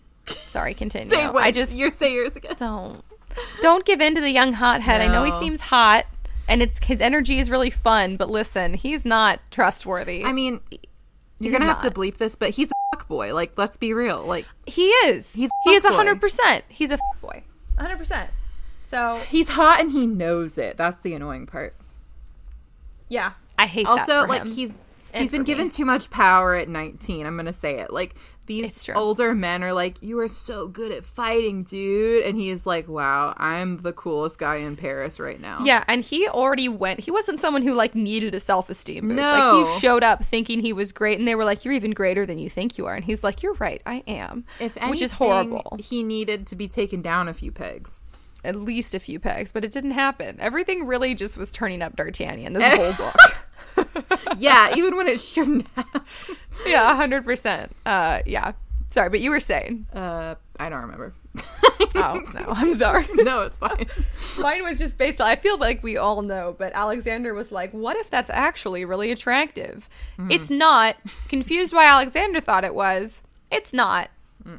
[0.46, 1.08] Sorry, continue.
[1.10, 2.54] say what I just you say yours again.
[2.56, 3.04] don't
[3.60, 5.00] don't give in to the young hothead.
[5.00, 6.06] I know he seems hot,
[6.48, 8.16] and it's his energy is really fun.
[8.16, 10.24] But listen, he's not trustworthy.
[10.24, 10.60] I mean,
[11.44, 13.34] you're He's gonna have to bleep this, but he's a fuck boy.
[13.34, 14.22] Like, let's be real.
[14.24, 15.34] Like, he is.
[15.34, 16.64] He's he is hundred percent.
[16.68, 17.42] He's a fuck boy.
[17.78, 18.30] hundred percent.
[18.86, 20.76] So he's hot and he knows it.
[20.76, 21.74] That's the annoying part.
[23.08, 24.48] yeah, I hate that Also, like him.
[24.48, 24.74] he's
[25.12, 25.46] And he's been for me.
[25.46, 27.26] given too much power at 19.
[27.26, 27.92] I'm gonna say it.
[27.92, 28.14] Like
[28.46, 32.88] these older men are like, "You are so good at fighting, dude," and he's like,
[32.88, 37.00] "Wow, I'm the coolest guy in Paris right now." Yeah, and he already went.
[37.00, 39.16] He wasn't someone who like needed a self esteem boost.
[39.16, 39.62] No.
[39.62, 42.26] Like he showed up thinking he was great, and they were like, "You're even greater
[42.26, 45.02] than you think you are." And he's like, "You're right, I am." If anything, which
[45.02, 45.76] is horrible.
[45.80, 48.00] He needed to be taken down a few pegs.
[48.44, 50.38] At least a few pegs, but it didn't happen.
[50.38, 52.52] Everything really just was turning up D'Artagnan.
[52.52, 53.16] This whole book.
[54.38, 56.02] Yeah, even when it shouldn't have.
[56.66, 57.72] yeah, hundred percent.
[57.86, 58.52] Uh, yeah.
[58.88, 59.86] Sorry, but you were saying.
[59.92, 61.14] Uh, I don't remember.
[61.96, 63.06] Oh no, I'm sorry.
[63.14, 63.86] no, it's fine.
[64.38, 65.28] Mine was just based on.
[65.28, 69.10] I feel like we all know, but Alexander was like, "What if that's actually really
[69.10, 69.88] attractive?"
[70.30, 70.96] It's not.
[71.28, 73.22] Confused why Alexander thought it was.
[73.50, 74.10] It's not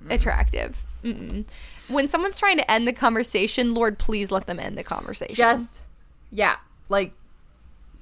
[0.10, 0.84] attractive.
[1.04, 1.46] Mm-mm.
[1.88, 5.36] When someone's trying to end the conversation, Lord, please let them end the conversation.
[5.36, 5.84] Just,
[6.32, 6.58] yeah,
[6.90, 7.14] like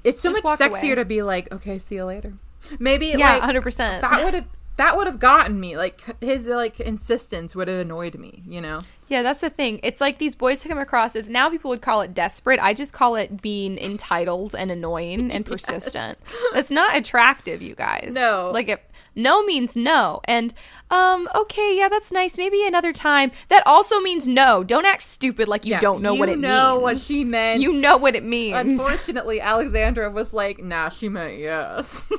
[0.04, 0.96] it's so Just much sexier away.
[0.96, 2.34] to be like, okay, see you later.
[2.80, 4.02] Maybe yeah, like hundred percent.
[4.02, 4.46] that would have
[4.78, 5.78] that would have gotten me.
[5.78, 8.44] Like his like insistence would have annoyed me.
[8.48, 8.82] You know.
[9.10, 9.80] Yeah, that's the thing.
[9.84, 12.60] It's like these boys to come across as now people would call it desperate.
[12.60, 16.18] I just call it being entitled and annoying and persistent.
[16.54, 18.14] That's not attractive, you guys.
[18.16, 18.50] No.
[18.54, 18.82] Like it
[19.16, 20.22] no means no.
[20.26, 20.54] And
[20.92, 22.38] um okay, yeah, that's nice.
[22.38, 23.32] Maybe another time.
[23.50, 24.64] That also means no.
[24.64, 26.82] Don't act stupid like you Yeah, don't know what you it know means.
[26.84, 27.62] what she meant.
[27.62, 28.56] You know what it means.
[28.58, 32.06] Unfortunately, Alexandre was like, "Nah, she meant yes."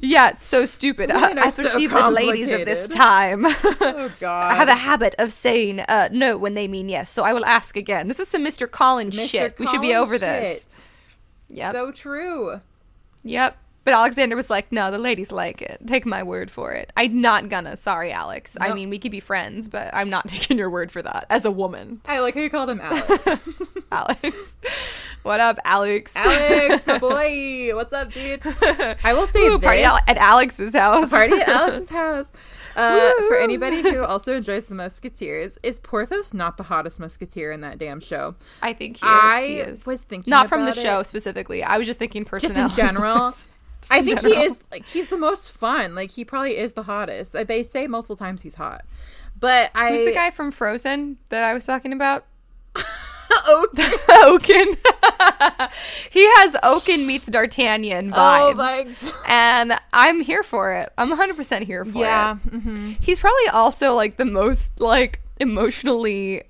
[0.00, 1.10] Yeah, it's so stupid.
[1.10, 3.44] I so perceive the ladies of this time.
[3.80, 4.52] Oh God.
[4.52, 7.44] I have a habit of saying uh, no when they mean yes, so I will
[7.44, 8.06] ask again.
[8.06, 8.70] This is some Mr.
[8.70, 9.28] Collins Mr.
[9.28, 9.58] shit.
[9.58, 10.76] we should be Collins over this.
[11.48, 11.56] shit.
[11.56, 11.72] Yep.
[11.74, 12.60] So true.
[13.24, 13.56] Yep.
[13.88, 15.80] But Alexander was like, no, the ladies like it.
[15.86, 16.92] Take my word for it.
[16.94, 17.74] I'm not gonna.
[17.74, 18.54] Sorry, Alex.
[18.60, 21.46] I mean, we could be friends, but I'm not taking your word for that as
[21.46, 22.02] a woman.
[22.04, 23.40] I like how you called him Alex.
[23.90, 24.56] Alex.
[25.22, 26.12] what up, Alex?
[26.14, 27.70] Alex, my boy.
[27.74, 28.42] What's up, dude?
[28.44, 29.64] I will say Ooh, this.
[29.64, 31.08] party al- at Alex's house.
[31.08, 32.30] party at Alex's house.
[32.76, 37.62] Uh, for anybody who also enjoys the Musketeers, is Porthos not the hottest Musketeer in
[37.62, 38.34] that damn show?
[38.60, 39.10] I think he is.
[39.10, 39.86] I he is.
[39.86, 41.64] was thinking not from the about show specifically.
[41.64, 43.32] I was just thinking Just in general.
[43.90, 45.94] I in think he is like he's the most fun.
[45.94, 47.34] Like he probably is the hottest.
[47.36, 48.84] Uh, They say multiple times he's hot,
[49.38, 52.24] but I Who's the guy from Frozen that I was talking about?
[53.50, 53.90] okay.
[54.24, 54.74] Oaken.
[56.10, 58.14] he has Oaken meets D'Artagnan vibes.
[58.16, 58.86] Oh my.
[59.26, 60.90] And I'm here for it.
[60.96, 62.36] I'm 100% here for Yeah.
[62.46, 62.60] it.
[62.60, 66.42] hmm He's probably also like the most like emotionally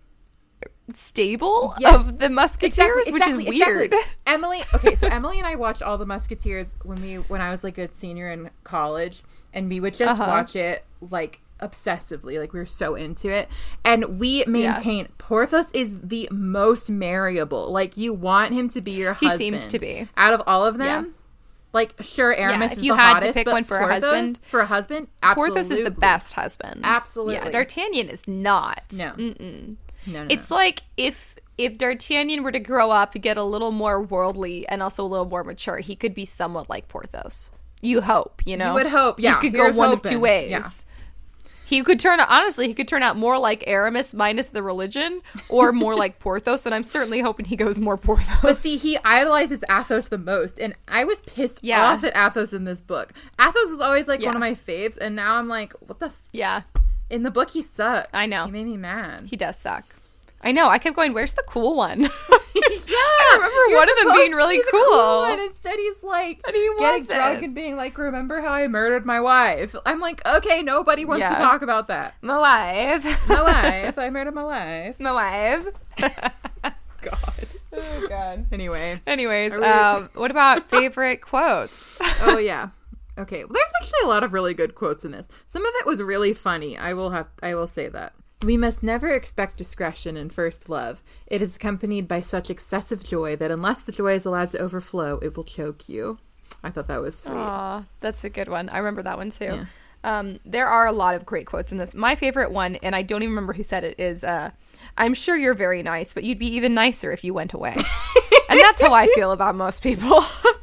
[0.95, 1.95] stable Yes.
[1.95, 3.95] of the Musketeers, which is weird.
[4.27, 7.63] Emily, okay, so Emily and I watched all the Musketeers when we when I was
[7.65, 10.31] like a senior in college, and we would just Uh-huh.
[10.31, 13.49] watch it like obsessively, like we were so into it,
[13.85, 17.71] and we maintain Porthos is the most marriable.
[17.73, 19.39] Like you want him to be your He husband.
[19.39, 20.09] seems to be.
[20.17, 21.05] out of all of them.
[21.07, 21.11] Yeah.
[21.73, 24.67] Like sure, Aramis if is you had to pick one for a husband- for a
[24.67, 25.55] husband, absolutely.
[25.57, 26.81] Porthos is the best husband.
[26.83, 27.35] Absolutely.
[27.35, 28.83] Yeah, D'Artagnan is not.
[28.93, 29.11] No.
[29.11, 29.77] Mm-mm.
[30.07, 30.57] No, no, It's no.
[30.57, 35.05] like if if D'Artagnan were to grow up, get a little more worldly and also
[35.05, 37.51] a little more mature, he could be somewhat like Porthos.
[37.83, 38.69] You hope, you know.
[38.69, 40.51] You would hope, yeah, He could go here's one of two ways.
[40.51, 40.69] yeah.
[41.65, 45.21] He could turn honestly, he could turn out more like Aramis minus the religion,
[45.51, 48.39] or more like Porthos, and I'm certainly hoping he goes more Porthos.
[48.41, 51.85] But see, he idolizes Athos the most, and I was pissed Yeah.
[51.91, 53.13] off at Athos in this book.
[53.39, 54.29] Athos was always like Yeah.
[54.29, 56.07] one of my faves, and now I'm like, what the?
[56.07, 56.23] F-?
[56.33, 56.63] yeah,
[57.11, 58.09] In the book, he sucks.
[58.13, 58.47] I know.
[58.47, 59.25] He made me mad.
[59.31, 59.85] he does suck.
[60.43, 60.69] I know.
[60.69, 61.15] I kept going.
[61.15, 62.03] Where's the cool one?
[62.03, 62.11] yeah,
[62.55, 64.85] I remember one of them being really cool.
[64.85, 65.25] cool.
[65.25, 69.05] and instead he's like And he getting drunk and being like, "Remember how I murdered
[69.07, 71.31] my wife?" I'm like, okay, nobody wants Yeah.
[71.35, 72.15] to talk about that.
[72.23, 73.29] My wife.
[73.29, 73.43] My
[73.85, 75.01] wife, I murdered my wife.
[75.01, 75.67] My wife.
[77.03, 77.47] God.
[77.73, 78.47] oh god.
[78.53, 81.99] Anyway, Anyways, we- um, what about favorite quotes?
[82.23, 82.69] oh yeah.
[83.19, 83.45] Okay.
[83.45, 85.29] Well, there's actually a lot of really good quotes in this.
[85.49, 86.79] Some of it was really funny.
[86.79, 88.15] I will have I will say that.
[88.45, 91.03] We must never expect discretion in first love.
[91.27, 95.19] It is accompanied by such excessive joy that unless the joy is allowed to overflow,
[95.19, 96.19] it will choke you.
[96.63, 97.35] I thought that was sweet.
[97.35, 98.69] Aw, that's a good one.
[98.69, 99.45] I remember that one too.
[99.45, 99.65] Yeah.
[100.05, 101.95] Um, there are a lot of great quotes in this.
[101.95, 104.51] My favorite one, and I don't even remember who said it, is uh,
[104.97, 107.75] I'm sure you're very nice, but you'd be even nicer if you went away.
[108.49, 110.25] and that's how I feel about most people.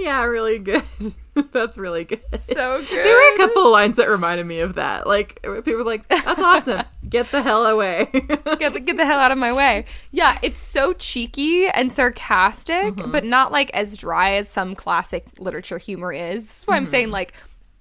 [0.00, 0.82] Yeah, really good.
[1.52, 2.20] That's really good.
[2.38, 2.88] so good.
[2.88, 5.06] There were a couple of lines that reminded me of that.
[5.06, 6.82] Like people were like, "That's awesome.
[7.08, 9.84] Get the hell away." get the, get the hell out of my way.
[10.10, 13.12] Yeah, it's so cheeky and sarcastic, Mm-hmm.
[13.12, 16.44] but not like as dry as some classic literature humor is.
[16.46, 16.90] This is why I'm Mm-hmm.
[16.90, 17.34] saying like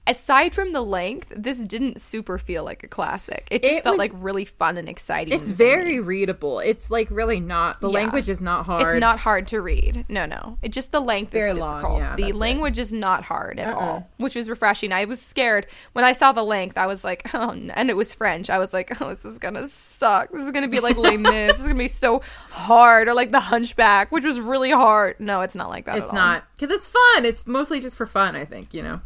[0.08, 3.48] aside from the length, this didn't super feel like a classic.
[3.52, 5.38] It just It felt was- like really fun and exciting.
[5.40, 6.60] it's very readable.
[6.60, 7.82] It's like really not.
[7.82, 7.96] The Yeah.
[7.96, 8.84] language is not hard.
[8.94, 10.06] It's not hard to read.
[10.10, 10.58] No, no.
[10.62, 13.80] It just the length Very is long, yeah, the language is not hard at Uh-uh.
[13.80, 14.92] all, which was refreshing.
[14.92, 16.78] I was scared when I saw the length.
[16.78, 18.50] I was like, oh, and it was French.
[18.50, 20.32] I was like, oh, this is gonna suck.
[20.32, 21.32] This is gonna be like Les Mis.
[21.54, 22.22] This is gonna be so
[22.52, 25.20] hard, or like The Hunchback, which was really hard.
[25.20, 25.98] No, it's not like that.
[25.98, 26.16] It's at all.
[26.16, 27.26] not because it's fun.
[27.26, 28.36] It's mostly just for fun.
[28.36, 29.02] I think you know.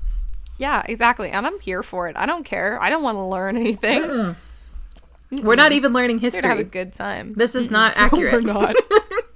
[0.62, 1.32] Yeah, exactly.
[1.32, 2.16] And I'm here for it.
[2.16, 2.80] I don't care.
[2.80, 4.36] I don't want to learn anything.
[5.32, 6.64] We're not even learning here have a history.
[6.66, 7.32] good time.
[7.32, 8.32] This is not accurate.
[8.32, 8.76] We're not.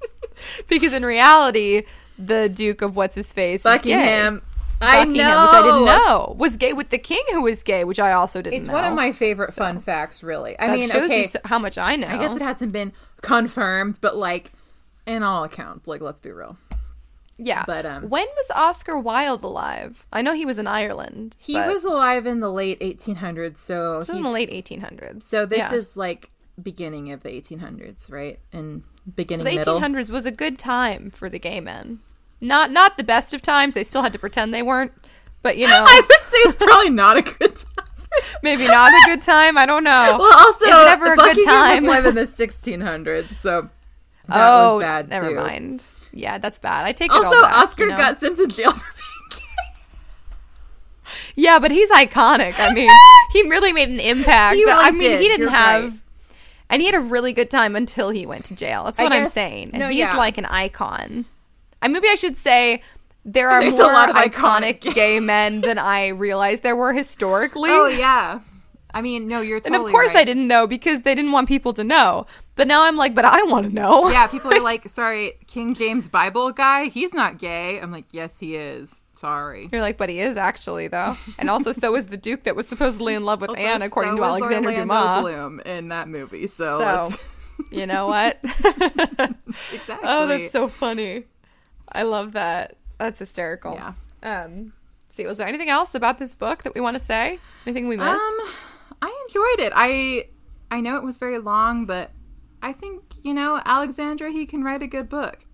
[0.68, 1.84] because in reality,
[2.20, 4.44] the Duke of what's his face Buckingham.
[4.82, 5.46] I Buckingham, know.
[5.46, 8.44] which I didn't know was gay with the king, who was gay, which I also
[8.44, 8.60] didn't know.
[8.60, 8.74] It's know.
[8.74, 10.22] one of my favorite fun facts.
[10.22, 10.60] Really.
[10.60, 11.24] I mean, shows okay.
[11.24, 12.08] you how much I know.
[12.08, 14.52] I guess it hasn't been confirmed, but like,
[15.08, 16.58] in all accounts, like, let's be real.
[17.38, 17.64] Yeah.
[17.68, 20.06] but, um, when was Oscar Wilde alive?
[20.14, 21.38] I know he was in Ireland.
[21.40, 25.24] He was alive in the late 1800s, so was he- in the late 1800s.
[25.24, 25.74] so this Yeah.
[25.74, 26.30] is like
[26.62, 28.40] beginning of the 1800s, right?
[28.54, 28.84] And
[29.16, 29.80] beginning the middle.
[29.80, 32.00] 1800s was a good time for the gay men.
[32.42, 33.74] Not not the best of times.
[33.74, 34.92] They still had to pretend they weren't.
[35.42, 37.86] But you know, I would say it's probably not a good time.
[38.44, 39.58] maybe not a good time.
[39.58, 40.18] I don't know.
[40.20, 41.84] Well, also, Is it ever a good Buckingham time?
[41.86, 43.70] was alive in the 1600s, so
[44.28, 45.36] that oh, was bad never too.
[45.36, 45.84] mind.
[46.16, 46.86] Yeah, that's bad.
[46.86, 47.58] I take it Also, all back.
[47.58, 47.98] Oscar you know?
[47.98, 51.12] got sent to jail for being gay.
[51.36, 52.56] Yeah, but he's iconic.
[52.58, 52.90] I mean,
[53.34, 54.56] he really made an impact.
[54.56, 55.22] He really I mean, did.
[55.22, 55.84] he didn't You're have.
[55.84, 55.94] right.
[56.70, 58.86] And he had a really good time until he went to jail.
[58.86, 59.70] That's what I'm saying.
[59.74, 60.16] And no, he's yeah.
[60.18, 61.26] like an icon.
[61.82, 62.82] I maybe I should say
[63.24, 66.76] there are There's a more lot of iconic, iconic- gay men than I realized there
[66.76, 67.70] were historically.
[67.72, 68.40] Oh yeah.
[68.96, 70.22] I mean, no, you're totally and of course right.
[70.22, 72.28] I didn't know because they didn't want people to know.
[72.56, 74.10] But now I'm like, but I want to know.
[74.10, 77.82] Yeah, people are like, sorry, King James Bible guy, he's not gay.
[77.82, 79.04] I'm like, yes, he is.
[79.16, 79.68] Sorry.
[79.70, 82.70] You're like, but he is actually though, and also so is the Duke that was
[82.70, 85.22] supposedly in love with Also, Anne, according so to Alexander Orlando Dumas.
[85.22, 86.48] Bloom in that movie.
[86.48, 87.18] So, So,
[87.72, 88.40] you know what?
[88.44, 89.36] exactly.
[90.04, 91.26] oh, that's so funny.
[91.92, 92.78] I love that.
[92.98, 93.74] That's hysterical.
[93.74, 93.94] Yeah.
[94.24, 94.72] Um.
[95.10, 97.40] See, was there anything else about this book that we want to say?
[97.66, 98.10] Anything we missed?
[98.10, 98.38] Um,
[99.02, 99.74] I enjoyed it.
[99.76, 100.30] I
[100.72, 102.12] I know it was very long, but
[102.62, 104.30] I think you know Alexandre.
[104.30, 105.46] He can write a good book.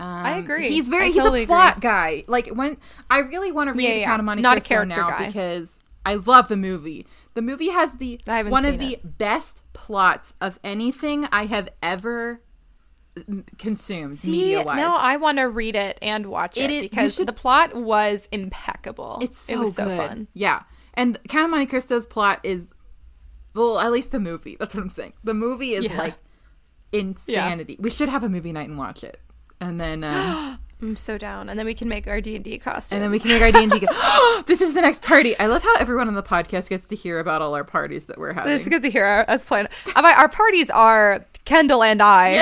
[0.00, 0.68] Um, I agree.
[0.70, 2.22] He's very I he's totally a plot guy.
[2.28, 2.76] Like when
[3.10, 4.06] I really want to read Yeah, yeah.
[4.06, 5.26] Count of Monte Not a Cristo character now guy.
[5.26, 7.04] because I love the movie.
[7.34, 12.42] The movie has the one of seen the best plots of anything I have ever
[13.58, 14.76] consumed media wise.
[14.76, 17.74] now I want to read it and watch it, It is- because should- the plot
[17.74, 19.18] was impeccable.
[19.20, 20.28] It's so it was so fun.
[20.34, 20.62] Yeah.
[20.98, 22.74] And Count of Monte Cristo's plot is
[23.54, 24.56] well, at least the movie.
[24.60, 25.14] That's what I'm saying.
[25.24, 25.96] The movie is Yeah.
[25.96, 26.14] like
[26.92, 27.76] insanity.
[27.80, 29.20] We should have a movie night and watch it.
[29.60, 32.58] And then um, I'm so down, and then we can make our D and D
[32.58, 32.92] costumes.
[32.92, 35.36] and then we can make our D&D go, This is the next party.
[35.38, 38.18] I love how everyone on the podcast gets to hear about all our parties that
[38.18, 38.52] we're having.
[38.52, 39.68] It's good to hear our, us plan.
[39.96, 42.40] Uh, Our parties are Kendall and I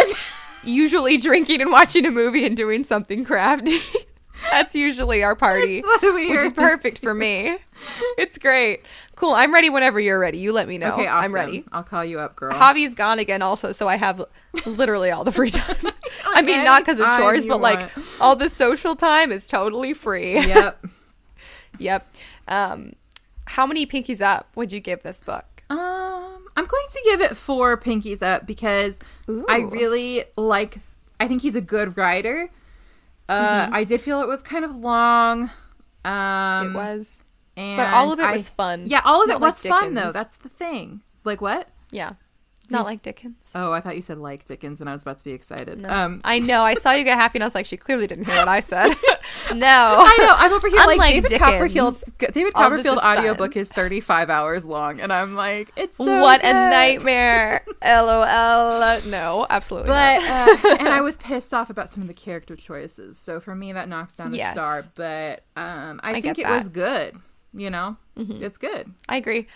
[0.64, 3.78] usually drinking and watching a movie and doing something crafty.
[4.50, 7.56] That's usually our party, That's what we which is perfect for me.
[8.18, 8.82] It's great.
[9.16, 9.32] Cool.
[9.34, 10.38] I'm ready whenever you're ready.
[10.38, 10.92] You let me know.
[10.92, 11.24] Okay, awesome.
[11.24, 11.64] I'm ready.
[11.72, 12.52] I'll call you up, girl.
[12.52, 14.24] Javi's gone again, also, so I have
[14.64, 15.92] literally all the free time.
[16.26, 17.90] I mean, not because of chores, but like
[18.20, 20.34] all the social time is totally free.
[20.34, 20.84] yep.
[21.78, 22.06] yep.
[22.48, 22.94] Um,
[23.46, 25.62] how many pinkies up would you give this book?
[25.70, 28.98] Um, I'm going to give it four pinkies up because
[29.48, 30.78] I really like.
[31.18, 32.50] I think he's a good writer.
[33.28, 33.74] Uh, Mm-hmm.
[33.74, 35.50] I did feel it was kind of long.
[36.04, 37.22] Um, it was.
[37.56, 38.84] and But all of it I- was fun.
[38.86, 40.12] Yeah, all of Not it like was fun though.
[40.12, 41.02] That's the thing.
[41.24, 41.68] Like what?
[41.90, 42.12] Yeah.
[42.70, 43.52] Not like Dickens.
[43.54, 45.84] Oh, I thought you said like Dickens, and I was about to be excited.
[45.86, 46.62] Um, I know.
[46.62, 48.60] I saw you get happy, and I was like, she clearly didn't hear what I
[48.60, 48.88] said.
[49.54, 49.96] no.
[50.00, 50.34] I know.
[50.38, 53.18] I'm over here like David Dickens, Copperfield's David Copperfield fun.
[53.18, 57.64] audiobook is 35 hours long, and I'm like, it's so what a nightmare.
[57.84, 59.00] LOL.
[59.10, 60.64] No, absolutely But not.
[60.64, 63.18] uh, and I was pissed off about some of the character choices.
[63.18, 64.54] So for me, that knocks down a Yes.
[64.54, 64.82] star.
[64.94, 66.48] But um, I, I think it that.
[66.48, 66.54] Mm-hmm.
[66.56, 67.16] was good.
[67.54, 68.92] You know, it's good.
[69.08, 69.46] I agree.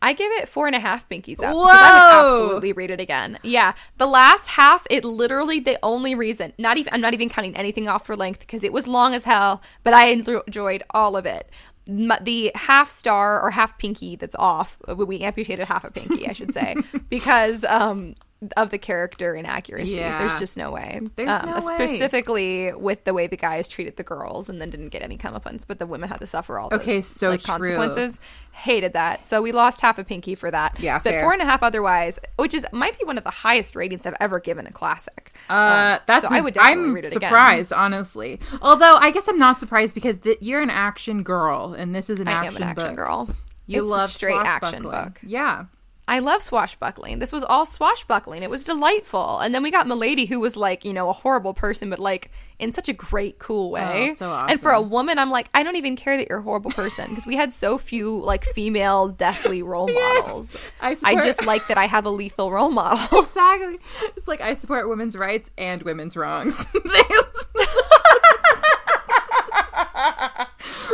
[0.00, 1.54] I give it four and a half pinkies up.
[1.54, 1.64] Whoa!
[1.64, 3.38] Because I would absolutely read it again.
[3.42, 3.74] Yeah.
[3.96, 7.88] The last half, it literally the only reason, not even I'm not even counting anything
[7.88, 11.50] off for length because it was long as hell, but I enjoyed all of it.
[11.86, 16.52] The half star or half pinky that's off, we amputated half a pinky, I should
[16.52, 16.76] say,
[17.08, 18.14] because um,
[18.56, 19.96] of the character inaccuracies.
[19.96, 20.16] Yeah.
[20.18, 21.00] There's just no way.
[21.16, 21.86] There's um, no way.
[21.88, 25.66] Specifically with the way the guys treated the girls and then didn't get any comeuppance,
[25.66, 28.20] but the women had to suffer all the Okay, so like, consequences.
[28.52, 29.26] Hated that.
[29.26, 30.78] So we lost half a pinky for that.
[30.78, 31.22] Yeah, but fair.
[31.22, 34.16] four and a half otherwise, which is might be one of the highest ratings I've
[34.20, 35.32] ever given a classic.
[35.50, 37.12] Uh, Um, that's so I would definitely I'm it again.
[37.28, 38.40] surprised, honestly.
[38.62, 42.20] Although I guess I'm not surprised because th- you're an action girl, and this is
[42.20, 42.96] an I am action an action book.
[42.96, 43.28] girl.
[43.66, 45.18] You it's love a straight action book.
[45.22, 45.64] Yeah.
[46.08, 47.18] I love swashbuckling.
[47.18, 48.42] This was all swashbuckling.
[48.42, 49.40] It was delightful.
[49.40, 52.30] And then we got Milady, who was like, you know, a horrible person, but like
[52.58, 54.08] in such a great, cool oh, way.
[54.12, 56.42] Oh, so And for a woman, I'm like, I don't even care that you're a
[56.42, 60.56] horrible person because we had so few like female deathly role models.
[60.80, 63.26] I I just like that I have a lethal role model.
[63.38, 63.78] Exactly.
[64.16, 66.66] It's like I support women's rights and women's wrongs.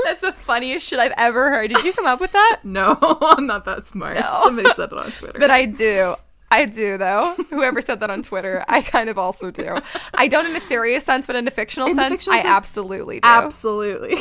[0.04, 1.72] That's the funniest shit I've ever heard.
[1.72, 2.60] Did you come up with that?
[2.64, 4.16] no, I'm not that smart.
[4.18, 4.40] No.
[4.44, 5.38] Somebody said it on Twitter.
[5.38, 6.14] But I do.
[6.50, 7.34] I do though.
[7.50, 9.76] Whoever said that on Twitter, I kind of also do.
[10.14, 12.50] I don't in a serious sense, but in a fictional In sense, fictional I sense,
[12.50, 13.28] absolutely do.
[13.28, 14.16] Absolutely.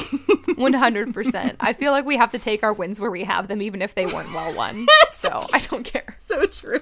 [0.55, 1.57] One hundred percent.
[1.59, 3.93] I feel like we have to take our wins where we have them, even if
[3.93, 4.87] they weren't well won.
[5.13, 6.17] So I don't care.
[6.25, 6.81] so true.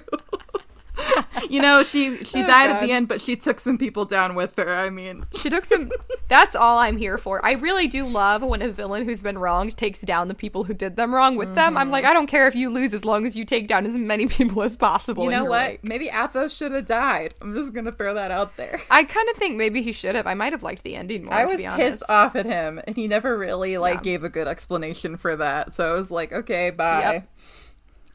[1.50, 4.34] you know, she she Oh, died at the end, but she took some people down
[4.34, 4.68] with her.
[4.74, 5.90] I mean, She took some.
[6.28, 7.44] That's all I'm here for.
[7.44, 10.74] I really do love when a villain who's been wronged takes down the people who
[10.74, 11.76] did them wrong with them.
[11.76, 13.96] I'm like, I don't care if you lose as long as you take down as
[13.96, 15.24] many people as possible.
[15.24, 15.50] you know what?
[15.50, 17.34] like- Maybe Athos should have died.
[17.40, 18.78] I'm just gonna throw that out there.
[18.90, 20.26] I kind of think maybe he should have.
[20.26, 21.34] I might have liked the ending more.
[21.34, 22.10] I to was be pissed honest.
[22.10, 24.02] off at him, and he never really like Yeah.
[24.02, 25.74] gave a good explanation for that.
[25.74, 27.00] So I was like, okay, bye.
[27.14, 27.28] Yep.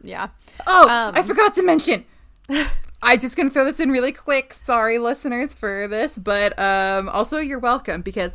[0.03, 0.27] Yeah.
[0.67, 2.05] Oh, Um, I forgot to mention.
[3.01, 4.53] I'm just gonna throw this in really quick.
[4.53, 8.31] Sorry, listeners, for this, but um, also you're welcome because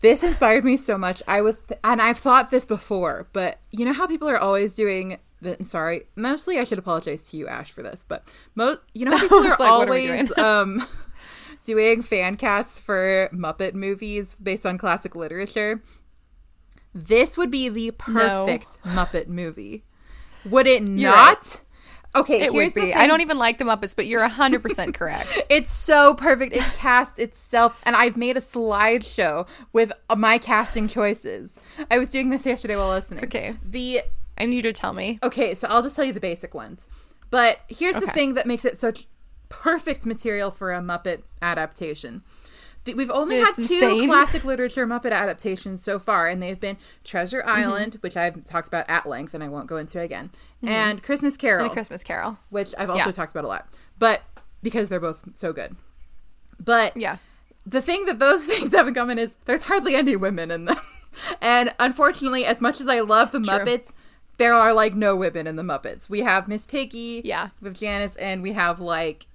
[0.00, 1.22] this inspired me so much.
[1.26, 4.74] I was, th- and I've thought this before, but you know how people are always
[4.74, 5.18] doing.
[5.42, 9.18] The, sorry, mostly I should apologize to you, Ash, for this, but most, you know,
[9.18, 10.38] people are like, are always doing?
[10.38, 10.86] um
[11.64, 15.82] doing fan casts for Muppet movies based on classic literature,
[16.94, 19.84] this would be the perfect Muppet movie.
[20.44, 21.60] Would it You're not?
[22.14, 22.92] Okay, It would be.
[22.92, 25.28] I don't even like the Muppets, but you're 100% correct.
[25.48, 26.54] It's so perfect.
[26.54, 31.56] It casts itself, and I've made a slideshow with my casting choices.
[31.90, 33.24] I was doing this yesterday while listening.
[33.24, 33.56] Okay.
[33.64, 34.02] The
[34.38, 35.18] I need you to tell me.
[35.22, 36.88] okay, so I'll just tell you the basic ones.
[37.30, 39.06] But here's the thing that makes it such
[39.48, 42.22] perfect material for a Muppet adaptation.
[42.86, 44.08] We've only had two insane.
[44.08, 47.48] classic literature Muppet adaptations so far, and they've been Treasure Mm-hmm.
[47.48, 50.30] Island, which I've talked about at length and I won't go into again,
[50.62, 52.38] and Christmas Carol And Christmas Carol.
[52.48, 53.12] which I've also Yeah.
[53.12, 53.68] talked about a lot.
[53.98, 54.22] But
[54.62, 55.76] because they're both so good.
[56.58, 57.18] But Yeah.
[57.66, 60.76] the thing that those things have in common is there's hardly any women in them.
[61.40, 63.48] And unfortunately, as much as I love the True.
[63.58, 63.90] Muppets,
[64.36, 66.08] there are like no women in the Muppets.
[66.08, 67.48] We have Miss Piggy Yeah.
[67.60, 69.26] with Janice, and we have like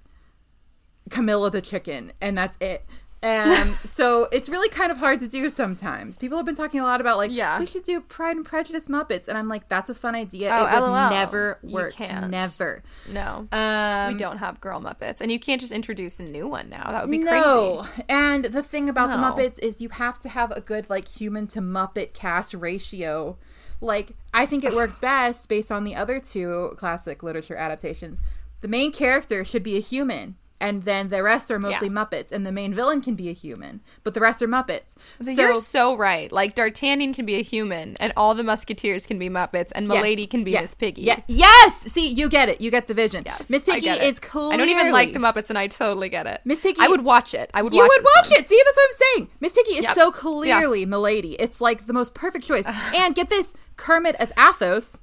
[1.10, 2.84] Camilla the chicken, and that's it.
[3.22, 6.16] And so it's really kind of hard to do sometimes.
[6.16, 7.58] People have been talking a lot about like, Yeah.
[7.58, 10.50] we should do Pride and Prejudice Muppets, and I'm like, that's a fun idea.
[10.52, 11.10] Oh, it would LOL.
[11.10, 11.94] never You work.
[11.94, 12.30] can't.
[12.30, 12.82] Never.
[13.10, 13.48] No.
[13.50, 15.20] Um, we don't have girl Muppets.
[15.20, 16.90] And you can't just introduce a new one now.
[16.92, 17.82] That would be no.
[17.86, 18.04] crazy.
[18.08, 19.16] And the thing about No.
[19.16, 23.38] the Muppets is you have to have a good like human to Muppet cast ratio.
[23.80, 28.20] Like I think it works best based on the other two classic literature adaptations.
[28.60, 30.36] The main character should be a human.
[30.58, 31.92] And then the rest are mostly Yeah.
[31.94, 34.94] Muppets, and the main villain can be a human, but the rest are Muppets.
[35.20, 36.32] So, You're so right.
[36.32, 39.94] Like D'Artagnan can be a human, and all the Musketeers can be Muppets, and yes,
[39.94, 41.02] Milady can be yes, Miss Piggy.
[41.02, 41.74] Yeah, yes.
[41.92, 42.62] See, you get it.
[42.62, 43.22] You get the vision.
[43.26, 44.54] Yes, Miss Piggy is clearly.
[44.54, 46.40] I don't even like the Muppets, and I totally get it.
[46.46, 47.50] Miss Piggy- I would watch it.
[47.52, 47.74] I would.
[47.74, 48.40] You watch would watch one.
[48.40, 48.48] it.
[48.48, 49.28] See, that's what I'm saying.
[49.40, 49.94] Miss Piggy is Yep.
[49.94, 50.10] so Yeah.
[50.12, 51.34] clearly Milady.
[51.34, 52.64] It's like the most perfect choice.
[52.94, 55.00] and get this, Kermit as Athos.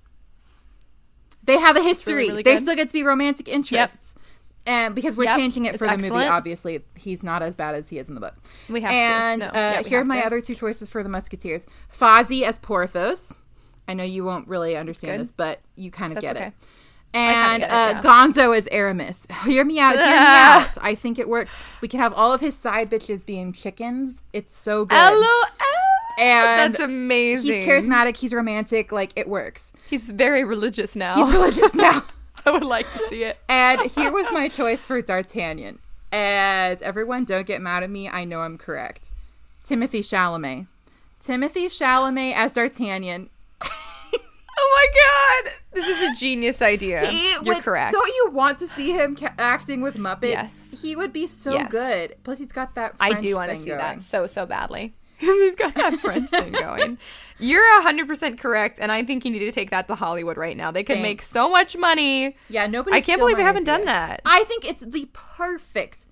[1.44, 2.30] They have a history.
[2.30, 2.64] really they good.
[2.64, 4.16] still get to be romantic interests.
[4.66, 5.38] And because we're Yep.
[5.38, 8.22] changing it for the movie, obviously he's not as bad as he is in the
[8.22, 8.36] book.
[8.70, 8.96] We have to.
[8.96, 9.48] and No.
[9.48, 10.26] uh, Yeah, here are my to.
[10.26, 13.40] other two choices for the Musketeers: Fozzie as Porthos.
[13.88, 16.48] I know you won't really understand this, but you kind of get okay.
[16.48, 16.54] it.
[17.16, 18.02] And get it, uh, yeah.
[18.02, 19.28] Gonzo as Aramis.
[19.46, 19.96] Hear me out.
[19.96, 20.78] Hear me out.
[20.82, 21.54] I think it works.
[21.82, 24.24] We can have all of his side bitches being chickens.
[24.32, 24.96] It's so good.
[24.96, 25.44] LOL.
[26.20, 27.62] And That's amazing.
[27.62, 28.18] He's charismatic.
[28.18, 28.92] He's romantic.
[28.92, 29.72] Like it works.
[29.90, 31.16] He's very religious now.
[31.16, 32.04] He's religious now.
[32.46, 33.38] I would like to see it.
[33.50, 35.80] And here was my choice for D'Artagnan.
[36.12, 38.08] And everyone, don't get mad at me.
[38.10, 39.10] I know I'm correct.
[39.64, 40.68] Timothy Chalamet.
[41.20, 43.30] Timothy Chalamet as D'Artagnan.
[44.56, 45.54] Oh my god!
[45.72, 47.06] This is a genius idea.
[47.08, 47.92] He You're would- correct.
[47.92, 50.22] Don't you want to see him ca- acting with Muppets?
[50.30, 50.76] Yes.
[50.80, 51.72] He would be so Yes.
[51.72, 52.16] good.
[52.24, 52.96] Plus, he's got that.
[53.00, 53.80] I do want to see going.
[53.80, 54.94] that so so badly.
[55.20, 56.98] He's got that French thing going.
[57.40, 60.56] You're hundred percent correct, and I think you need to take that to Hollywood right
[60.56, 60.72] now.
[60.72, 62.36] They could make so much money.
[62.50, 62.96] Yeah, nobody.
[62.98, 64.22] I can't believe they haven't done that.
[64.26, 66.06] I think it's the perfect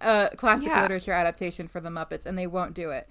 [0.00, 0.82] uh, classic Yeah.
[0.82, 3.08] literature adaptation for the Muppets, and they won't do it.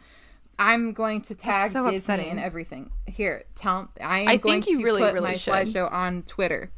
[0.57, 2.29] I'm going to tag so Disney upsetting.
[2.31, 2.91] and everything.
[3.05, 5.53] Here, tell I am I going think you to really, put really my should.
[5.53, 6.71] slideshow on Twitter.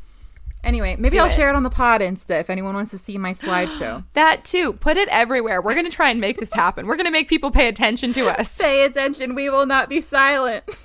[0.64, 1.32] Anyway, maybe Do I'll it.
[1.34, 4.04] share it on the pod Insta if anyone wants to see my slideshow.
[4.14, 4.74] That too.
[4.74, 5.62] Put it everywhere.
[5.62, 6.86] We're gonna try and make this happen.
[6.86, 8.58] We're gonna make people pay attention to us.
[8.62, 10.64] Pay attention, we will not be silent.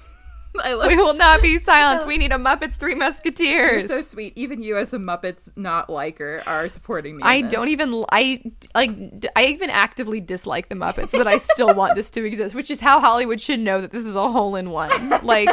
[0.65, 2.07] I love We will not be silenced.
[2.09, 3.91] We need a Muppets Three Musketeers.
[3.91, 4.33] You're so sweet.
[4.37, 7.23] Even you, as a Muppets not liker, are supporting me.
[7.25, 8.43] I don't even I
[8.75, 8.91] like
[9.37, 12.81] I even actively dislike the Muppets, but I still want this to exist, which is
[12.81, 14.89] how Hollywood should know that this is a hole in one.
[15.23, 15.51] Like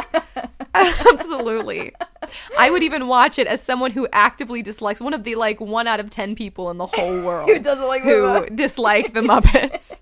[1.12, 1.92] absolutely.
[2.58, 5.86] I would even watch it as someone who actively dislikes one of the like 1
[5.86, 8.56] out of 10 people in the whole world Who doesn't like the who Muppets.
[8.56, 10.00] dislike the Muppets.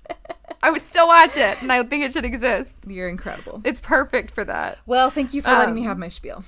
[0.62, 2.74] I would still watch it and I think it should exist.
[2.86, 3.60] You're incredible.
[3.64, 4.78] It's perfect for that.
[4.86, 6.44] Well, thank you for letting Um, me have my spiel.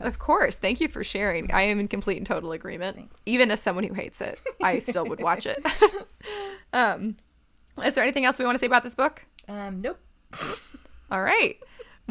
[0.00, 0.56] Of course.
[0.58, 1.50] Thank you for sharing.
[1.52, 3.10] I am in complete and total agreement.
[3.24, 5.64] Even as someone who hates it, I still would watch it.
[6.72, 7.16] um,
[7.84, 9.24] is there anything else we want to say about this book?
[9.48, 9.98] Um, nope.
[11.10, 11.58] All right.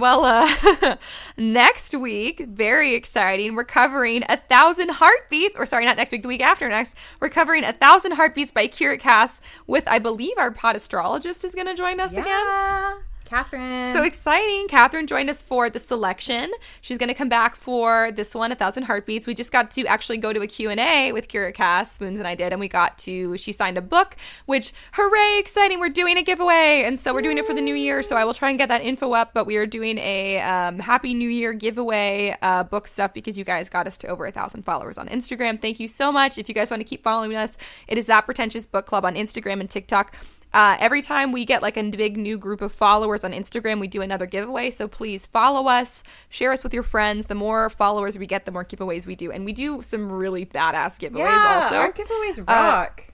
[0.02, 0.96] Well, uh,
[1.38, 3.54] next week, very exciting.
[3.54, 6.98] We're covering a thousand heartbeats, or sorry, not next week, the week after next.
[7.20, 11.54] We're covering a thousand heartbeats by Kiera Cass with, I believe, our pod astrologist is
[11.54, 13.04] going to join us again.
[13.32, 13.94] Catherine.
[13.94, 14.68] So exciting.
[14.68, 16.52] Catherine joined us for the selection.
[16.82, 19.26] She's going to come back for this one, A Thousand Heartbeats.
[19.26, 22.36] We just got to actually go to a Q&A with Kiera Cass, Spoons and I
[22.36, 24.18] did, and we got to, she signed a book,
[24.48, 25.80] which, hooray, exciting.
[25.80, 26.84] We're doing a giveaway.
[26.86, 28.04] And so we're doing it for the new year.
[28.04, 30.80] So I will try and get that info up, but we are doing a um,
[30.80, 34.32] Happy New Year giveaway uh, book stuff because you guys got us to over a
[34.34, 35.58] thousand followers on Instagram.
[35.58, 36.38] Thank you so much.
[36.38, 39.16] If you guys want to keep following us, it is That Pretentious Book Club on
[39.16, 40.18] Instagram and TikTok.
[40.54, 43.88] Uh, every time we get like a big new group of followers on Instagram, we
[43.88, 44.70] do another giveaway.
[44.70, 47.28] So please follow us, share us with your friends.
[47.28, 49.32] The more followers we get, the more giveaways we do.
[49.32, 51.76] And we do some really badass giveaways yeah, also.
[51.76, 53.11] our giveaways rock.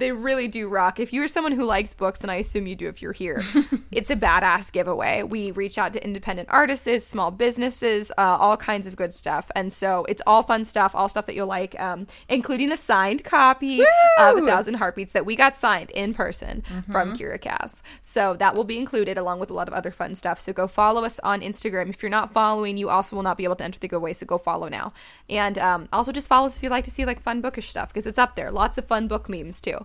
[0.00, 0.98] They really do rock.
[0.98, 3.42] If you're someone who likes books, and I assume you do if you're here,
[3.92, 5.22] it's a badass giveaway.
[5.22, 9.50] We reach out to independent artists, small businesses, uh, all kinds of good stuff.
[9.54, 13.24] And so it's all fun stuff, all stuff that you'll like, um, including a signed
[13.24, 13.82] copy
[14.18, 17.82] of A Thousand Heartbeats that we got signed in person from Kiera Cass.
[18.02, 20.40] So that will be included along with a lot of other fun stuff.
[20.40, 21.90] So go follow us on Instagram.
[21.90, 24.14] If you're not following, you also will not be able to enter the giveaway.
[24.14, 24.92] So go follow now.
[25.28, 27.88] And um, also just follow us if you'd like to see like fun bookish stuff
[27.88, 28.50] because it's up there.
[28.50, 29.84] Lots of fun book memes too.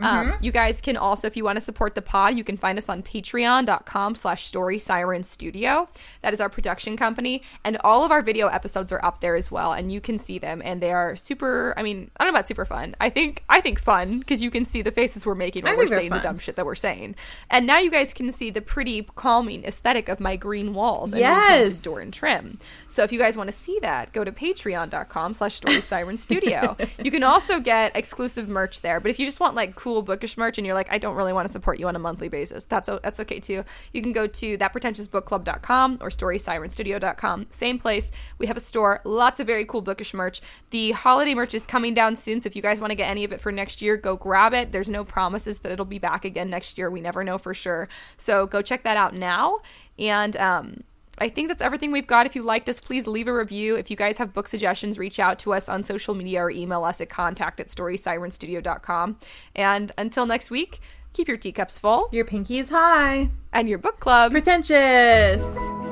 [0.00, 2.78] Um, you guys can also, if you want to support the pod, you can find
[2.78, 5.88] us on patreon.com slash story siren studio.
[6.22, 7.42] That is our production company.
[7.64, 9.72] And all of our video episodes are up there as well.
[9.72, 10.60] And you can see them.
[10.64, 12.94] And they are super, I mean, I don't know about super fun.
[13.00, 15.76] I think, I think fun because you can see the faces we're making when I
[15.76, 17.14] we're saying the dumb shit that we're saying.
[17.50, 21.20] And now you guys can see the pretty calming aesthetic of my green walls and
[21.20, 21.80] Yes.
[21.80, 22.58] door and trim.
[22.88, 26.76] So if you guys want to see that, go to patreon.com slash story siren studio.
[27.02, 29.00] you can also get exclusive merch there.
[29.00, 31.32] But if you just want like cool bookish merch and you're like, I don't really
[31.32, 33.64] want to support you on a monthly basis, that's that's okay too.
[33.92, 37.46] You can go to thatpretentiousbookclub.com or storysirenstudio.com.
[37.50, 38.10] Same place.
[38.38, 40.40] We have a store, lots of very cool bookish merch.
[40.70, 43.24] The holiday merch is coming down soon, so if you guys want to get any
[43.24, 44.72] of it for next year, go grab it.
[44.72, 46.90] There's no promises that it'll be back again next year.
[46.90, 47.88] We never know for sure.
[48.16, 49.60] So go check that out now.
[49.98, 50.84] And um
[51.20, 52.26] I think that's everything we've got.
[52.26, 53.76] If you liked us, please leave a review.
[53.76, 56.84] If you guys have book suggestions, reach out to us on social media or email
[56.84, 59.18] us at contact at storysirenstudio.com.
[59.54, 60.80] And until next week,
[61.12, 63.30] keep your teacups full Your pinkies high.
[63.52, 65.87] and your book club Pretentious.